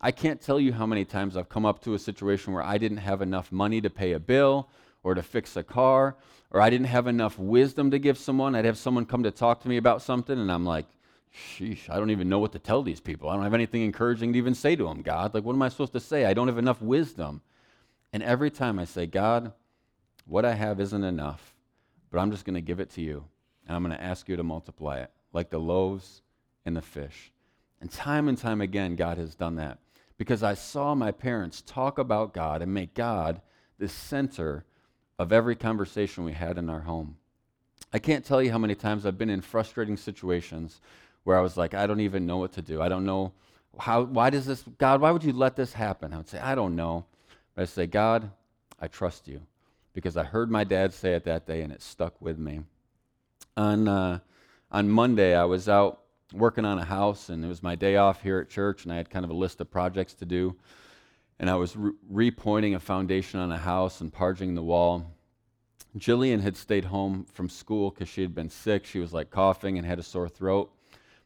I 0.00 0.12
can't 0.12 0.40
tell 0.40 0.58
you 0.58 0.72
how 0.72 0.86
many 0.86 1.04
times 1.04 1.36
I've 1.36 1.50
come 1.50 1.66
up 1.66 1.82
to 1.82 1.92
a 1.92 1.98
situation 1.98 2.54
where 2.54 2.62
I 2.62 2.78
didn't 2.78 2.98
have 2.98 3.20
enough 3.20 3.52
money 3.52 3.82
to 3.82 3.90
pay 3.90 4.12
a 4.12 4.18
bill 4.18 4.70
or 5.02 5.14
to 5.14 5.22
fix 5.22 5.56
a 5.56 5.62
car, 5.62 6.16
or 6.50 6.60
I 6.62 6.70
didn't 6.70 6.86
have 6.86 7.06
enough 7.06 7.38
wisdom 7.38 7.90
to 7.90 7.98
give 7.98 8.16
someone. 8.16 8.54
I'd 8.54 8.64
have 8.64 8.78
someone 8.78 9.04
come 9.04 9.24
to 9.24 9.30
talk 9.30 9.60
to 9.60 9.68
me 9.68 9.76
about 9.76 10.00
something, 10.00 10.38
and 10.38 10.50
I'm 10.50 10.64
like, 10.64 10.86
sheesh, 11.34 11.90
I 11.90 11.96
don't 11.96 12.10
even 12.10 12.30
know 12.30 12.38
what 12.38 12.52
to 12.52 12.58
tell 12.58 12.82
these 12.82 13.00
people. 13.00 13.28
I 13.28 13.34
don't 13.34 13.44
have 13.44 13.54
anything 13.54 13.82
encouraging 13.82 14.32
to 14.32 14.38
even 14.38 14.54
say 14.54 14.74
to 14.74 14.84
them, 14.84 15.02
God. 15.02 15.34
Like, 15.34 15.44
what 15.44 15.54
am 15.54 15.62
I 15.62 15.68
supposed 15.68 15.92
to 15.92 16.00
say? 16.00 16.24
I 16.24 16.32
don't 16.32 16.48
have 16.48 16.58
enough 16.58 16.80
wisdom. 16.80 17.42
And 18.12 18.22
every 18.22 18.50
time 18.50 18.78
I 18.78 18.86
say, 18.86 19.06
God, 19.06 19.52
what 20.26 20.46
I 20.46 20.54
have 20.54 20.80
isn't 20.80 21.04
enough, 21.04 21.54
but 22.10 22.20
I'm 22.20 22.30
just 22.30 22.46
going 22.46 22.54
to 22.54 22.62
give 22.62 22.80
it 22.80 22.90
to 22.92 23.02
you 23.02 23.24
and 23.70 23.76
I'm 23.76 23.84
going 23.84 23.96
to 23.96 24.04
ask 24.04 24.28
you 24.28 24.34
to 24.34 24.42
multiply 24.42 24.98
it, 24.98 25.12
like 25.32 25.48
the 25.48 25.60
loaves 25.60 26.22
and 26.66 26.76
the 26.76 26.82
fish. 26.82 27.30
And 27.80 27.88
time 27.88 28.26
and 28.26 28.36
time 28.36 28.60
again, 28.60 28.96
God 28.96 29.16
has 29.16 29.36
done 29.36 29.54
that 29.56 29.78
because 30.18 30.42
I 30.42 30.54
saw 30.54 30.96
my 30.96 31.12
parents 31.12 31.62
talk 31.62 31.96
about 31.96 32.34
God 32.34 32.62
and 32.62 32.74
make 32.74 32.94
God 32.94 33.40
the 33.78 33.86
center 33.86 34.64
of 35.20 35.32
every 35.32 35.54
conversation 35.54 36.24
we 36.24 36.32
had 36.32 36.58
in 36.58 36.68
our 36.68 36.80
home. 36.80 37.16
I 37.92 38.00
can't 38.00 38.24
tell 38.24 38.42
you 38.42 38.50
how 38.50 38.58
many 38.58 38.74
times 38.74 39.06
I've 39.06 39.16
been 39.16 39.30
in 39.30 39.40
frustrating 39.40 39.96
situations 39.96 40.80
where 41.22 41.38
I 41.38 41.40
was 41.40 41.56
like, 41.56 41.72
I 41.72 41.86
don't 41.86 42.00
even 42.00 42.26
know 42.26 42.38
what 42.38 42.54
to 42.54 42.62
do. 42.62 42.82
I 42.82 42.88
don't 42.88 43.06
know 43.06 43.32
how, 43.78 44.02
why 44.02 44.30
does 44.30 44.46
this, 44.46 44.64
God, 44.78 45.00
why 45.00 45.12
would 45.12 45.22
you 45.22 45.32
let 45.32 45.54
this 45.54 45.74
happen? 45.74 46.12
I 46.12 46.16
would 46.16 46.28
say, 46.28 46.40
I 46.40 46.56
don't 46.56 46.74
know. 46.74 47.04
But 47.54 47.62
I 47.62 47.64
say, 47.66 47.86
God, 47.86 48.32
I 48.80 48.88
trust 48.88 49.28
you 49.28 49.42
because 49.92 50.16
I 50.16 50.24
heard 50.24 50.50
my 50.50 50.64
dad 50.64 50.92
say 50.92 51.14
it 51.14 51.22
that 51.22 51.46
day 51.46 51.62
and 51.62 51.72
it 51.72 51.82
stuck 51.82 52.20
with 52.20 52.36
me 52.36 52.62
on, 53.56 53.88
uh, 53.88 54.18
on 54.70 54.88
Monday, 54.88 55.34
I 55.34 55.44
was 55.44 55.68
out 55.68 56.00
working 56.32 56.64
on 56.64 56.78
a 56.78 56.84
house, 56.84 57.28
and 57.28 57.44
it 57.44 57.48
was 57.48 57.62
my 57.62 57.74
day 57.74 57.96
off 57.96 58.22
here 58.22 58.38
at 58.38 58.48
church, 58.48 58.84
and 58.84 58.92
I 58.92 58.96
had 58.96 59.10
kind 59.10 59.24
of 59.24 59.30
a 59.30 59.34
list 59.34 59.60
of 59.60 59.70
projects 59.70 60.14
to 60.14 60.24
do. 60.24 60.56
And 61.38 61.48
I 61.48 61.56
was 61.56 61.76
re- 61.76 62.30
repointing 62.30 62.74
a 62.74 62.80
foundation 62.80 63.40
on 63.40 63.50
a 63.50 63.58
house 63.58 64.00
and 64.00 64.12
parging 64.12 64.54
the 64.54 64.62
wall. 64.62 65.06
Jillian 65.98 66.40
had 66.40 66.56
stayed 66.56 66.84
home 66.84 67.24
from 67.32 67.48
school 67.48 67.90
because 67.90 68.08
she 68.08 68.22
had 68.22 68.34
been 68.34 68.50
sick. 68.50 68.84
She 68.84 69.00
was 69.00 69.12
like 69.12 69.30
coughing 69.30 69.76
and 69.76 69.86
had 69.86 69.98
a 69.98 70.04
sore 70.04 70.28
throat. 70.28 70.70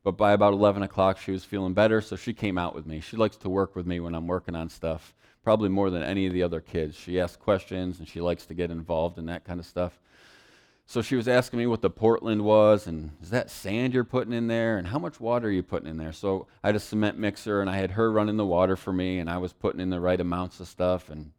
But 0.03 0.13
by 0.13 0.33
about 0.33 0.53
11 0.53 0.83
o'clock, 0.83 1.19
she 1.19 1.33
was 1.33 1.45
feeling 1.45 1.75
better, 1.75 2.01
so 2.01 2.15
she 2.15 2.35
came 2.35 2.59
out 2.59 2.75
with 2.75 2.87
me. 2.87 3.01
She 3.01 3.17
likes 3.17 3.37
to 3.39 3.49
work 3.49 3.75
with 3.75 3.87
me 3.87 4.01
when 4.01 4.15
I'm 4.15 4.27
working 4.27 4.55
on 4.55 4.69
stuff, 4.69 5.15
probably 5.43 5.71
more 5.71 5.91
than 5.91 6.03
any 6.03 6.27
of 6.27 6.33
the 6.33 6.43
other 6.43 6.61
kids. 6.61 6.95
She 6.95 7.19
asks 7.19 7.37
questions 7.37 7.99
and 7.99 8.09
she 8.09 8.21
likes 8.21 8.47
to 8.47 8.55
get 8.55 8.71
involved 8.71 9.19
in 9.19 9.27
that 9.27 9.45
kind 9.45 9.59
of 9.59 9.67
stuff. 9.67 9.99
So 10.87 11.01
she 11.01 11.17
was 11.17 11.27
asking 11.27 11.59
me 11.59 11.67
what 11.67 11.81
the 11.81 11.91
Portland 11.91 12.45
was, 12.45 12.87
and 12.87 13.13
is 13.23 13.31
that 13.31 13.51
sand 13.51 13.95
you're 13.95 14.05
putting 14.05 14.35
in 14.35 14.49
there, 14.49 14.77
and 14.77 14.87
how 14.89 14.99
much 14.99 15.19
water 15.19 15.49
are 15.49 15.51
you 15.51 15.63
putting 15.63 15.89
in 15.89 15.97
there? 15.97 16.13
So 16.13 16.47
I 16.63 16.69
had 16.69 16.77
a 16.77 16.81
cement 16.81 17.19
mixer, 17.19 17.61
and 17.61 17.71
I 17.71 17.77
had 17.77 17.93
her 17.93 18.13
running 18.13 18.37
the 18.37 18.45
water 18.45 18.77
for 18.77 18.93
me, 18.93 19.19
and 19.19 19.31
I 19.31 19.39
was 19.39 19.53
putting 19.53 19.81
in 19.81 19.91
the 19.91 20.01
right 20.01 20.21
amounts 20.21 20.61
of 20.61 20.69
stuff. 20.69 21.09
And 21.09 21.33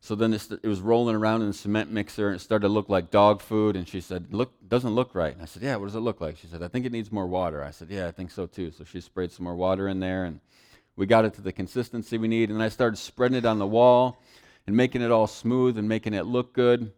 So 0.00 0.14
then 0.14 0.32
it, 0.32 0.46
it 0.62 0.68
was 0.68 0.80
rolling 0.80 1.16
around 1.16 1.42
in 1.42 1.48
the 1.48 1.54
cement 1.54 1.90
mixer 1.90 2.28
and 2.28 2.36
it 2.36 2.40
started 2.40 2.66
to 2.66 2.72
look 2.72 2.88
like 2.88 3.10
dog 3.10 3.42
food. 3.42 3.76
And 3.76 3.86
she 3.86 4.00
said, 4.00 4.32
"Look, 4.32 4.52
doesn't 4.66 4.94
look 4.94 5.14
right." 5.14 5.32
And 5.32 5.42
I 5.42 5.46
said, 5.46 5.62
"Yeah, 5.62 5.76
what 5.76 5.86
does 5.86 5.94
it 5.94 6.00
look 6.00 6.20
like?" 6.20 6.36
She 6.38 6.46
said, 6.46 6.62
"I 6.62 6.68
think 6.68 6.86
it 6.86 6.92
needs 6.92 7.12
more 7.12 7.26
water." 7.26 7.62
I 7.62 7.70
said, 7.70 7.90
"Yeah, 7.90 8.06
I 8.06 8.10
think 8.10 8.30
so 8.30 8.46
too." 8.46 8.70
So 8.70 8.84
she 8.84 9.00
sprayed 9.00 9.32
some 9.32 9.44
more 9.44 9.56
water 9.56 9.88
in 9.88 10.00
there, 10.00 10.24
and 10.24 10.40
we 10.96 11.06
got 11.06 11.24
it 11.24 11.34
to 11.34 11.42
the 11.42 11.52
consistency 11.52 12.18
we 12.18 12.28
need. 12.28 12.50
And 12.50 12.62
I 12.62 12.68
started 12.68 12.96
spreading 12.96 13.36
it 13.38 13.44
on 13.44 13.58
the 13.58 13.66
wall 13.66 14.20
and 14.66 14.76
making 14.76 15.02
it 15.02 15.10
all 15.10 15.26
smooth 15.26 15.76
and 15.78 15.88
making 15.88 16.14
it 16.14 16.26
look 16.26 16.52
good. 16.52 16.92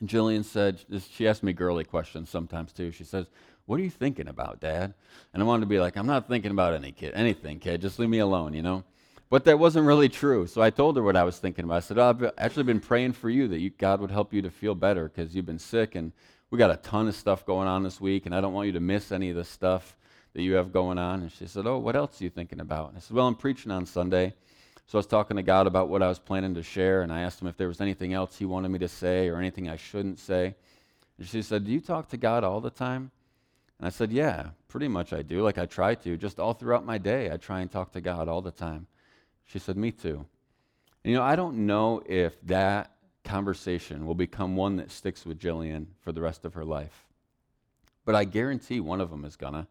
And 0.00 0.08
Jillian 0.08 0.44
said, 0.44 0.80
she 1.10 1.28
asked 1.28 1.42
me 1.42 1.52
girly 1.52 1.84
questions 1.84 2.30
sometimes 2.30 2.72
too. 2.72 2.90
She 2.90 3.04
says, 3.04 3.26
"What 3.66 3.78
are 3.78 3.82
you 3.82 3.90
thinking 3.90 4.28
about, 4.28 4.60
Dad?" 4.60 4.94
And 5.32 5.42
I 5.42 5.46
wanted 5.46 5.60
to 5.60 5.66
be 5.66 5.78
like, 5.78 5.96
"I'm 5.96 6.06
not 6.06 6.26
thinking 6.26 6.50
about 6.50 6.74
any 6.74 6.90
kid, 6.90 7.12
anything, 7.14 7.58
kid. 7.58 7.82
Just 7.82 7.98
leave 7.98 8.08
me 8.08 8.18
alone," 8.18 8.54
you 8.54 8.62
know. 8.62 8.84
But 9.30 9.44
that 9.44 9.60
wasn't 9.60 9.86
really 9.86 10.08
true. 10.08 10.48
So 10.48 10.60
I 10.60 10.70
told 10.70 10.96
her 10.96 11.04
what 11.04 11.16
I 11.16 11.22
was 11.22 11.38
thinking 11.38 11.64
about. 11.64 11.76
I 11.76 11.80
said, 11.80 11.98
oh, 11.98 12.10
I've 12.10 12.32
actually 12.36 12.64
been 12.64 12.80
praying 12.80 13.12
for 13.12 13.30
you 13.30 13.46
that 13.46 13.60
you, 13.60 13.70
God 13.70 14.00
would 14.00 14.10
help 14.10 14.34
you 14.34 14.42
to 14.42 14.50
feel 14.50 14.74
better 14.74 15.08
because 15.08 15.36
you've 15.36 15.46
been 15.46 15.60
sick 15.60 15.94
and 15.94 16.12
we 16.50 16.58
got 16.58 16.72
a 16.72 16.76
ton 16.76 17.06
of 17.06 17.14
stuff 17.14 17.46
going 17.46 17.68
on 17.68 17.84
this 17.84 18.00
week 18.00 18.26
and 18.26 18.34
I 18.34 18.40
don't 18.40 18.52
want 18.52 18.66
you 18.66 18.72
to 18.72 18.80
miss 18.80 19.12
any 19.12 19.30
of 19.30 19.36
the 19.36 19.44
stuff 19.44 19.96
that 20.34 20.42
you 20.42 20.54
have 20.54 20.72
going 20.72 20.98
on. 20.98 21.22
And 21.22 21.30
she 21.30 21.46
said, 21.46 21.64
Oh, 21.64 21.78
what 21.78 21.94
else 21.94 22.20
are 22.20 22.24
you 22.24 22.30
thinking 22.30 22.58
about? 22.58 22.88
And 22.88 22.96
I 22.98 23.00
said, 23.00 23.16
Well, 23.16 23.28
I'm 23.28 23.36
preaching 23.36 23.70
on 23.70 23.86
Sunday. 23.86 24.34
So 24.90 24.98
I 24.98 25.00
was 25.00 25.06
talking 25.06 25.36
to 25.36 25.44
God 25.44 25.68
about 25.68 25.88
what 25.88 26.02
I 26.02 26.08
was 26.08 26.18
planning 26.18 26.52
to 26.56 26.64
share 26.64 27.02
and 27.02 27.12
I 27.12 27.20
asked 27.20 27.40
him 27.40 27.46
if 27.46 27.56
there 27.56 27.68
was 27.68 27.80
anything 27.80 28.12
else 28.12 28.36
he 28.36 28.44
wanted 28.44 28.70
me 28.70 28.80
to 28.80 28.88
say 28.88 29.28
or 29.28 29.36
anything 29.36 29.68
I 29.68 29.76
shouldn't 29.76 30.18
say. 30.18 30.56
And 31.16 31.28
she 31.28 31.42
said, 31.42 31.64
Do 31.64 31.70
you 31.70 31.80
talk 31.80 32.08
to 32.08 32.16
God 32.16 32.42
all 32.42 32.60
the 32.60 32.70
time? 32.70 33.12
And 33.78 33.86
I 33.86 33.90
said, 33.90 34.10
Yeah, 34.10 34.48
pretty 34.66 34.88
much 34.88 35.12
I 35.12 35.22
do. 35.22 35.42
Like 35.42 35.58
I 35.58 35.66
try 35.66 35.94
to. 35.94 36.16
Just 36.16 36.40
all 36.40 36.54
throughout 36.54 36.84
my 36.84 36.98
day, 36.98 37.30
I 37.30 37.36
try 37.36 37.60
and 37.60 37.70
talk 37.70 37.92
to 37.92 38.00
God 38.00 38.26
all 38.26 38.42
the 38.42 38.50
time. 38.50 38.88
She 39.44 39.60
said, 39.60 39.76
Me 39.76 39.92
too. 39.92 40.26
And, 41.04 41.12
you 41.12 41.14
know, 41.14 41.22
I 41.22 41.36
don't 41.36 41.66
know 41.66 42.02
if 42.04 42.40
that 42.46 42.90
conversation 43.22 44.06
will 44.06 44.16
become 44.16 44.56
one 44.56 44.74
that 44.78 44.90
sticks 44.90 45.24
with 45.24 45.38
Jillian 45.38 45.86
for 46.00 46.10
the 46.10 46.20
rest 46.20 46.44
of 46.44 46.54
her 46.54 46.64
life. 46.64 47.04
But 48.04 48.16
I 48.16 48.24
guarantee 48.24 48.80
one 48.80 49.00
of 49.00 49.10
them 49.10 49.24
is 49.24 49.36
gonna, 49.36 49.68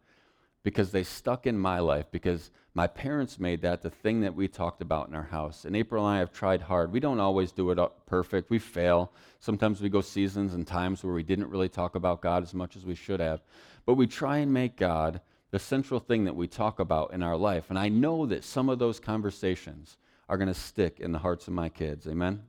because 0.63 0.91
they 0.91 1.03
stuck 1.03 1.47
in 1.47 1.57
my 1.57 1.79
life, 1.79 2.05
because 2.11 2.51
my 2.73 2.85
parents 2.85 3.39
made 3.39 3.61
that 3.61 3.81
the 3.81 3.89
thing 3.89 4.21
that 4.21 4.35
we 4.35 4.47
talked 4.47 4.81
about 4.81 5.07
in 5.07 5.15
our 5.15 5.23
house. 5.23 5.65
And 5.65 5.75
April 5.75 6.05
and 6.05 6.15
I 6.15 6.19
have 6.19 6.31
tried 6.31 6.61
hard. 6.61 6.91
We 6.91 6.99
don't 6.99 7.19
always 7.19 7.51
do 7.51 7.71
it 7.71 7.79
perfect, 8.05 8.49
we 8.49 8.59
fail. 8.59 9.13
Sometimes 9.39 9.81
we 9.81 9.89
go 9.89 10.01
seasons 10.01 10.53
and 10.53 10.67
times 10.67 11.03
where 11.03 11.13
we 11.13 11.23
didn't 11.23 11.49
really 11.49 11.69
talk 11.69 11.95
about 11.95 12.21
God 12.21 12.43
as 12.43 12.53
much 12.53 12.75
as 12.75 12.85
we 12.85 12.95
should 12.95 13.19
have. 13.19 13.41
But 13.85 13.95
we 13.95 14.05
try 14.05 14.37
and 14.39 14.53
make 14.53 14.75
God 14.75 15.21
the 15.51 15.59
central 15.59 15.99
thing 15.99 16.25
that 16.25 16.35
we 16.35 16.47
talk 16.47 16.79
about 16.79 17.13
in 17.13 17.23
our 17.23 17.37
life. 17.37 17.69
And 17.69 17.79
I 17.79 17.89
know 17.89 18.25
that 18.27 18.43
some 18.43 18.69
of 18.69 18.79
those 18.79 18.99
conversations 18.99 19.97
are 20.27 20.37
going 20.37 20.47
to 20.47 20.53
stick 20.53 20.99
in 20.99 21.11
the 21.11 21.19
hearts 21.19 21.47
of 21.47 21.53
my 21.53 21.69
kids. 21.69 22.05
Amen? 22.05 22.43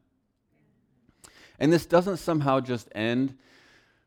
And 1.59 1.73
this 1.73 1.87
doesn't 1.87 2.18
somehow 2.18 2.61
just 2.61 2.88
end 2.94 3.37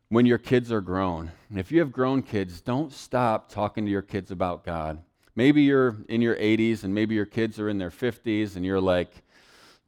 when 0.08 0.26
your 0.26 0.38
kids 0.38 0.70
are 0.70 0.80
grown. 0.80 1.32
If 1.54 1.72
you 1.72 1.80
have 1.80 1.92
grown 1.92 2.22
kids, 2.22 2.60
don't 2.60 2.92
stop 2.92 3.48
talking 3.50 3.84
to 3.84 3.90
your 3.90 4.02
kids 4.02 4.30
about 4.30 4.64
God. 4.64 5.02
Maybe 5.36 5.62
you're 5.62 5.96
in 6.08 6.20
your 6.20 6.36
80s 6.36 6.84
and 6.84 6.94
maybe 6.94 7.14
your 7.14 7.26
kids 7.26 7.58
are 7.58 7.68
in 7.68 7.78
their 7.78 7.90
50s 7.90 8.56
and 8.56 8.64
you're 8.64 8.80
like, 8.80 9.10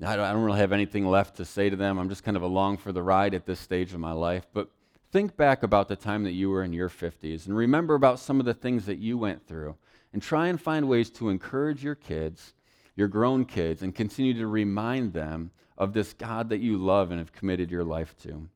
I 0.05 0.17
don't, 0.17 0.25
I 0.25 0.33
don't 0.33 0.43
really 0.43 0.59
have 0.59 0.73
anything 0.73 1.07
left 1.07 1.37
to 1.37 1.45
say 1.45 1.71
to 1.71 1.77
them. 1.77 1.99
I'm 1.99 2.09
just 2.09 2.25
kind 2.25 2.37
of 2.37 2.43
along 2.43 2.79
for 2.79 2.93
the 2.93 3.03
ride 3.03 3.35
at 3.35 3.47
this 3.47 3.61
stage 3.61 3.93
of 3.95 4.01
my 4.01 4.13
life. 4.13 4.47
But 4.53 4.69
Think 5.13 5.37
back 5.37 5.63
about 5.63 5.89
the 5.89 5.97
time 5.97 6.25
that 6.25 6.33
you 6.33 6.51
were 6.51 6.63
in 6.63 6.73
your 6.73 6.89
50s 6.89 7.47
and 7.47 7.57
remember 7.57 7.95
about 7.95 8.19
some 8.19 8.41
of 8.41 8.45
the 8.47 8.55
things 8.55 8.87
that 8.87 8.99
you 8.99 9.17
went 9.17 9.47
through 9.47 9.77
and 10.13 10.21
try 10.21 10.49
and 10.49 10.61
find 10.61 10.89
ways 10.89 11.11
to 11.13 11.31
encourage 11.31 11.83
your 11.85 11.95
kids, 11.95 12.55
your 12.97 13.09
grown 13.09 13.45
kids, 13.45 13.83
and 13.83 13.95
continue 13.95 14.35
to 14.35 14.47
remind 14.47 15.13
them 15.13 15.53
of 15.79 15.93
this 15.93 16.13
God 16.13 16.49
that 16.49 16.61
you 16.61 16.77
love 16.77 17.11
and 17.11 17.19
have 17.19 17.33
committed 17.33 17.71
your 17.71 17.85
life 17.85 18.15
to. 18.25 18.49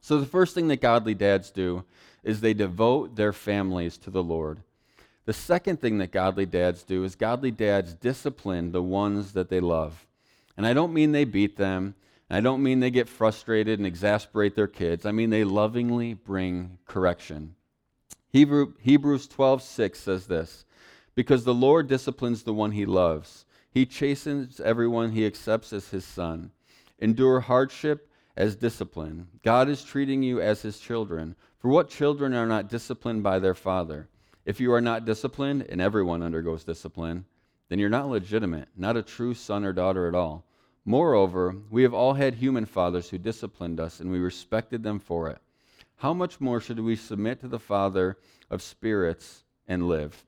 So, 0.00 0.18
the 0.18 0.26
first 0.26 0.54
thing 0.54 0.68
that 0.68 0.80
godly 0.80 1.14
dads 1.14 1.50
do 1.50 1.84
is 2.22 2.40
they 2.40 2.54
devote 2.54 3.16
their 3.16 3.32
families 3.32 3.98
to 3.98 4.10
the 4.10 4.22
Lord. 4.22 4.60
The 5.24 5.32
second 5.32 5.80
thing 5.80 5.98
that 5.98 6.12
godly 6.12 6.46
dads 6.46 6.82
do 6.82 7.04
is 7.04 7.14
godly 7.14 7.50
dads 7.50 7.94
discipline 7.94 8.72
the 8.72 8.82
ones 8.82 9.32
that 9.32 9.50
they 9.50 9.60
love. 9.60 10.06
And 10.56 10.66
I 10.66 10.72
don't 10.72 10.94
mean 10.94 11.12
they 11.12 11.24
beat 11.24 11.56
them, 11.56 11.94
I 12.30 12.40
don't 12.40 12.62
mean 12.62 12.80
they 12.80 12.90
get 12.90 13.08
frustrated 13.08 13.78
and 13.78 13.86
exasperate 13.86 14.54
their 14.54 14.66
kids. 14.66 15.06
I 15.06 15.12
mean 15.12 15.30
they 15.30 15.44
lovingly 15.44 16.14
bring 16.14 16.78
correction. 16.86 17.54
Hebrew, 18.30 18.74
Hebrews 18.80 19.28
12:6 19.28 19.96
says 19.96 20.26
this, 20.26 20.64
because 21.14 21.44
the 21.44 21.54
Lord 21.54 21.88
disciplines 21.88 22.42
the 22.42 22.52
one 22.52 22.72
he 22.72 22.84
loves. 22.86 23.44
He 23.70 23.86
chastens 23.86 24.60
everyone 24.60 25.12
he 25.12 25.26
accepts 25.26 25.72
as 25.72 25.88
his 25.88 26.04
son. 26.04 26.50
Endure 26.98 27.40
hardship 27.40 28.07
as 28.38 28.54
discipline. 28.54 29.26
God 29.42 29.68
is 29.68 29.82
treating 29.82 30.22
you 30.22 30.40
as 30.40 30.62
his 30.62 30.78
children. 30.78 31.34
For 31.58 31.68
what 31.68 31.90
children 31.90 32.32
are 32.34 32.46
not 32.46 32.68
disciplined 32.68 33.24
by 33.24 33.40
their 33.40 33.52
father? 33.52 34.08
If 34.46 34.60
you 34.60 34.72
are 34.72 34.80
not 34.80 35.04
disciplined, 35.04 35.66
and 35.68 35.80
everyone 35.80 36.22
undergoes 36.22 36.62
discipline, 36.62 37.24
then 37.68 37.80
you're 37.80 37.88
not 37.90 38.08
legitimate, 38.08 38.68
not 38.76 38.96
a 38.96 39.02
true 39.02 39.34
son 39.34 39.64
or 39.64 39.72
daughter 39.72 40.06
at 40.06 40.14
all. 40.14 40.44
Moreover, 40.84 41.56
we 41.68 41.82
have 41.82 41.92
all 41.92 42.14
had 42.14 42.34
human 42.34 42.64
fathers 42.64 43.10
who 43.10 43.18
disciplined 43.18 43.80
us, 43.80 43.98
and 43.98 44.08
we 44.08 44.20
respected 44.20 44.84
them 44.84 45.00
for 45.00 45.28
it. 45.28 45.38
How 45.96 46.14
much 46.14 46.40
more 46.40 46.60
should 46.60 46.78
we 46.78 46.94
submit 46.94 47.40
to 47.40 47.48
the 47.48 47.58
Father 47.58 48.16
of 48.50 48.62
spirits 48.62 49.42
and 49.66 49.88
live? 49.88 50.24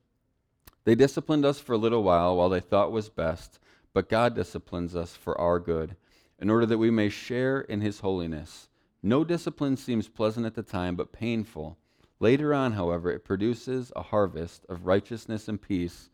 They 0.83 0.97
disciplined 0.97 1.45
us 1.45 1.61
for 1.61 1.75
a 1.75 1.79
little 1.79 2.03
while 2.03 2.37
while 2.37 2.49
they 2.49 2.59
thought 2.59 2.91
was 2.91 3.09
best, 3.09 3.61
but 3.95 4.09
God 4.09 4.35
disciplines 4.35 4.97
us 4.97 5.15
for 5.15 5.41
our 5.41 5.61
good, 5.61 5.95
in 6.41 6.51
order 6.51 6.67
that 6.67 6.79
we 6.79 6.91
may 6.91 7.09
share 7.09 7.61
in 7.61 7.81
his 7.81 8.01
holiness. 8.01 8.69
No 9.03 9.25
discipline 9.25 9.77
seems 9.77 10.09
pleasant 10.09 10.47
at 10.47 10.55
the 10.55 10.63
time, 10.63 10.97
but 10.97 11.13
painful. 11.13 11.79
Later 12.19 12.53
on, 12.53 12.73
however, 12.73 13.11
it 13.11 13.25
produces 13.25 13.93
a 13.95 14.03
harvest 14.03 14.67
of 14.69 14.87
righteousness 14.87 15.49
and 15.49 15.61
peace 15.61 16.11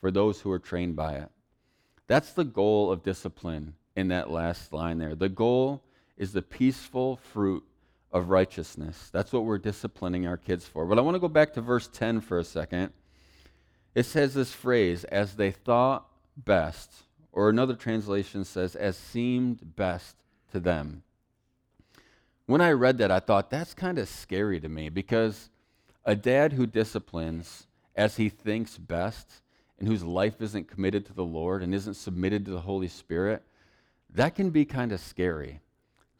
for 0.00 0.10
those 0.10 0.40
who 0.40 0.50
are 0.50 0.58
trained 0.58 0.96
by 0.96 1.14
it. 1.14 1.30
That's 2.06 2.32
the 2.32 2.44
goal 2.44 2.90
of 2.90 3.02
discipline 3.02 3.74
in 3.96 4.08
that 4.08 4.30
last 4.30 4.72
line 4.72 4.98
there. 4.98 5.14
The 5.14 5.28
goal 5.28 5.82
is 6.16 6.32
the 6.32 6.42
peaceful 6.42 7.16
fruit 7.16 7.64
of 8.12 8.30
righteousness. 8.30 9.10
That's 9.12 9.32
what 9.32 9.44
we're 9.44 9.58
disciplining 9.58 10.26
our 10.26 10.36
kids 10.36 10.66
for. 10.66 10.86
But 10.86 10.98
I 10.98 11.02
want 11.02 11.14
to 11.14 11.20
go 11.20 11.28
back 11.28 11.52
to 11.54 11.60
verse 11.60 11.88
10 11.88 12.20
for 12.20 12.38
a 12.38 12.44
second. 12.44 12.92
It 13.94 14.04
says 14.04 14.34
this 14.34 14.52
phrase, 14.52 15.04
as 15.04 15.36
they 15.36 15.50
thought 15.50 16.06
best, 16.36 16.92
or 17.32 17.48
another 17.48 17.74
translation 17.74 18.44
says, 18.44 18.74
as 18.74 18.96
seemed 18.96 19.76
best 19.76 20.16
to 20.52 20.60
them. 20.60 21.02
When 22.46 22.60
I 22.60 22.72
read 22.72 22.98
that, 22.98 23.10
I 23.10 23.20
thought 23.20 23.50
that's 23.50 23.74
kind 23.74 23.98
of 23.98 24.08
scary 24.08 24.58
to 24.60 24.68
me 24.68 24.88
because 24.88 25.50
a 26.04 26.16
dad 26.16 26.54
who 26.54 26.66
disciplines 26.66 27.66
as 27.94 28.16
he 28.16 28.28
thinks 28.28 28.78
best 28.78 29.42
and 29.78 29.86
whose 29.86 30.02
life 30.02 30.40
isn't 30.40 30.68
committed 30.68 31.04
to 31.06 31.12
the 31.12 31.24
Lord 31.24 31.62
and 31.62 31.74
isn't 31.74 31.94
submitted 31.94 32.44
to 32.46 32.50
the 32.50 32.60
Holy 32.60 32.88
Spirit, 32.88 33.42
that 34.14 34.34
can 34.34 34.50
be 34.50 34.64
kind 34.64 34.92
of 34.92 35.00
scary. 35.00 35.60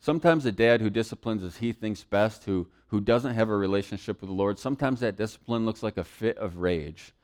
Sometimes 0.00 0.44
a 0.44 0.52
dad 0.52 0.80
who 0.80 0.90
disciplines 0.90 1.42
as 1.42 1.56
he 1.56 1.72
thinks 1.72 2.04
best, 2.04 2.44
who, 2.44 2.68
who 2.88 3.00
doesn't 3.00 3.34
have 3.34 3.48
a 3.48 3.56
relationship 3.56 4.20
with 4.20 4.28
the 4.28 4.36
Lord, 4.36 4.58
sometimes 4.58 5.00
that 5.00 5.16
discipline 5.16 5.64
looks 5.64 5.82
like 5.82 5.96
a 5.96 6.04
fit 6.04 6.36
of 6.38 6.58
rage. 6.58 7.14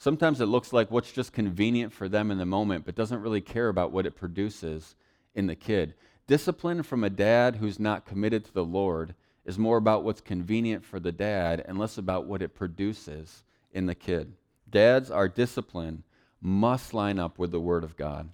Sometimes 0.00 0.40
it 0.40 0.46
looks 0.46 0.72
like 0.72 0.90
what's 0.90 1.12
just 1.12 1.34
convenient 1.34 1.92
for 1.92 2.08
them 2.08 2.30
in 2.30 2.38
the 2.38 2.46
moment, 2.46 2.86
but 2.86 2.94
doesn't 2.94 3.20
really 3.20 3.42
care 3.42 3.68
about 3.68 3.92
what 3.92 4.06
it 4.06 4.16
produces 4.16 4.96
in 5.34 5.46
the 5.46 5.54
kid. 5.54 5.92
Discipline 6.26 6.82
from 6.82 7.04
a 7.04 7.10
dad 7.10 7.56
who's 7.56 7.78
not 7.78 8.06
committed 8.06 8.46
to 8.46 8.54
the 8.54 8.64
Lord 8.64 9.14
is 9.44 9.58
more 9.58 9.76
about 9.76 10.02
what's 10.02 10.22
convenient 10.22 10.86
for 10.86 11.00
the 11.00 11.12
dad 11.12 11.62
and 11.68 11.78
less 11.78 11.98
about 11.98 12.24
what 12.24 12.40
it 12.40 12.54
produces 12.54 13.42
in 13.74 13.84
the 13.84 13.94
kid. 13.94 14.32
Dads, 14.70 15.10
our 15.10 15.28
discipline 15.28 16.02
must 16.40 16.94
line 16.94 17.18
up 17.18 17.38
with 17.38 17.50
the 17.50 17.60
Word 17.60 17.84
of 17.84 17.98
God. 17.98 18.30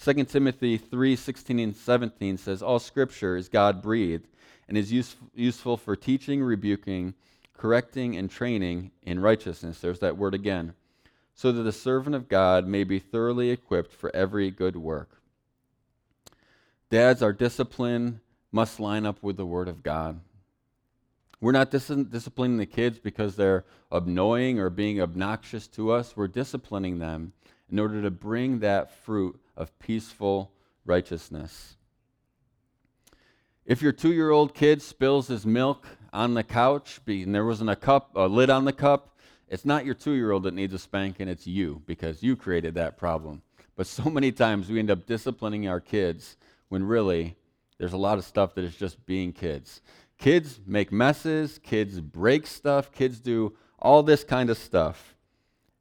2 0.00 0.24
Timothy 0.26 0.78
3 0.78 1.16
16 1.16 1.58
and 1.58 1.74
17 1.74 2.36
says, 2.36 2.62
All 2.62 2.78
scripture 2.78 3.36
is 3.36 3.48
God 3.48 3.82
breathed 3.82 4.28
and 4.68 4.78
is 4.78 4.92
use, 4.92 5.16
useful 5.34 5.76
for 5.76 5.96
teaching, 5.96 6.40
rebuking, 6.40 7.14
correcting, 7.52 8.16
and 8.16 8.30
training 8.30 8.92
in 9.02 9.18
righteousness. 9.18 9.80
There's 9.80 9.98
that 9.98 10.16
word 10.16 10.34
again. 10.34 10.74
So 11.34 11.52
that 11.52 11.62
the 11.62 11.72
servant 11.72 12.14
of 12.14 12.28
God 12.28 12.66
may 12.66 12.84
be 12.84 12.98
thoroughly 12.98 13.50
equipped 13.50 13.92
for 13.92 14.14
every 14.14 14.50
good 14.50 14.76
work. 14.76 15.22
Dads, 16.90 17.22
our 17.22 17.32
discipline 17.32 18.20
must 18.52 18.80
line 18.80 19.06
up 19.06 19.22
with 19.22 19.36
the 19.36 19.46
Word 19.46 19.68
of 19.68 19.82
God. 19.82 20.20
We're 21.40 21.52
not 21.52 21.70
dis- 21.70 21.86
disciplining 21.86 22.58
the 22.58 22.66
kids 22.66 22.98
because 22.98 23.36
they're 23.36 23.64
annoying 23.90 24.58
or 24.58 24.68
being 24.68 25.00
obnoxious 25.00 25.66
to 25.68 25.92
us. 25.92 26.16
We're 26.16 26.28
disciplining 26.28 26.98
them 26.98 27.32
in 27.70 27.78
order 27.78 28.02
to 28.02 28.10
bring 28.10 28.58
that 28.58 28.92
fruit 28.92 29.40
of 29.56 29.78
peaceful 29.78 30.52
righteousness. 30.84 31.76
If 33.64 33.80
your 33.80 33.92
two 33.92 34.12
year 34.12 34.30
old 34.30 34.54
kid 34.54 34.82
spills 34.82 35.28
his 35.28 35.46
milk 35.46 35.86
on 36.12 36.34
the 36.34 36.42
couch 36.42 37.00
and 37.06 37.34
there 37.34 37.46
wasn't 37.46 37.70
a 37.70 37.76
cup, 37.76 38.10
a 38.16 38.26
lid 38.26 38.50
on 38.50 38.64
the 38.64 38.72
cup, 38.72 39.09
it's 39.50 39.64
not 39.64 39.84
your 39.84 39.94
two 39.94 40.12
year 40.12 40.30
old 40.30 40.44
that 40.44 40.54
needs 40.54 40.72
a 40.72 40.78
spanking, 40.78 41.28
it's 41.28 41.46
you 41.46 41.82
because 41.84 42.22
you 42.22 42.36
created 42.36 42.74
that 42.74 42.96
problem. 42.96 43.42
But 43.76 43.86
so 43.86 44.04
many 44.08 44.32
times 44.32 44.70
we 44.70 44.78
end 44.78 44.90
up 44.90 45.06
disciplining 45.06 45.68
our 45.68 45.80
kids 45.80 46.36
when 46.68 46.84
really 46.84 47.36
there's 47.78 47.92
a 47.92 47.98
lot 47.98 48.18
of 48.18 48.24
stuff 48.24 48.54
that 48.54 48.64
is 48.64 48.76
just 48.76 49.04
being 49.06 49.32
kids. 49.32 49.82
Kids 50.18 50.60
make 50.66 50.92
messes, 50.92 51.58
kids 51.58 52.00
break 52.00 52.46
stuff, 52.46 52.92
kids 52.92 53.20
do 53.20 53.56
all 53.78 54.02
this 54.02 54.22
kind 54.22 54.50
of 54.50 54.58
stuff. 54.58 55.16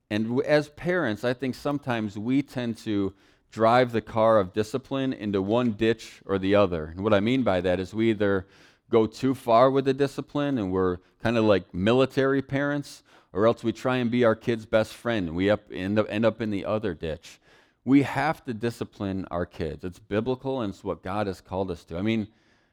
And 0.10 0.42
as 0.44 0.70
parents, 0.70 1.24
I 1.24 1.34
think 1.34 1.56
sometimes 1.56 2.18
we 2.18 2.42
tend 2.42 2.78
to 2.80 3.14
drive 3.52 3.92
the 3.92 4.02
car 4.02 4.40
of 4.40 4.54
discipline 4.54 5.14
into 5.14 5.42
one 5.42 5.74
ditch 5.74 6.22
or 6.26 6.40
the 6.40 6.56
other. 6.56 6.86
And 6.86 7.04
what 7.04 7.14
I 7.14 7.20
mean 7.20 7.44
by 7.44 7.62
that 7.62 7.80
is 7.80 7.94
we 7.94 8.10
either 8.10 8.48
go 8.90 9.06
too 9.06 9.36
far 9.36 9.70
with 9.70 9.86
the 9.86 9.94
discipline 9.94 10.58
and 10.58 10.72
we're 10.72 10.98
kind 11.22 11.38
of 11.38 11.44
like 11.44 11.74
military 11.74 12.42
parents, 12.42 13.04
or 13.34 13.46
else 13.46 13.64
we 13.64 13.72
try 13.72 13.98
and 13.98 14.10
be 14.10 14.24
our 14.24 14.36
kid's 14.36 14.66
best 14.66 14.94
friend 14.94 15.36
we 15.36 15.50
up, 15.50 15.62
end, 15.72 16.00
up, 16.00 16.08
end 16.10 16.26
up 16.26 16.42
in 16.42 16.50
the 16.50 16.66
other 16.66 16.94
ditch. 16.94 17.40
We 17.86 18.04
have 18.04 18.44
to 18.46 18.54
discipline 18.54 19.26
our 19.32 19.46
kids. 19.46 19.84
It's 19.84 20.00
biblical 20.00 20.62
and 20.62 20.74
it's 20.74 20.84
what 20.84 21.04
God 21.04 21.28
has 21.28 21.42
called 21.42 21.72
us 21.72 21.84
to. 21.86 21.98
I 21.98 22.02
mean, 22.02 22.28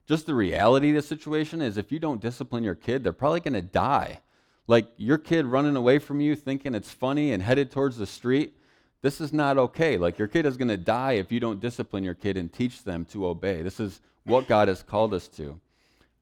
just 0.07 0.27
the 0.27 0.35
reality 0.35 0.91
of 0.91 0.97
the 0.97 1.03
situation 1.03 1.61
is 1.61 1.77
if 1.77 1.91
you 1.91 1.99
don't 1.99 2.21
discipline 2.21 2.65
your 2.65 2.75
kid, 2.75 3.03
they're 3.03 3.13
probably 3.13 3.41
going 3.41 3.55
to 3.55 3.63
die. 3.63 4.21
Like 4.67 4.89
your 4.97 5.19
kid 5.19 5.47
running 5.47 5.77
away 5.77 5.99
from 5.99 6.21
you 6.21 6.35
thinking 6.35 6.75
it's 6.75 6.91
funny 6.91 7.33
and 7.33 7.43
headed 7.43 7.71
towards 7.71 7.97
the 7.97 8.07
street, 8.07 8.55
this 9.03 9.21
is 9.21 9.33
not 9.33 9.59
okay. 9.59 9.97
Like 9.97 10.19
your 10.19 10.29
kid 10.29 10.47
is 10.47 10.57
going 10.57 10.69
to 10.69 10.77
die 10.77 11.13
if 11.13 11.31
you 11.31 11.39
don't 11.39 11.61
discipline 11.61 12.03
your 12.03 12.15
kid 12.15 12.37
and 12.37 12.53
teach 12.53 12.83
them 12.83 13.05
to 13.07 13.27
obey. 13.27 13.63
This 13.63 13.79
is 13.79 14.01
what 14.25 14.49
God 14.49 14.69
has 14.69 14.83
called 14.83 15.15
us 15.15 15.29
to. 15.29 15.61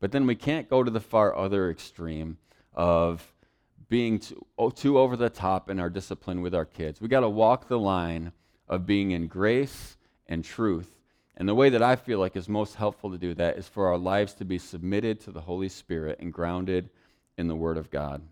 But 0.01 0.13
then 0.13 0.27
we 0.27 0.35
can't 0.35 0.69
go 0.69 0.83
to 0.83 0.91
the 0.91 1.01
far 1.01 1.35
other 1.35 1.71
extreme 1.71 2.37
of 2.75 3.33
being 3.89 4.19
too, 4.19 4.47
too 4.75 4.99
over 4.99 5.17
the 5.17 5.31
top 5.31 5.71
in 5.71 5.79
our 5.79 5.91
discipline 5.91 6.41
with 6.41 6.55
our 6.55 6.65
kids. 6.65 7.01
We 7.01 7.09
got 7.09 7.21
to 7.21 7.29
walk 7.29 7.69
the 7.69 7.79
line 7.79 8.33
of 8.69 8.87
being 8.87 9.11
in 9.11 9.27
grace 9.27 9.97
and 10.27 10.45
truth. 10.45 10.91
And 11.37 11.49
the 11.49 11.55
way 11.55 11.69
that 11.71 11.83
I 11.83 11.97
feel 11.97 12.19
like 12.19 12.37
is 12.37 12.49
most 12.49 12.77
helpful 12.77 13.11
to 13.11 13.19
do 13.19 13.35
that 13.35 13.59
is 13.59 13.69
for 13.69 13.89
our 13.89 13.99
lives 13.99 14.35
to 14.35 14.45
be 14.45 14.59
submitted 14.59 15.21
to 15.21 15.33
the 15.33 15.41
Holy 15.41 15.69
Spirit 15.69 16.19
and 16.21 16.33
grounded 16.33 16.91
in 17.37 17.49
the 17.49 17.57
Word 17.57 17.77
of 17.77 17.91
God. 17.91 18.23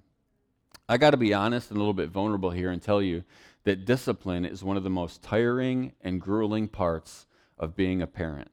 I 0.89 0.99
got 0.99 1.11
to 1.11 1.17
be 1.17 1.35
honest 1.35 1.71
and 1.71 1.77
a 1.77 1.81
little 1.81 1.95
bit 1.95 2.11
vulnerable 2.11 2.51
here 2.51 2.71
and 2.71 2.81
tell 2.81 3.03
you 3.03 3.25
that 3.65 3.85
discipline 3.85 4.45
is 4.45 4.63
one 4.63 4.77
of 4.77 4.83
the 4.83 4.91
most 4.91 5.23
tiring 5.23 5.93
and 6.01 6.21
grueling 6.21 6.69
parts 6.69 7.27
of 7.59 7.77
being 7.77 8.03
a 8.03 8.07
parent. 8.07 8.51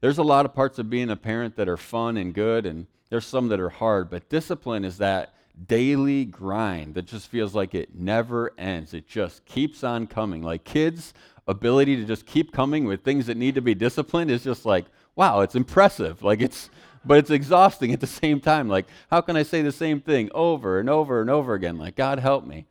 There's 0.00 0.18
a 0.18 0.22
lot 0.22 0.46
of 0.46 0.54
parts 0.54 0.78
of 0.78 0.88
being 0.88 1.10
a 1.10 1.16
parent 1.16 1.56
that 1.56 1.68
are 1.68 1.76
fun 1.76 2.16
and 2.16 2.34
good, 2.34 2.64
and 2.64 2.86
there's 3.10 3.26
some 3.26 3.48
that 3.48 3.60
are 3.60 3.70
hard, 3.70 4.08
but 4.08 4.28
discipline 4.28 4.84
is 4.84 4.98
that 4.98 5.34
daily 5.66 6.24
grind 6.24 6.94
that 6.94 7.06
just 7.06 7.28
feels 7.28 7.54
like 7.54 7.74
it 7.74 7.94
never 7.94 8.52
ends. 8.58 8.94
It 8.94 9.06
just 9.06 9.44
keeps 9.44 9.84
on 9.84 10.06
coming. 10.06 10.42
Like 10.42 10.64
kids' 10.64 11.12
ability 11.46 11.96
to 11.96 12.04
just 12.04 12.26
keep 12.26 12.52
coming 12.52 12.84
with 12.84 13.02
things 13.02 13.26
that 13.26 13.36
need 13.36 13.54
to 13.56 13.60
be 13.60 13.74
disciplined 13.74 14.30
is 14.30 14.44
just 14.44 14.64
like, 14.64 14.86
wow, 15.16 15.40
it's 15.40 15.54
impressive. 15.54 16.22
Like 16.30 16.40
it's 16.40 16.70
but 17.04 17.18
it's 17.18 17.30
exhausting 17.30 17.92
at 17.92 18.00
the 18.00 18.06
same 18.06 18.40
time. 18.40 18.68
Like, 18.68 18.86
how 19.10 19.20
can 19.20 19.36
I 19.36 19.42
say 19.42 19.62
the 19.62 19.72
same 19.72 20.00
thing 20.00 20.30
over 20.34 20.78
and 20.78 20.90
over 20.90 21.20
and 21.20 21.30
over 21.30 21.54
again? 21.54 21.78
Like, 21.78 21.96
God 21.96 22.18
help 22.18 22.46
me. 22.46 22.66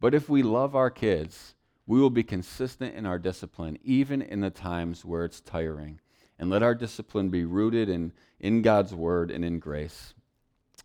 But 0.00 0.14
if 0.14 0.28
we 0.28 0.42
love 0.42 0.74
our 0.74 0.90
kids, 0.90 1.54
we 1.86 2.00
will 2.00 2.10
be 2.10 2.22
consistent 2.22 2.94
in 2.94 3.04
our 3.04 3.18
discipline, 3.18 3.78
even 3.84 4.22
in 4.22 4.40
the 4.40 4.50
times 4.50 5.04
where 5.04 5.24
it's 5.24 5.40
tiring. 5.40 6.00
And 6.38 6.48
let 6.48 6.62
our 6.62 6.74
discipline 6.74 7.28
be 7.28 7.44
rooted 7.44 7.90
in, 7.90 8.12
in 8.38 8.62
God's 8.62 8.94
word 8.94 9.30
and 9.30 9.44
in 9.44 9.58
grace. 9.58 10.14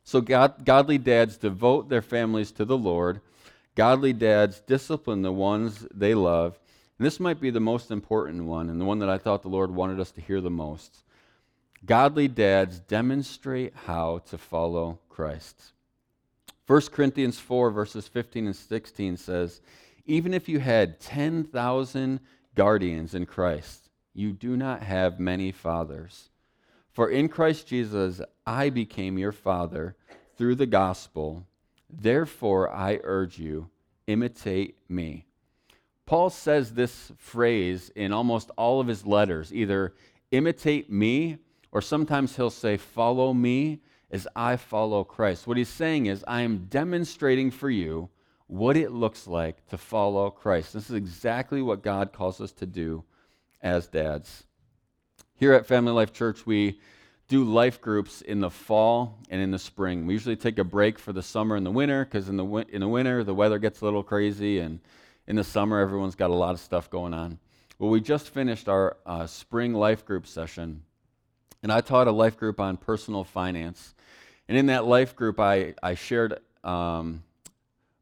So, 0.05 0.21
God, 0.21 0.63
godly 0.63 0.99
dads 0.99 1.35
devote 1.35 1.89
their 1.89 2.03
families 2.03 2.51
to 2.53 2.63
the 2.63 2.77
Lord. 2.77 3.21
Godly 3.73 4.13
dads 4.13 4.61
discipline 4.61 5.23
the 5.23 5.31
ones 5.31 5.85
they 5.93 6.13
love. 6.13 6.59
And 6.97 7.05
this 7.05 7.19
might 7.19 7.41
be 7.41 7.49
the 7.49 7.59
most 7.59 7.89
important 7.91 8.45
one, 8.45 8.69
and 8.69 8.79
the 8.79 8.85
one 8.85 8.99
that 8.99 9.09
I 9.09 9.17
thought 9.17 9.41
the 9.41 9.49
Lord 9.49 9.71
wanted 9.71 9.99
us 9.99 10.11
to 10.11 10.21
hear 10.21 10.39
the 10.39 10.49
most. 10.49 11.03
Godly 11.85 12.27
dads 12.27 12.79
demonstrate 12.79 13.73
how 13.75 14.19
to 14.29 14.37
follow 14.37 14.99
Christ. 15.09 15.73
1 16.67 16.81
Corinthians 16.91 17.39
4, 17.39 17.71
verses 17.71 18.07
15 18.07 18.45
and 18.45 18.55
16 18.55 19.17
says, 19.17 19.59
Even 20.05 20.35
if 20.35 20.47
you 20.47 20.59
had 20.59 20.99
10,000 20.99 22.19
guardians 22.53 23.15
in 23.15 23.25
Christ, 23.25 23.89
you 24.13 24.31
do 24.31 24.55
not 24.55 24.83
have 24.83 25.19
many 25.19 25.51
fathers. 25.51 26.29
For 26.95 27.10
in 27.10 27.27
Christ 27.27 27.67
Jesus 27.67 28.21
I 28.47 28.69
became 28.69 29.17
your 29.17 29.34
father 29.34 29.97
through 30.38 30.55
the 30.55 30.65
gospel. 30.65 31.45
Therefore 31.89 32.73
I 32.73 33.01
urge 33.03 33.38
you, 33.38 33.69
imitate 34.08 34.77
me. 34.88 35.25
Paul 36.05 36.29
says 36.29 36.73
this 36.73 37.12
phrase 37.17 37.91
in 37.95 38.13
almost 38.13 38.49
all 38.58 38.79
of 38.79 38.88
his 38.88 39.05
letters 39.05 39.53
either 39.53 39.93
imitate 40.31 40.89
me, 40.89 41.39
or 41.73 41.81
sometimes 41.81 42.38
he'll 42.38 42.49
say, 42.49 42.77
follow 42.77 43.34
me 43.34 43.81
as 44.10 44.25
I 44.34 44.55
follow 44.55 45.03
Christ. 45.03 45.47
What 45.47 45.58
he's 45.58 45.67
saying 45.67 46.05
is, 46.05 46.23
I 46.27 46.41
am 46.41 46.67
demonstrating 46.69 47.51
for 47.51 47.69
you 47.69 48.08
what 48.47 48.77
it 48.77 48.91
looks 48.91 49.27
like 49.27 49.67
to 49.67 49.77
follow 49.77 50.29
Christ. 50.29 50.71
This 50.71 50.89
is 50.89 50.95
exactly 50.95 51.62
what 51.62 51.84
God 51.84 52.13
calls 52.13 52.39
us 52.39 52.53
to 52.53 52.65
do 52.65 53.03
as 53.62 53.88
dads. 53.88 54.45
Here 55.37 55.51
at 55.51 55.65
Family 55.65 55.91
Life 55.91 56.13
Church, 56.13 56.45
we 56.45 56.79
do 57.27 57.43
life 57.43 57.81
groups 57.81 58.21
in 58.21 58.39
the 58.39 58.49
fall 58.49 59.19
and 59.29 59.41
in 59.41 59.51
the 59.51 59.59
spring. 59.59 60.05
We 60.05 60.13
usually 60.13 60.37
take 60.37 60.57
a 60.59 60.63
break 60.63 60.97
for 60.97 61.11
the 61.11 61.21
summer 61.21 61.57
and 61.57 61.65
the 61.65 61.71
winter 61.71 62.05
because 62.05 62.29
in 62.29 62.37
the, 62.37 62.45
in 62.69 62.79
the 62.79 62.87
winter, 62.87 63.21
the 63.21 63.33
weather 63.33 63.59
gets 63.59 63.81
a 63.81 63.83
little 63.83 64.01
crazy, 64.01 64.59
and 64.59 64.79
in 65.27 65.35
the 65.35 65.43
summer, 65.43 65.81
everyone's 65.81 66.15
got 66.15 66.29
a 66.29 66.33
lot 66.33 66.53
of 66.53 66.61
stuff 66.61 66.89
going 66.89 67.13
on. 67.13 67.37
Well, 67.79 67.89
we 67.89 67.99
just 67.99 68.29
finished 68.29 68.69
our 68.69 68.95
uh, 69.05 69.27
spring 69.27 69.73
life 69.73 70.05
group 70.05 70.25
session, 70.25 70.83
and 71.61 71.69
I 71.69 71.81
taught 71.81 72.07
a 72.07 72.13
life 72.13 72.37
group 72.37 72.61
on 72.61 72.77
personal 72.77 73.25
finance. 73.25 73.93
And 74.47 74.57
in 74.57 74.67
that 74.67 74.85
life 74.85 75.17
group, 75.17 75.37
I, 75.41 75.73
I 75.83 75.95
shared 75.95 76.39
um, 76.63 77.23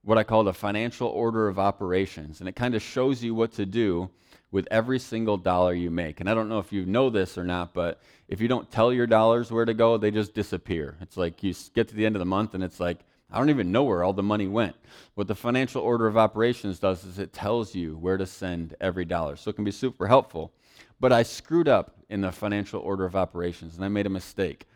what 0.03 0.17
I 0.17 0.23
call 0.23 0.43
the 0.43 0.53
financial 0.53 1.07
order 1.07 1.47
of 1.47 1.57
operations. 1.57 2.39
And 2.39 2.49
it 2.49 2.55
kind 2.55 2.75
of 2.75 2.81
shows 2.81 3.23
you 3.23 3.33
what 3.33 3.53
to 3.53 3.65
do 3.65 4.09
with 4.51 4.67
every 4.69 4.99
single 4.99 5.37
dollar 5.37 5.73
you 5.73 5.89
make. 5.89 6.19
And 6.19 6.29
I 6.29 6.33
don't 6.33 6.49
know 6.49 6.59
if 6.59 6.71
you 6.71 6.85
know 6.85 7.09
this 7.09 7.37
or 7.37 7.43
not, 7.43 7.73
but 7.73 7.99
if 8.27 8.39
you 8.39 8.47
don't 8.47 8.69
tell 8.69 8.93
your 8.93 9.07
dollars 9.07 9.51
where 9.51 9.65
to 9.65 9.73
go, 9.73 9.97
they 9.97 10.11
just 10.11 10.33
disappear. 10.33 10.95
It's 11.01 11.17
like 11.17 11.41
you 11.41 11.55
get 11.73 11.87
to 11.87 11.95
the 11.95 12.05
end 12.05 12.15
of 12.15 12.19
the 12.19 12.25
month 12.25 12.53
and 12.53 12.63
it's 12.63 12.79
like, 12.79 12.99
I 13.31 13.39
don't 13.39 13.49
even 13.49 13.71
know 13.71 13.83
where 13.83 14.03
all 14.03 14.13
the 14.13 14.21
money 14.21 14.47
went. 14.47 14.75
What 15.15 15.27
the 15.27 15.35
financial 15.35 15.81
order 15.81 16.05
of 16.05 16.17
operations 16.17 16.77
does 16.79 17.03
is 17.03 17.17
it 17.17 17.33
tells 17.33 17.73
you 17.73 17.97
where 17.97 18.17
to 18.17 18.27
send 18.27 18.75
every 18.79 19.05
dollar. 19.05 19.35
So 19.37 19.49
it 19.49 19.55
can 19.55 19.65
be 19.65 19.71
super 19.71 20.05
helpful. 20.07 20.51
But 20.99 21.11
I 21.11 21.23
screwed 21.23 21.67
up 21.67 21.95
in 22.09 22.21
the 22.21 22.31
financial 22.31 22.79
order 22.81 23.05
of 23.05 23.15
operations 23.15 23.75
and 23.75 23.83
I 23.83 23.87
made 23.87 24.05
a 24.05 24.09
mistake. 24.09 24.67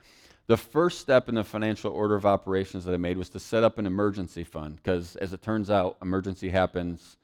The 0.48 0.58
first 0.58 1.02
step 1.02 1.28
in 1.28 1.36
the 1.36 1.44
financial 1.44 1.92
order 1.92 2.16
of 2.16 2.26
operations 2.26 2.86
that 2.86 2.94
I 2.94 2.98
made 2.98 3.18
was 3.18 3.28
to 3.30 3.40
set 3.40 3.66
up 3.66 3.78
an 3.78 3.86
emergency 3.86 4.46
fund 4.46 4.78
because, 4.78 5.18
as 5.18 5.34
it 5.34 5.42
turns 5.42 5.70
out, 5.70 5.98
emergency 6.02 6.50
happens 6.50 7.18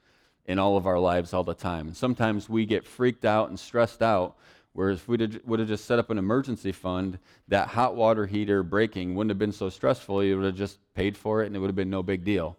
in 0.44 0.58
all 0.58 0.76
of 0.76 0.86
our 0.86 0.98
lives 0.98 1.32
all 1.32 1.42
the 1.42 1.54
time. 1.54 1.86
And 1.86 1.96
sometimes 1.96 2.50
we 2.50 2.66
get 2.66 2.84
freaked 2.84 3.24
out 3.24 3.48
and 3.48 3.58
stressed 3.58 4.02
out. 4.02 4.36
Whereas 4.74 4.98
if 4.98 5.08
we 5.08 5.16
would 5.46 5.58
have 5.58 5.68
just 5.68 5.86
set 5.86 5.98
up 5.98 6.10
an 6.10 6.18
emergency 6.18 6.72
fund, 6.72 7.18
that 7.48 7.68
hot 7.68 7.94
water 7.94 8.26
heater 8.26 8.62
breaking 8.62 9.14
wouldn't 9.14 9.30
have 9.30 9.38
been 9.38 9.52
so 9.52 9.70
stressful. 9.70 10.22
You 10.22 10.36
would 10.36 10.46
have 10.46 10.56
just 10.56 10.78
paid 10.94 11.16
for 11.16 11.42
it 11.42 11.46
and 11.46 11.56
it 11.56 11.60
would 11.60 11.68
have 11.68 11.76
been 11.76 11.88
no 11.88 12.02
big 12.02 12.24
deal. 12.24 12.58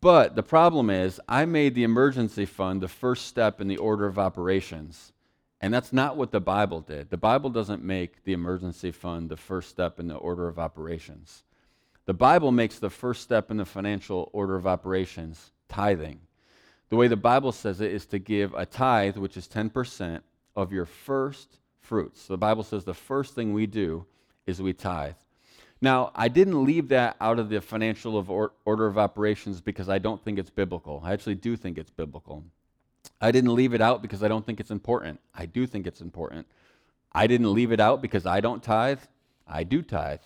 But 0.00 0.34
the 0.34 0.42
problem 0.42 0.90
is, 0.90 1.20
I 1.28 1.44
made 1.44 1.76
the 1.76 1.84
emergency 1.84 2.46
fund 2.46 2.80
the 2.80 2.88
first 2.88 3.26
step 3.26 3.60
in 3.60 3.68
the 3.68 3.76
order 3.76 4.06
of 4.06 4.18
operations. 4.18 5.12
And 5.60 5.74
that's 5.74 5.92
not 5.92 6.16
what 6.16 6.30
the 6.30 6.40
Bible 6.40 6.80
did. 6.80 7.10
The 7.10 7.16
Bible 7.16 7.50
doesn't 7.50 7.84
make 7.84 8.24
the 8.24 8.32
emergency 8.32 8.90
fund 8.90 9.28
the 9.28 9.36
first 9.36 9.68
step 9.68 10.00
in 10.00 10.08
the 10.08 10.14
order 10.14 10.48
of 10.48 10.58
operations. 10.58 11.42
The 12.06 12.14
Bible 12.14 12.50
makes 12.50 12.78
the 12.78 12.90
first 12.90 13.22
step 13.22 13.50
in 13.50 13.58
the 13.58 13.66
financial 13.66 14.30
order 14.32 14.56
of 14.56 14.66
operations 14.66 15.52
tithing. 15.68 16.20
The 16.88 16.96
way 16.96 17.08
the 17.08 17.16
Bible 17.16 17.52
says 17.52 17.80
it 17.80 17.92
is 17.92 18.06
to 18.06 18.18
give 18.18 18.54
a 18.54 18.64
tithe, 18.66 19.16
which 19.16 19.36
is 19.36 19.46
10% 19.46 20.22
of 20.56 20.72
your 20.72 20.86
first 20.86 21.58
fruits. 21.80 22.26
The 22.26 22.38
Bible 22.38 22.62
says 22.62 22.84
the 22.84 22.94
first 22.94 23.34
thing 23.34 23.52
we 23.52 23.66
do 23.66 24.06
is 24.46 24.62
we 24.62 24.72
tithe. 24.72 25.14
Now, 25.82 26.10
I 26.14 26.28
didn't 26.28 26.64
leave 26.64 26.88
that 26.88 27.16
out 27.20 27.38
of 27.38 27.48
the 27.48 27.60
financial 27.60 28.18
of 28.18 28.30
order 28.30 28.86
of 28.86 28.98
operations 28.98 29.60
because 29.60 29.88
I 29.88 29.98
don't 29.98 30.22
think 30.24 30.38
it's 30.38 30.50
biblical. 30.50 31.00
I 31.04 31.12
actually 31.12 31.36
do 31.36 31.56
think 31.56 31.78
it's 31.78 31.90
biblical. 31.90 32.44
I 33.20 33.32
didn't 33.32 33.54
leave 33.54 33.74
it 33.74 33.80
out 33.80 34.02
because 34.02 34.22
I 34.22 34.28
don't 34.28 34.44
think 34.44 34.60
it's 34.60 34.70
important. 34.70 35.20
I 35.34 35.46
do 35.46 35.66
think 35.66 35.86
it's 35.86 36.00
important. 36.00 36.46
I 37.12 37.26
didn't 37.26 37.52
leave 37.52 37.72
it 37.72 37.80
out 37.80 38.00
because 38.00 38.26
I 38.26 38.40
don't 38.40 38.62
tithe. 38.62 39.00
I 39.46 39.64
do 39.64 39.82
tithe. 39.82 40.20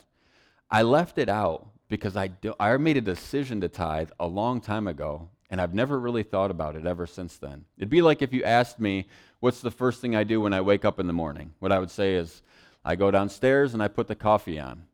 I 0.70 0.82
left 0.82 1.18
it 1.18 1.28
out 1.28 1.68
because 1.88 2.16
I, 2.16 2.28
do, 2.28 2.54
I 2.58 2.76
made 2.76 2.96
a 2.96 3.00
decision 3.00 3.60
to 3.60 3.68
tithe 3.68 4.10
a 4.18 4.26
long 4.26 4.60
time 4.60 4.87
ago, 4.87 5.28
and 5.50 5.60
I've 5.60 5.74
never 5.74 5.98
really 5.98 6.22
thought 6.22 6.50
about 6.50 6.76
it 6.76 6.87
ever 6.87 7.06
since 7.06 7.37
then. 7.37 7.64
It'd 7.78 7.90
be 7.90 8.02
like 8.02 8.22
if 8.22 8.32
you 8.32 8.42
asked 8.44 8.80
me, 8.80 9.06
What's 9.44 9.60
the 9.60 9.70
first 9.70 10.00
thing 10.00 10.16
I 10.16 10.24
do 10.24 10.40
when 10.40 10.54
I 10.54 10.62
wake 10.62 10.87
up 10.87 10.98
in 10.98 11.06
the 11.06 11.12
morning? 11.12 11.52
What 11.58 11.70
I 11.70 11.78
would 11.78 11.90
say 11.90 12.14
is, 12.14 12.40
I 12.82 12.96
go 12.96 13.10
downstairs 13.10 13.74
and 13.74 13.82
I 13.82 13.88
put 13.88 14.08
the 14.08 14.14
coffee 14.14 14.58
on. 14.58 14.84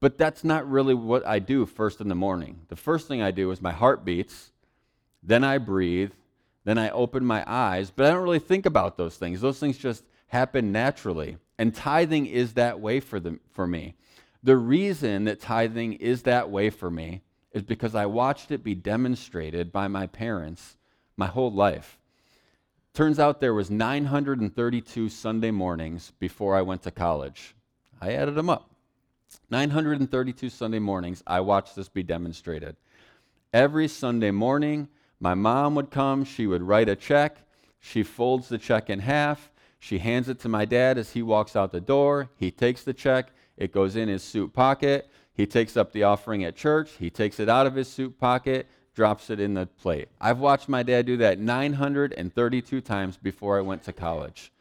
But 0.00 0.18
that's 0.18 0.42
not 0.42 0.68
really 0.68 0.92
what 0.92 1.24
I 1.24 1.38
do 1.38 1.66
first 1.66 2.00
in 2.00 2.08
the 2.08 2.16
morning. 2.16 2.62
The 2.66 2.74
first 2.74 3.06
thing 3.06 3.22
I 3.22 3.30
do 3.30 3.52
is 3.52 3.62
my 3.62 3.70
heart 3.70 4.04
beats, 4.04 4.50
then 5.22 5.44
I 5.44 5.58
breathe, 5.58 6.10
then 6.64 6.78
I 6.78 6.90
open 6.90 7.24
my 7.24 7.44
eyes, 7.46 7.90
but 7.90 8.06
I 8.06 8.10
don't 8.10 8.22
really 8.22 8.38
think 8.38 8.66
about 8.66 8.96
those 8.96 9.16
things. 9.16 9.40
Those 9.40 9.58
things 9.58 9.78
just 9.78 10.04
happen 10.28 10.72
naturally. 10.72 11.38
And 11.58 11.74
tithing 11.74 12.26
is 12.26 12.54
that 12.54 12.80
way 12.80 13.00
for, 13.00 13.20
the, 13.20 13.38
for 13.50 13.66
me. 13.66 13.94
The 14.42 14.56
reason 14.56 15.24
that 15.24 15.40
tithing 15.40 15.94
is 15.94 16.22
that 16.22 16.50
way 16.50 16.70
for 16.70 16.90
me 16.90 17.22
is 17.52 17.62
because 17.62 17.94
I 17.94 18.06
watched 18.06 18.50
it 18.50 18.64
be 18.64 18.74
demonstrated 18.74 19.72
by 19.72 19.88
my 19.88 20.06
parents 20.06 20.76
my 21.16 21.26
whole 21.26 21.52
life. 21.52 21.98
Turns 22.94 23.18
out 23.18 23.40
there 23.40 23.54
was 23.54 23.70
932 23.70 25.08
Sunday 25.08 25.50
mornings 25.50 26.12
before 26.18 26.56
I 26.56 26.62
went 26.62 26.82
to 26.82 26.90
college. 26.90 27.54
I 28.00 28.12
added 28.12 28.34
them 28.34 28.50
up. 28.50 28.70
932 29.50 30.48
Sunday 30.50 30.78
mornings 30.78 31.22
I 31.26 31.40
watched 31.40 31.76
this 31.76 31.88
be 31.88 32.02
demonstrated. 32.02 32.76
Every 33.52 33.88
Sunday 33.88 34.30
morning, 34.30 34.88
my 35.22 35.34
mom 35.34 35.76
would 35.76 35.92
come, 35.92 36.24
she 36.24 36.48
would 36.48 36.64
write 36.64 36.88
a 36.88 36.96
check, 36.96 37.38
she 37.78 38.02
folds 38.02 38.48
the 38.48 38.58
check 38.58 38.90
in 38.90 38.98
half, 38.98 39.52
she 39.78 39.98
hands 39.98 40.28
it 40.28 40.40
to 40.40 40.48
my 40.48 40.64
dad 40.64 40.98
as 40.98 41.12
he 41.12 41.22
walks 41.22 41.54
out 41.54 41.70
the 41.70 41.80
door. 41.80 42.28
He 42.36 42.50
takes 42.50 42.82
the 42.82 42.92
check, 42.92 43.30
it 43.56 43.72
goes 43.72 43.94
in 43.94 44.08
his 44.08 44.24
suit 44.24 44.52
pocket. 44.52 45.08
He 45.34 45.46
takes 45.46 45.76
up 45.76 45.92
the 45.92 46.02
offering 46.02 46.44
at 46.44 46.56
church, 46.56 46.90
he 46.98 47.08
takes 47.08 47.38
it 47.38 47.48
out 47.48 47.68
of 47.68 47.76
his 47.76 47.88
suit 47.88 48.18
pocket, 48.18 48.66
drops 48.94 49.30
it 49.30 49.38
in 49.38 49.54
the 49.54 49.66
plate. 49.66 50.08
I've 50.20 50.40
watched 50.40 50.68
my 50.68 50.82
dad 50.82 51.06
do 51.06 51.16
that 51.18 51.38
932 51.38 52.80
times 52.80 53.16
before 53.16 53.56
I 53.56 53.62
went 53.62 53.84
to 53.84 53.92
college. 53.92 54.52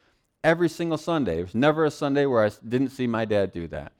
Every 0.44 0.70
single 0.70 0.98
Sunday. 0.98 1.36
There 1.36 1.46
was 1.46 1.56
never 1.56 1.86
a 1.86 1.92
Sunday 1.92 2.28
where 2.28 2.46
I 2.46 2.52
didn't 2.68 2.90
see 2.90 3.08
my 3.08 3.26
dad 3.26 3.52
do 3.52 3.68
that. 3.68 3.94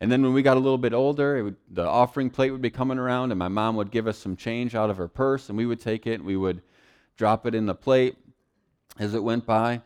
And 0.00 0.10
then 0.10 0.22
when 0.22 0.32
we 0.32 0.42
got 0.42 0.56
a 0.56 0.60
little 0.60 0.78
bit 0.78 0.92
older, 0.92 1.42
would, 1.44 1.56
the 1.70 1.86
offering 1.86 2.30
plate 2.30 2.50
would 2.50 2.62
be 2.62 2.70
coming 2.70 2.98
around, 2.98 3.30
and 3.30 3.38
my 3.38 3.48
mom 3.48 3.76
would 3.76 3.90
give 3.90 4.06
us 4.06 4.18
some 4.18 4.36
change 4.36 4.74
out 4.74 4.90
of 4.90 4.96
her 4.96 5.08
purse, 5.08 5.48
and 5.48 5.56
we 5.56 5.66
would 5.66 5.80
take 5.80 6.06
it 6.06 6.14
and 6.14 6.24
we 6.24 6.36
would 6.36 6.62
drop 7.16 7.46
it 7.46 7.54
in 7.54 7.66
the 7.66 7.74
plate 7.74 8.16
as 8.98 9.14
it 9.14 9.22
went 9.22 9.46
by. 9.46 9.80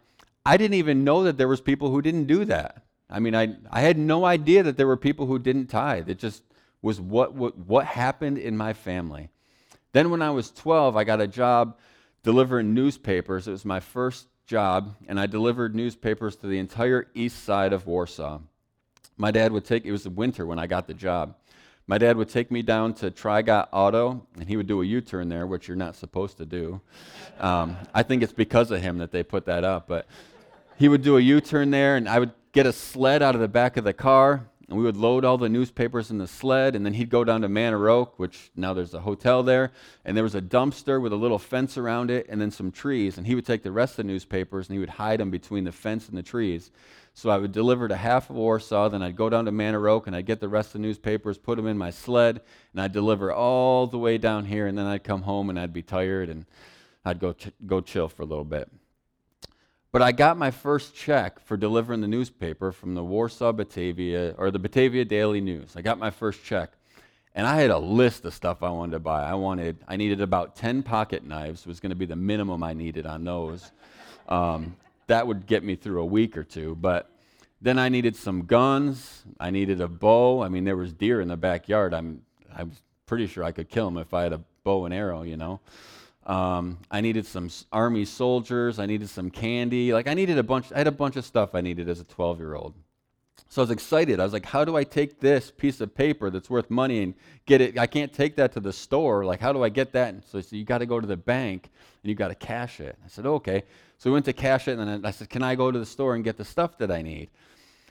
I 0.45 0.57
didn't 0.57 0.75
even 0.75 1.05
know 1.05 1.25
that 1.25 1.37
there 1.37 1.49
was 1.49 1.61
people 1.61 1.91
who 1.91 2.01
didn't 2.01 2.25
do 2.25 2.45
that. 2.47 2.83
I 3.11 3.21
mean, 3.21 3.35
I, 3.35 3.57
I 3.71 3.81
had 3.81 3.99
no 3.99 4.25
idea 4.25 4.63
that 4.63 4.77
there 4.77 4.87
were 4.87 4.97
people 4.97 5.27
who 5.27 5.39
didn't 5.39 5.67
tithe. 5.67 6.09
It 6.09 6.19
just 6.19 6.43
was 6.83 7.01
what, 7.01 7.35
what, 7.35 7.57
what 7.59 7.87
happened 7.87 8.39
in 8.39 8.57
my 8.57 8.73
family. 8.73 9.29
Then, 9.93 10.11
when 10.11 10.23
I 10.23 10.31
was 10.31 10.51
12, 10.51 10.97
I 10.97 11.05
got 11.05 11.21
a 11.21 11.27
job 11.27 11.79
delivering 12.23 12.75
newspapers. 12.75 13.49
It 13.49 13.53
was 13.53 13.65
my 13.65 13.81
first 13.81 14.27
job, 14.47 14.95
and 15.07 15.19
I 15.19 15.27
delivered 15.27 15.75
newspapers 15.75 16.37
to 16.37 16.47
the 16.47 16.59
entire 16.59 17.09
east 17.15 17.45
side 17.45 17.73
of 17.73 17.87
Warsaw. 17.87 18.41
My 19.19 19.33
dad 19.33 19.51
would 19.51 19.65
take, 19.65 19.85
it 19.85 19.93
was 19.93 20.05
the 20.05 20.11
winter 20.11 20.47
when 20.47 20.61
I 20.61 20.69
got 20.69 20.87
the 20.87 20.95
job. 20.95 21.35
My 21.89 21.99
dad 21.99 22.17
would 22.17 22.29
take 22.29 22.51
me 22.53 22.63
down 22.63 22.95
to 22.95 23.11
Trigot 23.11 23.69
Auto, 23.73 24.25
and 24.39 24.49
he 24.49 24.57
would 24.57 24.69
do 24.69 24.81
a 24.81 24.85
U 24.85 25.01
turn 25.01 25.29
there, 25.29 25.47
which 25.47 25.67
you're 25.67 25.77
not 25.77 25.97
supposed 25.97 26.37
to 26.39 26.47
do. 26.47 26.81
Um, 27.41 27.77
I 27.93 28.05
think 28.05 28.23
it's 28.23 28.33
because 28.33 28.71
of 28.71 28.81
him 28.81 28.99
that 28.99 29.11
they 29.11 29.25
put 29.25 29.47
that 29.47 29.65
up, 29.65 29.89
but 29.89 30.07
he 30.77 30.89
would 30.89 31.03
do 31.03 31.17
a 31.17 31.21
U 31.21 31.41
turn 31.41 31.71
there, 31.71 31.97
and 31.97 32.09
I 32.09 32.21
would 32.21 32.33
get 32.53 32.67
a 32.67 32.73
sled 32.73 33.23
out 33.23 33.35
of 33.35 33.41
the 33.41 33.49
back 33.49 33.77
of 33.77 33.85
the 33.85 33.93
car, 33.93 34.47
and 34.69 34.77
we 34.77 34.85
would 34.85 34.97
load 34.97 35.25
all 35.25 35.39
the 35.39 35.49
newspapers 35.49 36.11
in 36.11 36.19
the 36.19 36.29
sled, 36.29 36.77
and 36.77 36.85
then 36.85 36.93
he'd 36.93 37.09
go 37.09 37.25
down 37.25 37.41
to 37.41 37.49
Manor 37.49 37.89
Oak, 37.89 38.19
which 38.19 38.51
now 38.55 38.75
there's 38.75 38.93
a 38.93 39.01
hotel 39.01 39.43
there, 39.43 39.73
and 40.05 40.15
there 40.15 40.25
was 40.25 40.35
a 40.35 40.43
dumpster 40.43 41.01
with 41.01 41.13
a 41.13 41.17
little 41.17 41.39
fence 41.39 41.79
around 41.79 42.11
it, 42.11 42.27
and 42.29 42.39
then 42.39 42.51
some 42.51 42.71
trees, 42.71 43.17
and 43.17 43.27
he 43.27 43.35
would 43.35 43.47
take 43.47 43.63
the 43.63 43.73
rest 43.73 43.93
of 43.93 43.97
the 44.07 44.13
newspapers 44.13 44.69
and 44.69 44.75
he 44.75 44.79
would 44.79 44.91
hide 44.91 45.21
them 45.21 45.31
between 45.31 45.65
the 45.65 45.73
fence 45.73 46.09
and 46.09 46.19
the 46.19 46.23
trees. 46.23 46.71
So 47.19 47.31
I 47.31 47.37
would 47.37 47.51
deliver 47.51 47.89
to 47.89 47.97
half 47.97 48.31
of 48.31 48.37
Warsaw, 48.37 48.91
then 48.91 49.03
I'd 49.03 49.17
go 49.17 49.29
down 49.29 49.47
to 49.47 49.51
Manor 49.51 49.89
Oak, 49.89 50.07
and 50.07 50.15
I'd 50.15 50.25
get 50.25 50.39
the 50.39 50.49
rest 50.49 50.69
of 50.69 50.73
the 50.75 50.79
newspapers, 50.87 51.37
put 51.37 51.57
them 51.57 51.67
in 51.67 51.77
my 51.77 51.91
sled, 51.91 52.41
and 52.71 52.81
I'd 52.81 52.93
deliver 52.93 53.33
all 53.33 53.89
the 53.89 53.99
way 53.99 54.19
down 54.19 54.45
here, 54.45 54.69
and 54.69 54.79
then 54.79 54.87
I'd 54.87 55.03
come 55.03 55.23
home 55.23 55.51
and 55.51 55.59
I'd 55.59 55.73
be 55.73 55.83
tired, 55.83 56.29
and 56.29 56.47
I'd 57.05 57.19
go 57.19 57.33
ch- 57.33 57.51
go 57.67 57.81
chill 57.81 58.09
for 58.09 58.23
a 58.23 58.25
little 58.25 58.45
bit. 58.45 58.71
But 59.91 60.01
I 60.01 60.13
got 60.13 60.39
my 60.39 60.53
first 60.53 60.95
check 60.95 61.41
for 61.41 61.57
delivering 61.57 62.03
the 62.03 62.07
newspaper 62.07 62.71
from 62.71 62.95
the 62.95 63.03
Warsaw 63.03 63.51
Batavia 63.51 64.37
or 64.39 64.53
the 64.53 64.61
Batavia 64.61 65.05
Daily 65.05 65.41
News. 65.41 65.75
I 65.75 65.83
got 65.83 65.99
my 65.99 66.11
first 66.11 66.45
check. 66.45 66.71
And 67.35 67.49
I 67.49 67.57
had 67.57 67.71
a 67.71 67.79
list 67.79 68.25
of 68.27 68.33
stuff 68.33 68.63
I 68.63 68.71
wanted 68.71 68.93
to 68.93 69.01
buy. 69.01 69.25
I 69.25 69.35
wanted, 69.35 69.79
I 69.89 69.97
needed 69.97 70.21
about 70.21 70.55
10 70.55 70.85
pocket 70.85 71.25
knives, 71.25 71.67
was 71.67 71.81
going 71.81 71.91
to 71.91 71.97
be 71.97 72.07
the 72.07 72.15
minimum 72.15 72.63
I 72.63 72.75
needed 72.75 73.07
on 73.07 73.25
those. 73.25 73.73
Um, 74.29 74.77
that 75.09 75.27
would 75.27 75.47
get 75.47 75.65
me 75.65 75.75
through 75.75 76.01
a 76.01 76.07
week 76.07 76.37
or 76.37 76.45
two. 76.45 76.77
But 76.77 77.11
then 77.61 77.79
I 77.79 77.89
needed 77.89 78.15
some 78.15 78.47
guns. 78.47 79.25
I 79.41 79.51
needed 79.51 79.81
a 79.81 79.89
bow. 79.89 80.43
I 80.43 80.49
mean, 80.49 80.65
there 80.65 80.77
was 80.77 80.93
deer 80.93 81.21
in 81.21 81.29
the 81.29 81.37
backyard. 81.37 81.93
I'm, 81.93 82.23
I'm 82.57 82.73
pretty 83.07 83.27
sure 83.27 83.43
I 83.43 83.53
could 83.53 83.69
kill 83.69 83.87
them 83.87 83.99
if 83.99 84.15
I 84.15 84.23
had 84.23 84.33
a 84.33 84.41
bow 84.63 84.85
and 84.85 84.95
arrow, 84.95 85.23
you 85.23 85.37
know. 85.37 85.61
Um, 86.25 86.79
I 86.91 87.01
needed 87.01 87.27
some 87.27 87.51
army 87.73 88.05
soldiers. 88.05 88.79
I 88.79 88.87
needed 88.87 89.09
some 89.09 89.31
candy. 89.31 89.93
Like 89.93 90.07
I 90.07 90.15
needed 90.15 90.39
a 90.39 90.43
bunch. 90.43 90.71
I 90.73 90.79
had 90.79 90.87
a 90.87 90.93
bunch 90.93 91.17
of 91.17 91.25
stuff 91.25 91.55
I 91.55 91.63
needed 91.63 91.89
as 91.89 92.01
a 92.01 92.05
12 92.05 92.39
year 92.39 92.55
old. 92.55 92.75
So 93.49 93.63
I 93.63 93.65
was 93.65 93.71
excited. 93.71 94.21
I 94.21 94.25
was 94.25 94.33
like, 94.33 94.45
how 94.45 94.65
do 94.65 94.77
I 94.77 94.85
take 94.85 95.21
this 95.21 95.51
piece 95.51 95.81
of 95.81 95.95
paper 95.95 96.29
that's 96.29 96.51
worth 96.51 96.71
money 96.71 97.03
and 97.03 97.15
get 97.47 97.61
it? 97.61 97.79
I 97.79 97.87
can't 97.87 98.13
take 98.13 98.37
that 98.37 98.53
to 98.53 98.61
the 98.61 98.73
store. 98.73 99.25
Like, 99.25 99.41
how 99.41 99.53
do 99.53 99.65
I 99.65 99.71
get 99.71 99.93
that? 99.93 100.13
And 100.13 100.23
so, 100.25 100.41
so 100.41 100.57
you 100.57 100.65
got 100.65 100.79
to 100.79 100.87
go 100.87 101.01
to 101.01 101.07
the 101.07 101.17
bank 101.17 101.71
and 102.03 102.11
you 102.11 102.15
got 102.15 102.29
to 102.29 102.35
cash 102.35 102.81
it. 102.81 102.99
I 103.05 103.09
said, 103.09 103.25
okay. 103.25 103.65
So 103.97 104.11
we 104.11 104.15
went 104.15 104.27
to 104.27 104.33
cash 104.33 104.69
it, 104.69 104.79
and 104.79 104.89
then 104.89 105.07
I 105.07 105.11
said, 105.11 105.31
can 105.31 105.43
I 105.43 105.55
go 105.55 105.71
to 105.71 105.79
the 105.79 105.87
store 105.87 106.15
and 106.15 106.23
get 106.23 106.37
the 106.37 106.45
stuff 106.45 106.77
that 106.79 106.91
I 106.91 107.01
need? 107.01 107.31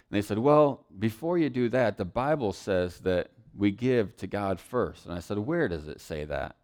And 0.09 0.11
they 0.11 0.21
said, 0.21 0.37
well, 0.37 0.85
before 0.99 1.37
you 1.37 1.49
do 1.49 1.69
that, 1.69 1.97
the 1.97 2.05
Bible 2.05 2.53
says 2.53 2.99
that 2.99 3.31
we 3.57 3.71
give 3.71 4.15
to 4.17 4.27
God 4.27 4.59
first. 4.59 5.05
And 5.05 5.13
I 5.15 5.19
said, 5.19 5.39
where 5.39 5.67
does 5.67 5.87
it 5.87 5.99
say 5.99 6.23
that? 6.25 6.56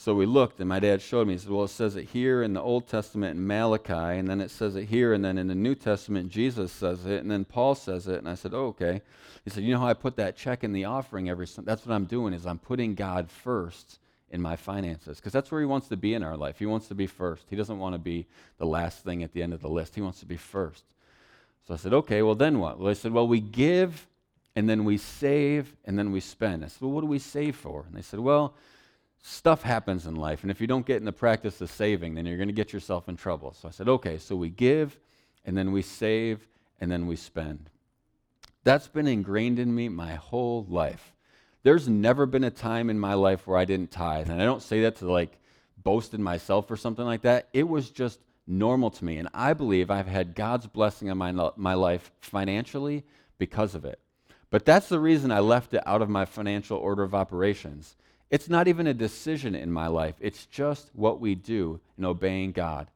So 0.00 0.14
we 0.14 0.24
looked, 0.24 0.60
and 0.60 0.68
my 0.70 0.80
dad 0.80 1.02
showed 1.02 1.26
me. 1.26 1.34
He 1.34 1.40
said, 1.40 1.50
Well, 1.50 1.64
it 1.64 1.68
says 1.68 1.94
it 1.94 2.08
here 2.08 2.42
in 2.42 2.54
the 2.54 2.62
Old 2.62 2.88
Testament 2.88 3.36
in 3.36 3.46
Malachi, 3.46 3.92
and 3.92 4.26
then 4.26 4.40
it 4.40 4.50
says 4.50 4.74
it 4.74 4.86
here, 4.86 5.12
and 5.12 5.22
then 5.22 5.36
in 5.36 5.46
the 5.46 5.54
New 5.54 5.74
Testament, 5.74 6.30
Jesus 6.30 6.72
says 6.72 7.04
it, 7.04 7.20
and 7.20 7.30
then 7.30 7.44
Paul 7.44 7.74
says 7.74 8.08
it. 8.08 8.16
And 8.16 8.26
I 8.26 8.34
said, 8.34 8.54
Oh, 8.54 8.68
okay. 8.68 9.02
He 9.44 9.50
said, 9.50 9.62
You 9.62 9.74
know 9.74 9.80
how 9.80 9.88
I 9.88 9.92
put 9.92 10.16
that 10.16 10.38
check 10.38 10.64
in 10.64 10.72
the 10.72 10.86
offering 10.86 11.28
every 11.28 11.46
Sunday? 11.46 11.70
That's 11.70 11.84
what 11.84 11.94
I'm 11.94 12.06
doing, 12.06 12.32
is 12.32 12.46
I'm 12.46 12.58
putting 12.58 12.94
God 12.94 13.30
first 13.30 13.98
in 14.30 14.40
my 14.40 14.56
finances, 14.56 15.18
because 15.18 15.34
that's 15.34 15.50
where 15.50 15.60
He 15.60 15.66
wants 15.66 15.88
to 15.88 15.98
be 15.98 16.14
in 16.14 16.22
our 16.22 16.34
life. 16.38 16.58
He 16.58 16.64
wants 16.64 16.88
to 16.88 16.94
be 16.94 17.06
first. 17.06 17.44
He 17.50 17.56
doesn't 17.56 17.78
want 17.78 17.94
to 17.94 17.98
be 17.98 18.26
the 18.56 18.64
last 18.64 19.04
thing 19.04 19.22
at 19.22 19.34
the 19.34 19.42
end 19.42 19.52
of 19.52 19.60
the 19.60 19.68
list. 19.68 19.94
He 19.94 20.00
wants 20.00 20.20
to 20.20 20.26
be 20.26 20.38
first. 20.38 20.84
So 21.68 21.74
I 21.74 21.76
said, 21.76 21.92
Okay, 21.92 22.22
well, 22.22 22.34
then 22.34 22.58
what? 22.58 22.78
Well, 22.78 22.88
I 22.88 22.94
said, 22.94 23.12
Well, 23.12 23.28
we 23.28 23.40
give, 23.40 24.06
and 24.56 24.66
then 24.66 24.86
we 24.86 24.96
save, 24.96 25.76
and 25.84 25.98
then 25.98 26.10
we 26.10 26.20
spend. 26.20 26.64
I 26.64 26.68
said, 26.68 26.80
Well, 26.80 26.92
what 26.92 27.02
do 27.02 27.06
we 27.06 27.18
save 27.18 27.54
for? 27.54 27.84
And 27.86 27.94
they 27.94 28.00
said, 28.00 28.20
Well, 28.20 28.54
stuff 29.22 29.62
happens 29.62 30.06
in 30.06 30.16
life. 30.16 30.42
And 30.42 30.50
if 30.50 30.60
you 30.60 30.66
don't 30.66 30.86
get 30.86 30.96
in 30.96 31.04
the 31.04 31.12
practice 31.12 31.60
of 31.60 31.70
saving, 31.70 32.14
then 32.14 32.26
you're 32.26 32.36
going 32.36 32.48
to 32.48 32.54
get 32.54 32.72
yourself 32.72 33.08
in 33.08 33.16
trouble. 33.16 33.52
So 33.52 33.68
I 33.68 33.70
said, 33.70 33.88
okay, 33.88 34.18
so 34.18 34.36
we 34.36 34.48
give, 34.48 34.98
and 35.44 35.56
then 35.56 35.72
we 35.72 35.82
save, 35.82 36.46
and 36.80 36.90
then 36.90 37.06
we 37.06 37.16
spend. 37.16 37.70
That's 38.64 38.88
been 38.88 39.06
ingrained 39.06 39.58
in 39.58 39.74
me 39.74 39.88
my 39.88 40.14
whole 40.14 40.66
life. 40.68 41.14
There's 41.62 41.88
never 41.88 42.24
been 42.26 42.44
a 42.44 42.50
time 42.50 42.88
in 42.88 42.98
my 42.98 43.14
life 43.14 43.46
where 43.46 43.58
I 43.58 43.64
didn't 43.66 43.90
tithe. 43.90 44.30
And 44.30 44.40
I 44.40 44.44
don't 44.44 44.62
say 44.62 44.82
that 44.82 44.96
to 44.96 45.10
like 45.10 45.38
boast 45.82 46.14
in 46.14 46.22
myself 46.22 46.70
or 46.70 46.76
something 46.76 47.04
like 47.04 47.22
that. 47.22 47.48
It 47.52 47.68
was 47.68 47.90
just 47.90 48.20
normal 48.46 48.90
to 48.90 49.04
me. 49.04 49.18
And 49.18 49.28
I 49.34 49.52
believe 49.52 49.90
I've 49.90 50.06
had 50.06 50.34
God's 50.34 50.66
blessing 50.66 51.10
on 51.10 51.18
my, 51.18 51.50
my 51.56 51.74
life 51.74 52.10
financially 52.20 53.04
because 53.38 53.74
of 53.74 53.84
it. 53.84 53.98
But 54.50 54.64
that's 54.64 54.88
the 54.88 54.98
reason 54.98 55.30
I 55.30 55.40
left 55.40 55.74
it 55.74 55.82
out 55.86 56.02
of 56.02 56.08
my 56.08 56.24
financial 56.24 56.78
order 56.78 57.02
of 57.02 57.14
operations 57.14 57.96
it's 58.30 58.48
not 58.48 58.68
even 58.68 58.86
a 58.86 58.94
decision 58.94 59.54
in 59.54 59.72
my 59.72 59.88
life, 59.88 60.14
it's 60.20 60.46
just 60.46 60.90
what 60.94 61.20
we 61.20 61.34
do 61.34 61.80
in 61.98 62.04
obeying 62.04 62.52
God. 62.52 62.88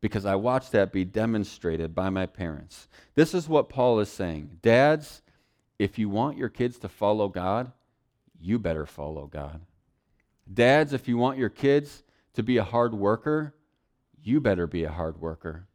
Because 0.00 0.24
I 0.24 0.36
watched 0.36 0.72
that 0.72 0.92
be 0.92 1.04
demonstrated 1.04 1.94
by 1.94 2.08
my 2.08 2.24
parents. 2.24 2.88
This 3.14 3.34
is 3.34 3.48
what 3.48 3.68
Paul 3.68 4.00
is 4.00 4.08
saying 4.08 4.58
Dads, 4.62 5.22
if 5.78 5.98
you 5.98 6.08
want 6.08 6.38
your 6.38 6.48
kids 6.48 6.78
to 6.78 6.88
follow 6.88 7.28
God, 7.28 7.72
you 8.40 8.58
better 8.58 8.86
follow 8.86 9.26
God. 9.26 9.60
Dads, 10.52 10.92
if 10.92 11.06
you 11.06 11.18
want 11.18 11.38
your 11.38 11.50
kids 11.50 12.02
to 12.34 12.42
be 12.42 12.56
a 12.56 12.64
hard 12.64 12.94
worker, 12.94 13.54
you 14.22 14.40
better 14.40 14.66
be 14.66 14.84
a 14.84 14.90
hard 14.90 15.20
worker. 15.20 15.66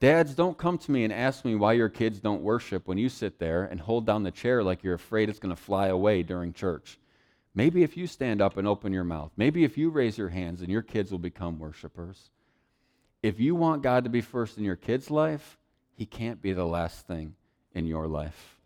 Dads, 0.00 0.34
don't 0.34 0.58
come 0.58 0.76
to 0.78 0.90
me 0.90 1.04
and 1.04 1.12
ask 1.12 1.44
me 1.44 1.54
why 1.54 1.72
your 1.72 1.88
kids 1.88 2.20
don't 2.20 2.42
worship 2.42 2.86
when 2.86 2.98
you 2.98 3.08
sit 3.08 3.38
there 3.38 3.64
and 3.64 3.80
hold 3.80 4.04
down 4.04 4.22
the 4.22 4.30
chair 4.30 4.62
like 4.62 4.82
you're 4.82 4.94
afraid 4.94 5.28
it's 5.28 5.38
going 5.38 5.54
to 5.54 5.60
fly 5.60 5.86
away 5.86 6.22
during 6.22 6.52
church. 6.52 6.98
Maybe 7.54 7.82
if 7.82 7.96
you 7.96 8.06
stand 8.06 8.42
up 8.42 8.56
and 8.56 8.66
open 8.66 8.92
your 8.92 9.04
mouth, 9.04 9.30
maybe 9.36 9.64
if 9.64 9.78
you 9.78 9.90
raise 9.90 10.18
your 10.18 10.28
hands 10.28 10.60
and 10.60 10.70
your 10.70 10.82
kids 10.82 11.12
will 11.12 11.18
become 11.18 11.58
worshipers. 11.58 12.30
If 13.22 13.38
you 13.38 13.54
want 13.54 13.82
God 13.82 14.04
to 14.04 14.10
be 14.10 14.20
first 14.20 14.58
in 14.58 14.64
your 14.64 14.76
kid's 14.76 15.10
life, 15.10 15.56
He 15.94 16.04
can't 16.04 16.42
be 16.42 16.52
the 16.52 16.66
last 16.66 17.06
thing 17.06 17.34
in 17.72 17.86
your 17.86 18.08
life. 18.08 18.58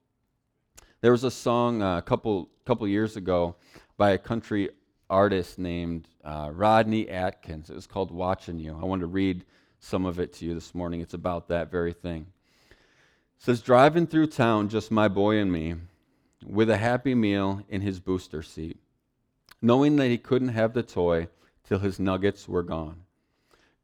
There 1.00 1.12
was 1.12 1.22
a 1.22 1.30
song 1.30 1.82
uh, 1.82 1.98
a 1.98 2.02
couple, 2.02 2.48
couple 2.64 2.88
years 2.88 3.16
ago 3.16 3.56
by 3.96 4.10
a 4.10 4.18
country 4.18 4.70
artist 5.10 5.58
named 5.58 6.08
uh, 6.24 6.50
Rodney 6.52 7.08
Atkins. 7.08 7.70
It 7.70 7.74
was 7.74 7.86
called 7.86 8.10
Watching 8.10 8.58
You. 8.58 8.78
I 8.80 8.84
want 8.84 9.00
to 9.00 9.06
read 9.06 9.44
some 9.80 10.06
of 10.06 10.18
it 10.18 10.32
to 10.34 10.44
you 10.44 10.54
this 10.54 10.74
morning. 10.74 11.00
It's 11.00 11.14
about 11.14 11.48
that 11.48 11.70
very 11.70 11.92
thing. 11.92 12.26
It 12.70 12.76
says, 13.44 13.60
Driving 13.60 14.06
through 14.06 14.28
town, 14.28 14.70
just 14.70 14.90
my 14.90 15.08
boy 15.08 15.36
and 15.36 15.52
me 15.52 15.76
with 16.44 16.70
a 16.70 16.76
happy 16.76 17.14
meal 17.14 17.62
in 17.68 17.80
his 17.80 18.00
booster 18.00 18.42
seat, 18.42 18.78
knowing 19.60 19.96
that 19.96 20.08
he 20.08 20.18
couldn't 20.18 20.48
have 20.48 20.72
the 20.72 20.82
toy 20.82 21.28
till 21.64 21.78
his 21.80 21.98
nuggets 21.98 22.48
were 22.48 22.62
gone. 22.62 23.02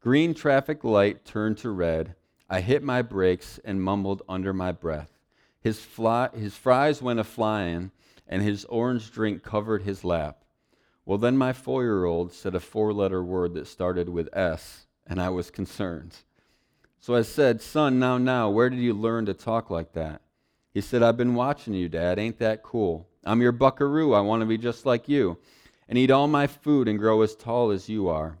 Green 0.01 0.33
traffic 0.33 0.83
light 0.83 1.25
turned 1.25 1.57
to 1.57 1.69
red. 1.69 2.15
I 2.49 2.61
hit 2.61 2.83
my 2.83 3.01
brakes 3.01 3.59
and 3.65 3.81
mumbled 3.81 4.21
under 4.29 4.53
my 4.53 4.71
breath. 4.71 5.11
His, 5.59 5.79
fly, 5.79 6.29
his 6.33 6.55
fries 6.55 7.01
went 7.01 7.19
a 7.19 7.23
flying, 7.23 7.91
and 8.27 8.41
his 8.41 8.65
orange 8.65 9.11
drink 9.11 9.41
covered 9.41 9.81
his 9.81 10.03
lap. 10.03 10.43
Well, 11.05 11.17
then 11.17 11.37
my 11.37 11.53
four 11.53 11.83
year 11.83 12.05
old 12.05 12.33
said 12.33 12.55
a 12.55 12.59
four 12.59 12.93
letter 12.93 13.23
word 13.23 13.53
that 13.55 13.67
started 13.67 14.09
with 14.09 14.29
S, 14.35 14.85
and 15.05 15.21
I 15.21 15.29
was 15.29 15.51
concerned. 15.51 16.17
So 16.99 17.15
I 17.15 17.21
said, 17.21 17.61
Son, 17.61 17.99
now, 17.99 18.17
now, 18.17 18.49
where 18.49 18.69
did 18.69 18.79
you 18.79 18.93
learn 18.93 19.27
to 19.27 19.33
talk 19.33 19.69
like 19.69 19.93
that? 19.93 20.21
He 20.75 20.81
said, 20.81 21.01
I've 21.01 21.15
been 21.15 21.35
watching 21.35 21.73
you, 21.73 21.87
Dad. 21.87 22.19
Ain't 22.19 22.37
that 22.39 22.61
cool? 22.61 23.07
I'm 23.23 23.41
your 23.41 23.53
buckaroo. 23.53 24.13
I 24.13 24.19
want 24.19 24.41
to 24.41 24.45
be 24.45 24.57
just 24.57 24.85
like 24.85 25.07
you 25.07 25.37
and 25.87 25.97
eat 25.97 26.11
all 26.11 26.27
my 26.27 26.47
food 26.47 26.89
and 26.89 26.99
grow 26.99 27.21
as 27.21 27.33
tall 27.33 27.71
as 27.71 27.87
you 27.87 28.09
are. 28.09 28.37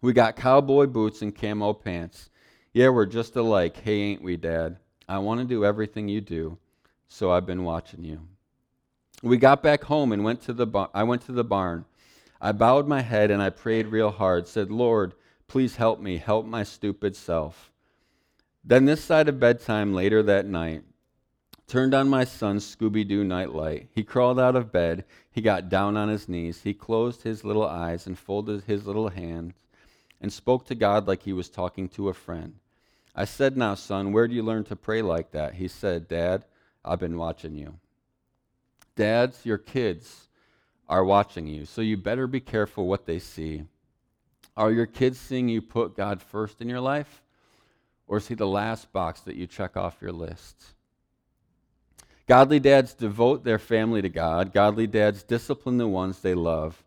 We 0.00 0.14
got 0.14 0.34
cowboy 0.34 0.86
boots 0.86 1.20
and 1.20 1.36
camo 1.36 1.74
pants. 1.74 2.30
Yeah, 2.72 2.88
we're 2.88 3.04
just 3.04 3.36
alike. 3.36 3.76
Hey, 3.76 4.00
ain't 4.00 4.22
we, 4.22 4.38
Dad? 4.38 4.78
I 5.06 5.18
want 5.18 5.40
to 5.40 5.46
do 5.46 5.62
everything 5.62 6.08
you 6.08 6.22
do, 6.22 6.56
so 7.06 7.30
I've 7.30 7.44
been 7.44 7.64
watching 7.64 8.02
you. 8.02 8.22
We 9.22 9.36
got 9.36 9.62
back 9.62 9.84
home 9.84 10.10
and 10.12 10.24
went 10.24 10.40
to 10.44 10.54
the 10.54 10.66
bar- 10.66 10.90
I 10.94 11.02
went 11.02 11.20
to 11.26 11.32
the 11.32 11.44
barn. 11.44 11.84
I 12.40 12.52
bowed 12.52 12.88
my 12.88 13.02
head 13.02 13.30
and 13.30 13.42
I 13.42 13.50
prayed 13.50 13.88
real 13.88 14.10
hard, 14.10 14.48
said, 14.48 14.70
Lord, 14.70 15.12
please 15.48 15.76
help 15.76 16.00
me, 16.00 16.16
help 16.16 16.46
my 16.46 16.62
stupid 16.62 17.14
self. 17.14 17.70
Then, 18.64 18.86
this 18.86 19.04
side 19.04 19.28
of 19.28 19.38
bedtime 19.38 19.92
later 19.92 20.22
that 20.22 20.46
night, 20.46 20.84
turned 21.68 21.92
on 21.92 22.08
my 22.08 22.24
son's 22.24 22.64
Scooby 22.64 23.06
Doo 23.06 23.22
nightlight. 23.22 23.88
He 23.94 24.02
crawled 24.02 24.40
out 24.40 24.56
of 24.56 24.72
bed. 24.72 25.04
He 25.30 25.42
got 25.42 25.68
down 25.68 25.96
on 25.96 26.08
his 26.08 26.28
knees. 26.28 26.62
He 26.62 26.72
closed 26.72 27.22
his 27.22 27.44
little 27.44 27.66
eyes 27.66 28.06
and 28.06 28.18
folded 28.18 28.64
his 28.64 28.86
little 28.86 29.10
hands 29.10 29.54
and 30.20 30.32
spoke 30.32 30.66
to 30.66 30.74
God 30.74 31.06
like 31.06 31.22
he 31.22 31.32
was 31.32 31.50
talking 31.50 31.88
to 31.90 32.08
a 32.08 32.14
friend. 32.14 32.54
I 33.14 33.26
said, 33.26 33.56
Now, 33.56 33.74
son, 33.74 34.12
where 34.12 34.26
do 34.26 34.34
you 34.34 34.42
learn 34.42 34.64
to 34.64 34.76
pray 34.76 35.02
like 35.02 35.32
that? 35.32 35.54
He 35.54 35.68
said, 35.68 36.08
Dad, 36.08 36.44
I've 36.84 37.00
been 37.00 37.18
watching 37.18 37.54
you. 37.54 37.74
Dads, 38.96 39.44
your 39.44 39.58
kids 39.58 40.28
are 40.88 41.04
watching 41.04 41.46
you, 41.46 41.66
so 41.66 41.82
you 41.82 41.96
better 41.96 42.26
be 42.26 42.40
careful 42.40 42.86
what 42.86 43.04
they 43.04 43.18
see. 43.18 43.64
Are 44.56 44.72
your 44.72 44.86
kids 44.86 45.20
seeing 45.20 45.48
you 45.48 45.60
put 45.60 45.96
God 45.96 46.22
first 46.22 46.60
in 46.60 46.68
your 46.68 46.80
life? 46.80 47.22
Or 48.06 48.16
is 48.16 48.26
he 48.26 48.34
the 48.34 48.46
last 48.46 48.90
box 48.90 49.20
that 49.20 49.36
you 49.36 49.46
check 49.46 49.76
off 49.76 49.98
your 50.00 50.12
list? 50.12 50.74
Godly 52.28 52.60
dads 52.60 52.92
devote 52.92 53.42
their 53.42 53.58
family 53.58 54.02
to 54.02 54.10
God. 54.10 54.52
Godly 54.52 54.86
dads 54.86 55.22
discipline 55.22 55.78
the 55.78 55.88
ones 55.88 56.20
they 56.20 56.34
love. 56.34 56.84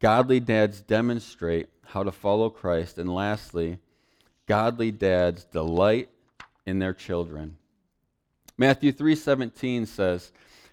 Godly 0.00 0.40
dads 0.40 0.80
demonstrate 0.80 1.68
how 1.86 2.02
to 2.02 2.10
follow 2.10 2.50
Christ. 2.50 2.98
And 2.98 3.14
lastly, 3.14 3.78
godly 4.46 4.90
dads 4.90 5.44
delight 5.44 6.08
in 6.66 6.80
their 6.80 6.92
children. 6.92 7.58
Matthew 8.58 8.90
3:17 8.90 9.86
says, 9.86 10.32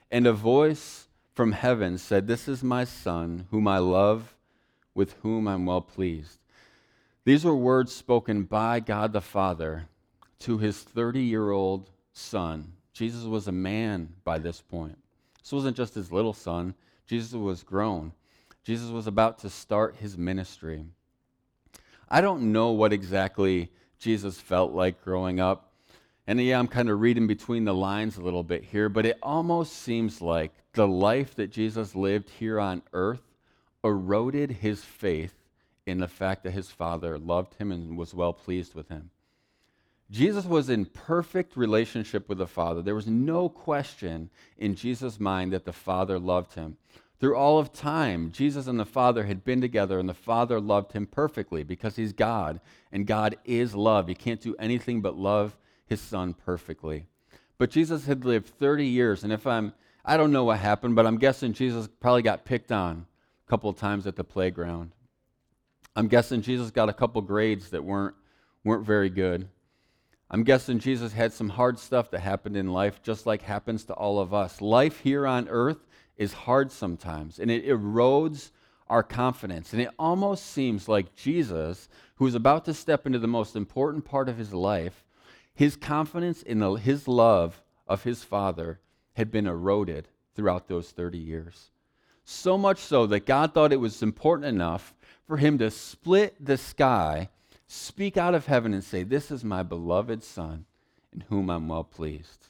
"And 0.10 0.26
a 0.26 0.34
voice 0.34 1.08
from 1.36 1.52
heaven 1.52 2.00
said, 2.00 2.26
"This 2.26 2.48
is 2.48 2.64
my 2.64 2.86
son, 2.86 3.46
whom 3.52 3.68
I 3.68 3.78
love, 3.78 4.36
with 4.96 5.14
whom 5.22 5.48
I'm 5.48 5.68
well 5.68 5.82
pleased." 5.82 6.40
These 7.26 7.46
were 7.46 7.56
words 7.56 7.94
spoken 7.94 8.44
by 8.44 8.80
God 8.80 9.14
the 9.14 9.22
Father 9.22 9.88
to 10.40 10.58
his 10.58 10.84
30-year-old 10.84 11.92
son 12.12 12.74
Jesus 13.00 13.24
was 13.24 13.48
a 13.48 13.54
man 13.54 14.10
by 14.26 14.40
this 14.40 14.60
point. 14.60 14.98
This 15.42 15.54
wasn't 15.54 15.78
just 15.78 15.94
his 15.94 16.12
little 16.12 16.34
son, 16.34 16.76
Jesus 17.08 17.32
was 17.32 17.64
grown. 17.64 18.12
Jesus 18.66 18.90
was 18.90 19.08
about 19.08 19.40
to 19.40 19.50
start 19.50 19.96
his 19.96 20.18
ministry. 20.18 20.84
I 22.10 22.20
don't 22.20 22.52
know 22.52 22.72
what 22.72 22.92
exactly 22.92 23.72
Jesus 24.00 24.38
felt 24.38 24.74
like 24.74 25.02
growing 25.02 25.40
up. 25.40 25.72
And 26.28 26.42
yeah, 26.42 26.60
I'm 26.60 26.68
kind 26.68 26.90
of 26.90 27.00
reading 27.00 27.26
between 27.26 27.64
the 27.64 27.74
lines 27.74 28.18
a 28.18 28.22
little 28.22 28.44
bit 28.44 28.66
here, 28.66 28.90
but 28.90 29.06
it 29.06 29.18
almost 29.24 29.78
seems 29.78 30.22
like 30.22 30.52
the 30.74 30.86
life 30.86 31.36
that 31.36 31.52
Jesus 31.52 31.96
lived 31.96 32.30
here 32.30 32.60
on 32.60 32.82
earth 32.92 33.24
eroded 33.82 34.52
his 34.52 34.84
faith 34.84 35.36
in 35.86 36.00
the 36.00 36.10
fact 36.10 36.44
that 36.44 36.52
his 36.52 36.70
father 36.70 37.18
loved 37.18 37.54
him 37.54 37.72
and 37.72 37.98
was 37.98 38.14
well 38.14 38.34
pleased 38.34 38.76
with 38.76 38.90
him. 38.90 39.10
Jesus 40.12 40.46
was 40.46 40.70
in 40.70 40.86
perfect 40.86 41.56
relationship 41.56 42.28
with 42.28 42.40
the 42.40 42.48
Father. 42.48 42.82
There 42.82 42.96
was 42.96 43.08
no 43.08 43.48
question 43.48 44.30
in 44.58 44.76
Jesus' 44.76 45.20
mind 45.20 45.54
that 45.54 45.66
the 45.66 45.74
Father 45.74 46.18
loved 46.18 46.56
him. 46.56 46.78
Through 47.20 47.36
all 47.36 47.60
of 47.60 47.74
time, 47.74 48.32
Jesus 48.32 48.66
and 48.66 48.80
the 48.80 48.86
Father 48.86 49.26
had 49.26 49.44
been 49.44 49.62
together, 49.62 50.00
and 50.00 50.08
the 50.08 50.14
Father 50.14 50.60
loved 50.60 50.94
him 50.94 51.06
perfectly 51.06 51.64
because 51.64 51.96
he's 51.98 52.14
God, 52.14 52.62
and 52.92 53.06
God 53.06 53.36
is 53.44 53.76
love. 53.76 54.10
You 54.10 54.16
can't 54.16 54.42
do 54.42 54.56
anything 54.58 55.02
but 55.02 55.18
love 55.18 55.58
his 55.86 56.02
Son 56.02 56.34
perfectly. 56.34 57.06
But 57.58 57.72
Jesus 57.72 58.06
had 58.06 58.24
lived 58.24 58.48
30 58.48 58.86
years, 58.86 59.24
and 59.24 59.34
if 59.34 59.46
I'm, 59.46 59.74
I 60.06 60.16
don't 60.16 60.32
know 60.32 60.46
what 60.46 60.60
happened, 60.60 60.96
but 60.96 61.06
I'm 61.06 61.18
guessing 61.18 61.52
Jesus 61.52 61.90
probably 62.00 62.22
got 62.22 62.46
picked 62.46 62.72
on 62.72 63.06
a 63.46 63.50
couple 63.50 63.70
of 63.70 63.78
times 63.78 64.08
at 64.08 64.16
the 64.16 64.24
playground. 64.24 64.92
I'm 65.96 66.08
guessing 66.08 66.42
Jesus 66.42 66.72
got 66.72 66.88
a 66.88 66.94
couple 66.94 67.22
grades 67.22 67.72
that 67.72 67.84
weren't, 67.84 68.16
weren't 68.64 68.86
very 68.86 69.10
good. 69.10 69.50
I'm 70.32 70.44
guessing 70.44 70.78
Jesus 70.78 71.14
had 71.14 71.34
some 71.34 71.50
hard 71.50 71.80
stuff 71.80 72.12
that 72.12 72.20
happened 72.20 72.56
in 72.56 72.72
life, 72.72 73.02
just 73.02 73.26
like 73.26 73.42
happens 73.42 73.86
to 73.86 73.94
all 73.94 74.20
of 74.20 74.34
us. 74.34 74.62
Life 74.62 75.00
here 75.00 75.26
on 75.26 75.50
earth 75.50 75.88
is 76.18 76.34
hard 76.34 76.72
sometimes, 76.72 77.40
and 77.40 77.50
it 77.50 77.66
erodes 77.66 78.52
our 78.88 79.02
confidence. 79.02 79.74
And 79.74 79.82
it 79.82 79.90
almost 79.98 80.46
seems 80.46 80.88
like 80.88 81.16
Jesus, 81.16 81.90
who 82.16 82.28
is 82.28 82.36
about 82.36 82.66
to 82.66 82.74
step 82.76 83.08
into 83.08 83.18
the 83.18 83.28
most 83.28 83.56
important 83.56 84.06
part 84.06 84.30
of 84.30 84.38
his 84.38 84.54
life, 84.54 85.04
his 85.56 85.76
confidence 85.76 86.44
in 86.44 86.60
the, 86.60 86.74
his 86.74 87.08
love 87.08 87.62
of 87.88 88.04
his 88.04 88.24
Father 88.24 88.80
had 89.14 89.32
been 89.32 89.48
eroded 89.48 90.10
throughout 90.36 90.68
those 90.68 90.92
30 90.92 91.18
years. 91.18 91.72
So 92.24 92.56
much 92.56 92.78
so 92.78 93.08
that 93.08 93.26
God 93.26 93.54
thought 93.54 93.74
it 93.74 93.80
was 93.80 94.04
important 94.04 94.48
enough 94.48 94.94
for 95.26 95.38
him 95.38 95.58
to 95.58 95.72
split 95.72 96.36
the 96.40 96.58
sky 96.58 97.30
speak 97.70 98.18
out 98.18 98.34
of 98.34 98.48
heaven 98.48 98.74
and 98.74 98.84
say, 98.84 99.04
This 99.04 99.32
is 99.32 99.44
my 99.44 99.64
beloved 99.64 100.24
Son 100.24 100.66
in 101.14 101.22
whom 101.30 101.50
I'm 101.50 101.68
well 101.68 101.84
pleased. 101.84 102.48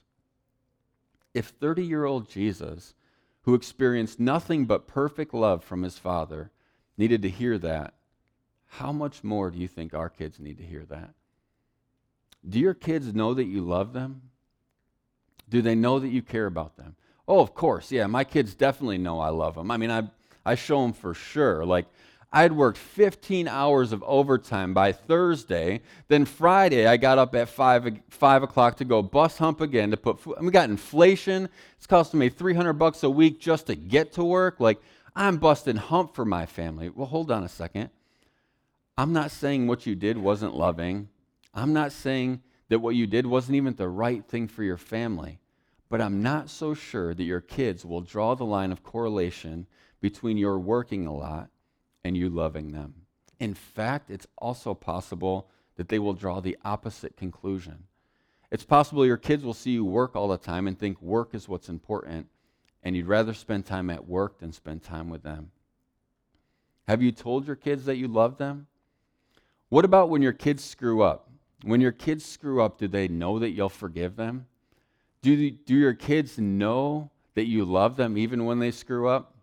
If 1.33 1.47
30 1.47 1.83
year 1.85 2.05
old 2.05 2.29
Jesus, 2.29 2.95
who 3.43 3.53
experienced 3.53 4.19
nothing 4.19 4.65
but 4.65 4.87
perfect 4.87 5.33
love 5.33 5.63
from 5.63 5.83
his 5.83 5.99
Father, 5.99 6.51
needed 6.97 7.21
to 7.21 7.29
hear 7.29 7.57
that, 7.59 7.93
how 8.65 8.91
much 8.91 9.23
more 9.23 9.51
do 9.51 9.57
you 9.57 9.67
think 9.67 9.93
our 9.93 10.09
kids 10.09 10.39
need 10.39 10.57
to 10.57 10.63
hear 10.63 10.85
that? 10.85 11.13
Do 12.47 12.59
your 12.59 12.73
kids 12.73 13.13
know 13.13 13.33
that 13.33 13.45
you 13.45 13.61
love 13.61 13.93
them? 13.93 14.21
Do 15.49 15.61
they 15.61 15.75
know 15.75 15.99
that 15.99 16.09
you 16.09 16.21
care 16.21 16.45
about 16.45 16.77
them? 16.77 16.95
Oh, 17.27 17.41
of 17.41 17.53
course. 17.53 17.91
Yeah, 17.91 18.07
my 18.07 18.23
kids 18.23 18.55
definitely 18.55 18.99
know 18.99 19.19
I 19.19 19.29
love 19.29 19.55
them. 19.55 19.69
I 19.69 19.77
mean, 19.77 19.91
I, 19.91 20.03
I 20.45 20.55
show 20.55 20.81
them 20.81 20.93
for 20.93 21.13
sure. 21.13 21.65
Like, 21.65 21.87
I 22.31 22.43
had 22.43 22.53
worked 22.53 22.77
15 22.77 23.47
hours 23.47 23.91
of 23.91 24.03
overtime 24.03 24.73
by 24.73 24.91
Thursday. 24.91 25.81
Then 26.09 26.25
Friday, 26.25 26.85
I 26.85 26.95
got 26.97 27.17
up 27.17 27.33
at 27.33 27.49
5, 27.49 27.99
5 28.07 28.43
o'clock 28.43 28.77
to 28.77 28.85
go 28.85 29.01
bus 29.01 29.39
hump 29.39 29.61
again 29.61 29.89
to 29.91 29.97
put 29.97 30.19
food. 30.19 30.37
We 30.39 30.51
got 30.51 30.69
inflation. 30.69 31.49
It's 31.77 31.87
costing 31.87 32.19
me 32.19 32.29
300 32.29 32.73
bucks 32.73 33.01
a 33.01 33.09
week 33.09 33.39
just 33.39 33.65
to 33.67 33.75
get 33.75 34.13
to 34.13 34.23
work. 34.23 34.59
Like, 34.59 34.79
I'm 35.15 35.37
busting 35.37 35.77
hump 35.77 36.13
for 36.13 36.23
my 36.23 36.45
family. 36.45 36.89
Well, 36.89 37.07
hold 37.07 37.31
on 37.31 37.43
a 37.43 37.49
second. 37.49 37.89
I'm 38.95 39.11
not 39.11 39.31
saying 39.31 39.65
what 39.65 39.87
you 39.87 39.95
did 39.95 40.17
wasn't 40.17 40.55
loving. 40.55 41.09
I'm 41.55 41.73
not 41.73 41.91
saying 41.91 42.43
that 42.67 42.79
what 42.79 42.95
you 42.95 43.07
did 43.07 43.25
wasn't 43.25 43.55
even 43.55 43.73
the 43.73 43.89
right 43.89 44.23
thing 44.23 44.47
for 44.47 44.63
your 44.63 44.77
family. 44.77 45.39
But 45.89 45.99
I'm 45.99 46.21
not 46.21 46.51
so 46.51 46.75
sure 46.75 47.15
that 47.15 47.23
your 47.23 47.41
kids 47.41 47.83
will 47.83 48.01
draw 48.01 48.35
the 48.35 48.45
line 48.45 48.71
of 48.71 48.83
correlation 48.83 49.65
between 49.99 50.37
your 50.37 50.59
working 50.59 51.07
a 51.07 51.13
lot 51.15 51.49
and 52.03 52.15
you 52.15 52.29
loving 52.29 52.71
them. 52.71 52.93
In 53.39 53.53
fact, 53.53 54.09
it's 54.09 54.27
also 54.37 54.73
possible 54.73 55.49
that 55.75 55.89
they 55.89 55.99
will 55.99 56.13
draw 56.13 56.39
the 56.39 56.57
opposite 56.65 57.15
conclusion. 57.15 57.85
It's 58.51 58.65
possible 58.65 59.05
your 59.05 59.17
kids 59.17 59.43
will 59.43 59.53
see 59.53 59.71
you 59.71 59.85
work 59.85 60.15
all 60.15 60.27
the 60.27 60.37
time 60.37 60.67
and 60.67 60.77
think 60.77 61.01
work 61.01 61.33
is 61.33 61.47
what's 61.47 61.69
important, 61.69 62.27
and 62.83 62.95
you'd 62.95 63.07
rather 63.07 63.33
spend 63.33 63.65
time 63.65 63.89
at 63.89 64.07
work 64.07 64.39
than 64.39 64.51
spend 64.51 64.83
time 64.83 65.09
with 65.09 65.23
them. 65.23 65.51
Have 66.87 67.01
you 67.01 67.11
told 67.11 67.45
your 67.45 67.55
kids 67.55 67.85
that 67.85 67.97
you 67.97 68.07
love 68.07 68.37
them? 68.37 68.67
What 69.69 69.85
about 69.85 70.09
when 70.09 70.23
your 70.23 70.33
kids 70.33 70.63
screw 70.63 71.03
up? 71.03 71.29
When 71.63 71.81
your 71.81 71.91
kids 71.91 72.25
screw 72.25 72.63
up, 72.63 72.77
do 72.77 72.87
they 72.87 73.07
know 73.07 73.37
that 73.39 73.51
you'll 73.51 73.69
forgive 73.69 74.15
them? 74.15 74.47
Do, 75.21 75.51
do 75.51 75.75
your 75.75 75.93
kids 75.93 76.39
know 76.39 77.11
that 77.35 77.45
you 77.45 77.65
love 77.65 77.95
them 77.95 78.17
even 78.17 78.45
when 78.45 78.59
they 78.59 78.71
screw 78.71 79.07
up? 79.07 79.35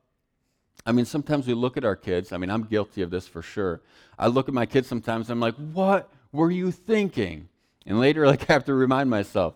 I 0.84 0.92
mean, 0.92 1.04
sometimes 1.04 1.46
we 1.46 1.54
look 1.54 1.76
at 1.76 1.84
our 1.84 1.96
kids. 1.96 2.32
I 2.32 2.36
mean, 2.36 2.50
I'm 2.50 2.64
guilty 2.64 3.02
of 3.02 3.10
this 3.10 3.26
for 3.26 3.42
sure. 3.42 3.80
I 4.18 4.28
look 4.28 4.48
at 4.48 4.54
my 4.54 4.66
kids 4.66 4.88
sometimes, 4.88 5.30
and 5.30 5.36
I'm 5.36 5.40
like, 5.40 5.54
what 5.72 6.10
were 6.32 6.50
you 6.50 6.70
thinking? 6.70 7.48
And 7.86 7.98
later, 7.98 8.26
like, 8.26 8.48
I 8.48 8.52
have 8.52 8.64
to 8.66 8.74
remind 8.74 9.10
myself, 9.10 9.54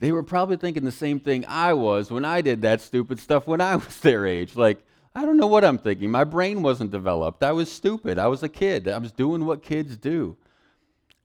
they 0.00 0.12
were 0.12 0.22
probably 0.22 0.56
thinking 0.56 0.84
the 0.84 0.92
same 0.92 1.20
thing 1.20 1.44
I 1.46 1.72
was 1.72 2.10
when 2.10 2.24
I 2.24 2.40
did 2.40 2.62
that 2.62 2.80
stupid 2.80 3.20
stuff 3.20 3.46
when 3.46 3.60
I 3.60 3.76
was 3.84 4.00
their 4.00 4.26
age. 4.26 4.56
Like, 4.56 4.84
I 5.14 5.24
don't 5.24 5.36
know 5.36 5.46
what 5.46 5.64
I'm 5.64 5.78
thinking. 5.78 6.10
My 6.10 6.24
brain 6.24 6.62
wasn't 6.62 6.90
developed. 6.90 7.42
I 7.44 7.52
was 7.52 7.70
stupid. 7.70 8.18
I 8.18 8.26
was 8.26 8.42
a 8.42 8.48
kid. 8.48 8.88
I 8.88 8.98
was 8.98 9.12
doing 9.12 9.44
what 9.44 9.62
kids 9.62 9.96
do. 9.96 10.36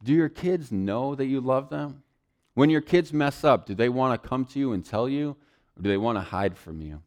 Do 0.04 0.14
your 0.14 0.30
kids 0.30 0.72
know 0.72 1.16
that 1.16 1.26
you 1.26 1.42
love 1.42 1.70
them? 1.70 2.04
When 2.54 2.70
your 2.70 2.82
kids 2.82 3.12
mess 3.12 3.44
up, 3.44 3.66
do 3.66 3.74
they 3.74 3.90
want 3.90 4.22
to 4.22 4.30
come 4.30 4.46
to 4.46 4.60
you 4.60 4.74
and 4.74 4.86
tell 4.86 5.10
you, 5.10 5.36
or 5.76 5.82
do 5.82 5.90
they 5.90 5.98
want 5.98 6.18
to 6.18 6.22
hide 6.22 6.58
from 6.58 6.82
you? 6.82 7.02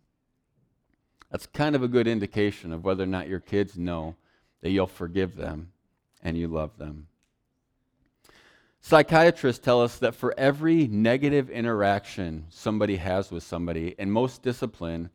That's 1.32 1.46
kind 1.46 1.74
of 1.74 1.82
a 1.82 1.88
good 1.88 2.06
indication 2.06 2.72
of 2.72 2.84
whether 2.84 3.04
or 3.04 3.06
not 3.06 3.26
your 3.26 3.40
kids 3.40 3.78
know 3.78 4.16
that 4.60 4.70
you'll 4.70 4.86
forgive 4.86 5.34
them 5.34 5.72
and 6.22 6.36
you 6.36 6.46
love 6.46 6.76
them. 6.76 7.08
Psychiatrists 8.82 9.64
tell 9.64 9.80
us 9.80 9.96
that 9.98 10.14
for 10.14 10.34
every 10.36 10.86
negative 10.88 11.48
interaction 11.48 12.44
somebody 12.50 12.96
has 12.96 13.30
with 13.30 13.42
somebody, 13.42 13.94
and 13.98 14.12
most 14.12 14.42
discipline 14.42 15.08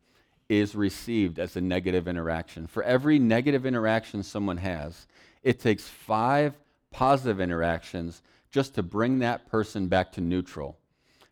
is 0.48 0.74
received 0.74 1.38
as 1.38 1.54
a 1.54 1.60
negative 1.60 2.08
interaction. 2.08 2.66
For 2.66 2.82
every 2.82 3.20
negative 3.20 3.64
interaction 3.64 4.24
someone 4.24 4.56
has, 4.56 5.06
it 5.44 5.60
takes 5.60 5.86
five 5.86 6.54
positive 6.90 7.40
interactions 7.40 8.22
just 8.50 8.74
to 8.74 8.82
bring 8.82 9.20
that 9.20 9.46
person 9.46 9.86
back 9.86 10.10
to 10.12 10.20
neutral, 10.20 10.78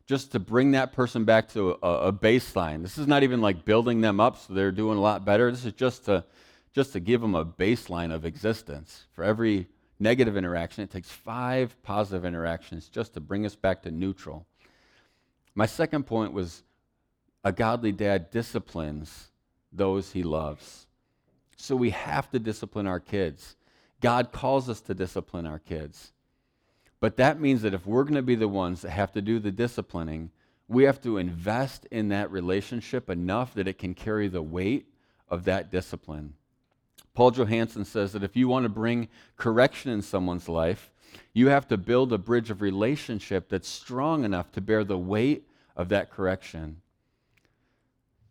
just 0.07 0.33
to 0.33 0.39
bring 0.39 0.73
that 0.73 0.93
person 0.93 1.25
back 1.25 1.49
to 1.51 1.77
a, 1.83 2.09
a, 2.09 2.13
baseline. 2.13 2.83
This 2.83 2.97
is 2.97 3.09
not 3.09 3.25
even 3.25 3.41
like 3.41 3.65
building 3.65 4.01
them 4.01 4.21
up 4.21 4.39
so 4.39 4.55
they're 4.55 4.71
doing 4.71 4.97
a 4.97 5.01
lot 5.01 5.25
better. 5.25 5.51
This 5.51 5.65
is 5.65 5.73
just 5.73 6.05
to, 6.05 6.25
just 6.73 6.93
to 6.93 7.01
give 7.01 7.21
them 7.21 7.35
a 7.35 7.45
baseline 7.45 8.15
of 8.15 8.25
existence. 8.25 9.07
For 9.13 9.25
every 9.25 9.67
negative 9.99 10.37
interaction, 10.37 10.85
it 10.85 10.91
takes 10.91 11.11
five 11.11 11.77
positive 11.83 12.25
interactions 12.25 12.89
just 12.89 13.15
to 13.15 13.21
bring 13.21 13.45
us 13.45 13.57
back 13.57 13.83
to 13.83 13.91
neutral. 13.91 14.47
My 15.57 15.67
second 15.67 16.05
point 16.05 16.33
was 16.33 16.63
a 17.43 17.51
godly 17.51 17.93
dad 17.93 18.31
disciplines 18.31 19.31
those 19.73 20.13
he 20.13 20.23
loves. 20.23 20.87
So 21.57 21.75
we 21.75 21.91
have 21.91 22.31
to 22.31 22.39
discipline 22.39 22.87
our 22.87 23.01
kids. 23.01 23.57
God 24.01 24.31
calls 24.31 24.69
us 24.69 24.81
to 24.83 24.95
discipline 24.95 25.47
our 25.47 25.59
kids. 25.59 26.13
But 27.01 27.17
that 27.17 27.41
means 27.41 27.63
that 27.63 27.75
if 27.75 27.87
we're 27.87 28.05
going 28.05 28.15
to 28.15 28.23
be 28.23 28.35
the 28.35 28.49
ones 28.49 28.83
that 28.83 28.91
have 28.91 29.13
to 29.13 29.23
do 29.23 29.39
the 29.39 29.53
disciplining, 29.53 30.31
we 30.69 30.85
have 30.85 31.01
to 31.03 31.19
invest 31.19 31.87
in 31.91 32.09
that 32.09 32.31
relationship 32.31 33.11
enough 33.11 33.55
that 33.55 33.69
it 33.69 33.79
can 33.79 33.95
carry 33.95 34.29
the 34.29 34.43
weight 34.43 34.87
of 35.29 35.45
that 35.45 35.71
discipline. 35.71 36.35
Paul 37.15 37.31
Johansson 37.31 37.85
says 37.85 38.13
that 38.13 38.23
if 38.23 38.37
you 38.37 38.49
want 38.49 38.65
to 38.65 38.71
bring 38.71 39.09
correction 39.37 39.91
in 39.91 40.03
someone's 40.03 40.49
life, 40.49 40.91
you 41.33 41.49
have 41.49 41.69
to 41.69 41.77
build 41.77 42.13
a 42.13 42.19
bridge 42.19 42.51
of 42.51 42.61
relationship 42.61 43.49
that's 43.49 43.69
strong 43.69 44.25
enough 44.25 44.51
to 44.53 44.61
bear 44.61 44.85
the 44.85 44.99
weight 44.99 45.49
of 45.77 45.89
that 45.91 46.11
correction. 46.11 46.81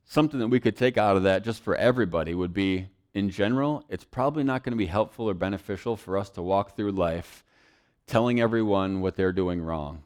Something 0.06 0.40
that 0.40 0.50
we 0.50 0.60
could 0.60 0.76
take 0.76 0.98
out 0.98 1.18
of 1.18 1.24
that 1.24 1.44
just 1.44 1.64
for 1.64 1.76
everybody 1.76 2.36
would 2.36 2.54
be 2.54 2.90
in 3.14 3.30
general, 3.30 3.84
it's 3.90 4.04
probably 4.04 4.44
not 4.44 4.64
going 4.64 4.74
to 4.74 4.78
be 4.78 4.86
helpful 4.86 5.30
or 5.30 5.34
beneficial 5.34 5.96
for 5.96 6.18
us 6.18 6.30
to 6.32 6.42
walk 6.42 6.76
through 6.76 6.92
life 6.92 7.45
telling 8.08 8.40
everyone 8.40 9.02
what 9.02 9.16
they're 9.16 9.32
doing 9.32 9.62
wrong, 9.62 10.04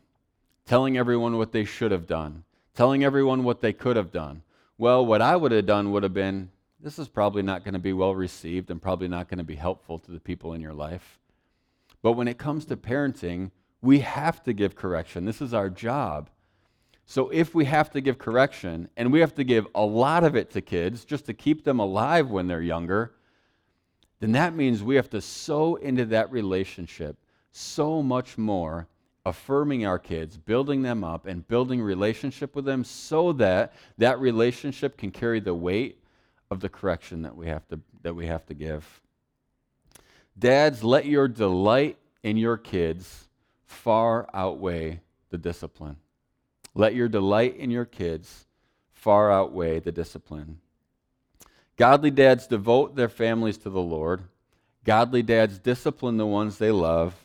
telling 0.66 0.98
everyone 0.98 1.38
what 1.38 1.52
they 1.52 1.66
should 1.66 1.92
have 1.92 2.08
done, 2.08 2.44
telling 2.76 3.04
everyone 3.04 3.44
what 3.44 3.62
they 3.62 3.74
could 3.74 3.96
have 3.96 4.12
done. 4.12 4.42
Well, 4.78 5.06
what 5.06 5.22
I 5.22 5.36
would 5.36 5.52
have 5.52 5.66
done 5.66 5.92
would 5.92 6.04
have 6.04 6.14
been 6.14 6.50
this 6.82 6.98
is 6.98 7.10
probably 7.10 7.42
not 7.42 7.66
going 7.66 7.74
to 7.74 7.80
be 7.80 7.92
well 7.92 8.16
received 8.16 8.72
and 8.72 8.82
probably 8.82 9.10
not 9.10 9.28
going 9.28 9.40
to 9.40 9.44
be 9.44 9.56
helpful 9.56 10.00
to 10.00 10.12
the 10.12 10.20
people 10.20 10.54
in 10.54 10.62
your 10.62 10.74
life. 10.74 11.20
But 12.02 12.14
when 12.14 12.30
it 12.30 12.38
comes 12.38 12.66
to 12.66 12.78
parenting, 12.78 13.52
we 13.82 14.00
have 14.00 14.42
to 14.44 14.54
give 14.54 14.76
correction. 14.76 15.26
This 15.26 15.42
is 15.42 15.54
our 15.54 15.70
job. 15.70 16.30
So 17.06 17.30
if 17.30 17.54
we 17.54 17.66
have 17.66 17.90
to 17.92 18.02
give 18.02 18.18
correction 18.18 18.88
and 18.96 19.12
we 19.12 19.20
have 19.20 19.36
to 19.36 19.44
give 19.44 19.68
a 19.76 19.84
lot 19.84 20.24
of 20.24 20.36
it 20.36 20.52
to 20.52 20.62
kids 20.62 21.04
just 21.04 21.26
to 21.26 21.34
keep 21.34 21.66
them 21.66 21.80
alive 21.80 22.30
when 22.30 22.48
they're 22.48 22.62
younger, 22.62 23.14
then 24.20 24.32
that 24.34 24.56
means 24.56 24.82
we 24.82 24.96
have 24.96 25.10
to 25.10 25.22
sow 25.22 25.76
into 25.76 26.06
that 26.06 26.32
relationship 26.32 27.18
so 27.52 28.02
much 28.02 28.38
more 28.38 28.88
affirming 29.26 29.86
our 29.86 30.00
kids, 30.00 30.38
building 30.38 30.82
them 30.82 31.04
up, 31.04 31.26
and 31.26 31.48
building 31.48 31.82
relationship 31.82 32.56
with 32.56 32.66
them 32.66 32.84
so 32.84 33.32
that 33.34 33.74
that 33.98 34.20
relationship 34.20 34.98
can 34.98 35.12
carry 35.12 35.40
the 35.40 35.54
weight 35.54 36.02
of 36.50 36.60
the 36.60 36.70
correction 36.70 37.22
that 37.22 37.36
we 37.36 37.48
have 37.48 37.68
to, 37.68 37.80
that 38.02 38.16
we 38.16 38.26
have 38.26 38.46
to 38.48 38.54
give. 38.54 39.02
Dads, 40.38 40.84
let 40.84 41.06
your 41.06 41.28
delight 41.28 41.98
in 42.24 42.38
your 42.38 42.58
kids 42.58 43.28
far 43.66 44.28
outweigh 44.34 45.02
the 45.30 45.38
discipline. 45.38 45.98
Let 46.74 46.96
your 46.96 47.10
delight 47.10 47.58
in 47.58 47.72
your 47.72 47.86
kids 47.86 48.48
far 48.94 49.32
outweigh 49.32 49.80
the 49.80 49.92
discipline. 49.92 50.60
Godly 51.78 52.12
dads 52.12 52.48
devote 52.48 52.96
their 52.96 53.10
families 53.10 53.58
to 53.60 53.70
the 53.70 53.82
Lord. 53.82 54.24
Godly 54.84 55.24
dads 55.24 55.60
discipline 55.60 56.18
the 56.18 56.26
ones 56.26 56.58
they 56.58 56.72
love. 56.72 57.16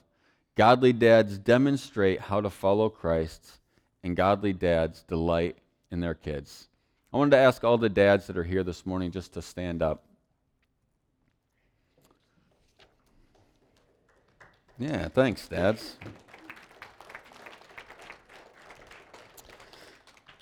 Godly 0.57 0.93
dads 0.93 1.37
demonstrate 1.39 2.21
how 2.21 2.41
to 2.41 2.49
follow 2.49 2.89
Christ, 2.89 3.59
and 4.05 4.15
godly 4.15 4.53
dads 4.53 5.03
delight 5.03 5.57
in 5.91 6.01
their 6.01 6.15
kids. 6.15 6.69
I 7.13 7.17
wanted 7.17 7.33
to 7.33 7.39
ask 7.39 7.65
all 7.65 7.79
the 7.79 7.89
dads 7.89 8.27
that 8.29 8.37
are 8.37 8.45
here 8.45 8.63
this 8.63 8.87
morning 8.87 9.11
just 9.11 9.35
to 9.35 9.43
stand 9.43 9.83
up. 9.83 10.05
Yeah, 14.79 15.09
thanks, 15.09 15.47
dads. 15.49 15.97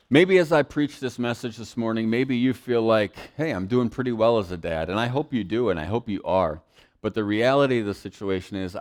Maybe 0.08 0.36
as 0.36 0.52
I 0.52 0.62
preach 0.62 1.00
this 1.00 1.18
message 1.18 1.56
this 1.56 1.74
morning, 1.74 2.10
maybe 2.10 2.36
you 2.36 2.52
feel 2.52 2.82
like, 2.82 3.14
hey, 3.38 3.50
I'm 3.50 3.66
doing 3.66 3.88
pretty 3.88 4.12
well 4.12 4.38
as 4.38 4.50
a 4.50 4.58
dad. 4.58 4.90
And 4.90 5.00
I 5.00 5.06
hope 5.06 5.32
you 5.32 5.42
do, 5.42 5.70
and 5.70 5.80
I 5.80 5.84
hope 5.84 6.06
you 6.06 6.22
are. 6.22 6.60
But 7.00 7.14
the 7.14 7.24
reality 7.24 7.80
of 7.80 7.86
the 7.86 7.94
situation 7.94 8.58
is, 8.58 8.76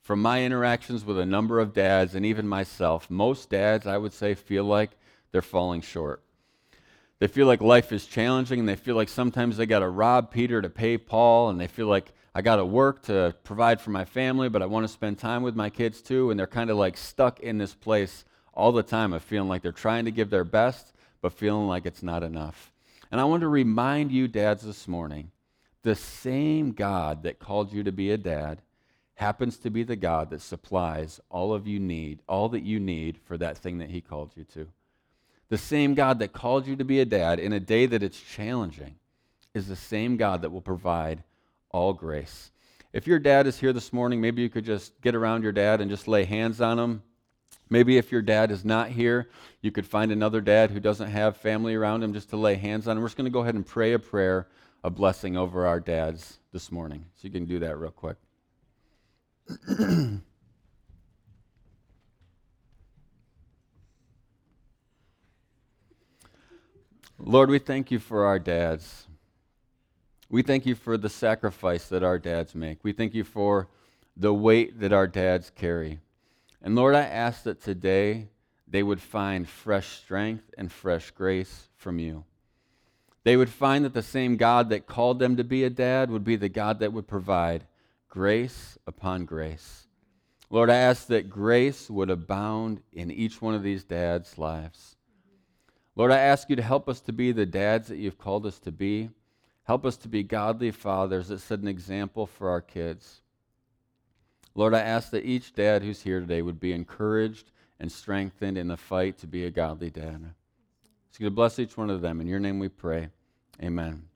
from 0.00 0.22
my 0.22 0.44
interactions 0.44 1.04
with 1.04 1.18
a 1.18 1.26
number 1.26 1.60
of 1.60 1.72
dads 1.72 2.14
and 2.14 2.24
even 2.24 2.48
myself, 2.48 3.10
most 3.10 3.50
dads, 3.50 3.86
I 3.86 3.98
would 3.98 4.12
say, 4.12 4.34
feel 4.34 4.64
like 4.64 4.90
they're 5.32 5.42
falling 5.42 5.82
short. 5.82 6.22
They 7.18 7.26
feel 7.26 7.46
like 7.46 7.60
life 7.60 7.92
is 7.92 8.06
challenging 8.06 8.60
and 8.60 8.68
they 8.68 8.76
feel 8.76 8.96
like 8.96 9.10
sometimes 9.10 9.56
they 9.56 9.66
got 9.66 9.80
to 9.80 9.88
rob 9.88 10.30
Peter 10.30 10.62
to 10.62 10.70
pay 10.70 10.96
Paul 10.96 11.50
and 11.50 11.60
they 11.60 11.66
feel 11.66 11.86
like 11.86 12.12
I 12.34 12.40
got 12.40 12.56
to 12.56 12.64
work 12.64 13.02
to 13.02 13.34
provide 13.44 13.80
for 13.80 13.90
my 13.90 14.04
family, 14.06 14.48
but 14.48 14.62
I 14.62 14.66
want 14.66 14.84
to 14.84 14.92
spend 14.92 15.18
time 15.18 15.42
with 15.42 15.54
my 15.54 15.68
kids 15.68 16.00
too. 16.00 16.30
And 16.30 16.40
they're 16.40 16.46
kind 16.46 16.70
of 16.70 16.78
like 16.78 16.96
stuck 16.96 17.40
in 17.40 17.58
this 17.58 17.74
place 17.74 18.24
all 18.54 18.72
the 18.72 18.82
time 18.82 19.12
of 19.12 19.22
feeling 19.22 19.48
like 19.48 19.62
they're 19.62 19.72
trying 19.72 20.06
to 20.06 20.10
give 20.10 20.30
their 20.30 20.44
best, 20.44 20.94
but 21.20 21.34
feeling 21.34 21.66
like 21.66 21.84
it's 21.84 22.02
not 22.02 22.22
enough. 22.22 22.72
And 23.12 23.20
I 23.20 23.24
want 23.24 23.42
to 23.42 23.48
remind 23.48 24.12
you, 24.12 24.28
dads, 24.28 24.62
this 24.62 24.88
morning 24.88 25.30
the 25.82 25.94
same 25.94 26.72
God 26.72 27.22
that 27.24 27.38
called 27.38 27.72
you 27.72 27.82
to 27.82 27.92
be 27.92 28.10
a 28.10 28.18
dad 28.18 28.62
happens 29.20 29.58
to 29.58 29.70
be 29.70 29.82
the 29.82 29.96
God 29.96 30.30
that 30.30 30.40
supplies 30.40 31.20
all 31.28 31.52
of 31.52 31.66
you 31.66 31.78
need, 31.78 32.20
all 32.26 32.48
that 32.48 32.62
you 32.62 32.80
need 32.80 33.18
for 33.18 33.36
that 33.36 33.58
thing 33.58 33.78
that 33.78 33.90
he 33.90 34.00
called 34.00 34.32
you 34.34 34.44
to. 34.44 34.66
The 35.50 35.58
same 35.58 35.94
God 35.94 36.18
that 36.20 36.32
called 36.32 36.66
you 36.66 36.74
to 36.76 36.84
be 36.84 37.00
a 37.00 37.04
dad 37.04 37.38
in 37.38 37.52
a 37.52 37.60
day 37.60 37.84
that 37.84 38.02
it's 38.02 38.20
challenging 38.20 38.94
is 39.52 39.68
the 39.68 39.76
same 39.76 40.16
God 40.16 40.40
that 40.40 40.50
will 40.50 40.62
provide 40.62 41.22
all 41.70 41.92
grace. 41.92 42.50
If 42.94 43.06
your 43.06 43.18
dad 43.18 43.46
is 43.46 43.60
here 43.60 43.74
this 43.74 43.92
morning, 43.92 44.22
maybe 44.22 44.40
you 44.40 44.48
could 44.48 44.64
just 44.64 44.98
get 45.02 45.14
around 45.14 45.42
your 45.42 45.52
dad 45.52 45.82
and 45.82 45.90
just 45.90 46.08
lay 46.08 46.24
hands 46.24 46.60
on 46.62 46.78
him. 46.78 47.02
Maybe 47.68 47.98
if 47.98 48.10
your 48.10 48.22
dad 48.22 48.50
is 48.50 48.64
not 48.64 48.88
here, 48.88 49.28
you 49.60 49.70
could 49.70 49.86
find 49.86 50.10
another 50.10 50.40
dad 50.40 50.70
who 50.70 50.80
doesn't 50.80 51.10
have 51.10 51.36
family 51.36 51.74
around 51.74 52.02
him 52.02 52.14
just 52.14 52.30
to 52.30 52.36
lay 52.36 52.54
hands 52.54 52.88
on 52.88 52.96
him. 52.96 53.02
We're 53.02 53.08
just 53.08 53.18
going 53.18 53.26
to 53.26 53.30
go 53.30 53.40
ahead 53.40 53.54
and 53.54 53.66
pray 53.66 53.92
a 53.92 53.98
prayer, 53.98 54.48
a 54.82 54.88
blessing 54.88 55.36
over 55.36 55.66
our 55.66 55.78
dads 55.78 56.38
this 56.52 56.72
morning. 56.72 57.04
So 57.16 57.28
you 57.28 57.32
can 57.32 57.44
do 57.44 57.58
that 57.58 57.76
real 57.76 57.90
quick. 57.90 58.16
Lord, 67.18 67.50
we 67.50 67.58
thank 67.58 67.90
you 67.90 67.98
for 67.98 68.24
our 68.24 68.38
dads. 68.38 69.06
We 70.28 70.42
thank 70.42 70.64
you 70.66 70.74
for 70.74 70.96
the 70.96 71.08
sacrifice 71.08 71.88
that 71.88 72.02
our 72.02 72.18
dads 72.18 72.54
make. 72.54 72.78
We 72.82 72.92
thank 72.92 73.14
you 73.14 73.24
for 73.24 73.68
the 74.16 74.32
weight 74.32 74.80
that 74.80 74.92
our 74.92 75.06
dads 75.06 75.50
carry. 75.50 75.98
And 76.62 76.76
Lord, 76.76 76.94
I 76.94 77.02
ask 77.02 77.42
that 77.44 77.60
today 77.60 78.28
they 78.68 78.82
would 78.82 79.00
find 79.00 79.48
fresh 79.48 79.88
strength 79.88 80.50
and 80.56 80.70
fresh 80.70 81.10
grace 81.10 81.68
from 81.76 81.98
you. 81.98 82.24
They 83.24 83.36
would 83.36 83.50
find 83.50 83.84
that 83.84 83.94
the 83.94 84.02
same 84.02 84.36
God 84.36 84.70
that 84.70 84.86
called 84.86 85.18
them 85.18 85.36
to 85.36 85.44
be 85.44 85.64
a 85.64 85.70
dad 85.70 86.10
would 86.10 86.24
be 86.24 86.36
the 86.36 86.48
God 86.48 86.78
that 86.78 86.92
would 86.92 87.08
provide 87.08 87.64
grace 88.10 88.76
upon 88.86 89.24
grace. 89.24 89.86
Lord, 90.50 90.68
I 90.68 90.74
ask 90.74 91.06
that 91.06 91.30
grace 91.30 91.88
would 91.88 92.10
abound 92.10 92.82
in 92.92 93.10
each 93.10 93.40
one 93.40 93.54
of 93.54 93.62
these 93.62 93.84
dads' 93.84 94.36
lives. 94.36 94.96
Lord, 95.94 96.10
I 96.10 96.18
ask 96.18 96.50
you 96.50 96.56
to 96.56 96.62
help 96.62 96.88
us 96.88 97.00
to 97.02 97.12
be 97.12 97.30
the 97.30 97.46
dads 97.46 97.88
that 97.88 97.98
you've 97.98 98.18
called 98.18 98.46
us 98.46 98.58
to 98.60 98.72
be. 98.72 99.10
Help 99.64 99.86
us 99.86 99.96
to 99.98 100.08
be 100.08 100.24
godly 100.24 100.72
fathers 100.72 101.28
that 101.28 101.40
set 101.40 101.60
an 101.60 101.68
example 101.68 102.26
for 102.26 102.50
our 102.50 102.60
kids. 102.60 103.20
Lord, 104.56 104.74
I 104.74 104.80
ask 104.80 105.10
that 105.10 105.24
each 105.24 105.54
dad 105.54 105.82
who's 105.82 106.02
here 106.02 106.18
today 106.18 106.42
would 106.42 106.58
be 106.58 106.72
encouraged 106.72 107.52
and 107.78 107.90
strengthened 107.90 108.58
in 108.58 108.66
the 108.66 108.76
fight 108.76 109.18
to 109.18 109.28
be 109.28 109.44
a 109.44 109.50
godly 109.50 109.90
dad. 109.90 110.34
So 111.10 111.24
you 111.24 111.30
bless 111.30 111.58
each 111.60 111.76
one 111.76 111.90
of 111.90 112.00
them. 112.00 112.20
In 112.20 112.26
your 112.26 112.40
name 112.40 112.58
we 112.58 112.68
pray. 112.68 113.08
Amen. 113.62 114.09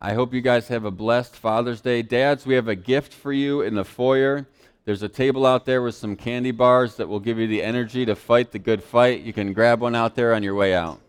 I 0.00 0.14
hope 0.14 0.32
you 0.32 0.40
guys 0.40 0.68
have 0.68 0.84
a 0.84 0.92
blessed 0.92 1.34
Father's 1.34 1.80
Day. 1.80 2.02
Dads, 2.02 2.46
we 2.46 2.54
have 2.54 2.68
a 2.68 2.76
gift 2.76 3.12
for 3.12 3.32
you 3.32 3.62
in 3.62 3.74
the 3.74 3.84
foyer. 3.84 4.46
There's 4.84 5.02
a 5.02 5.08
table 5.08 5.44
out 5.44 5.64
there 5.66 5.82
with 5.82 5.96
some 5.96 6.14
candy 6.14 6.52
bars 6.52 6.94
that 6.96 7.08
will 7.08 7.18
give 7.18 7.36
you 7.36 7.48
the 7.48 7.64
energy 7.64 8.06
to 8.06 8.14
fight 8.14 8.52
the 8.52 8.60
good 8.60 8.80
fight. 8.80 9.22
You 9.22 9.32
can 9.32 9.52
grab 9.52 9.80
one 9.80 9.96
out 9.96 10.14
there 10.14 10.34
on 10.34 10.44
your 10.44 10.54
way 10.54 10.72
out. 10.72 11.00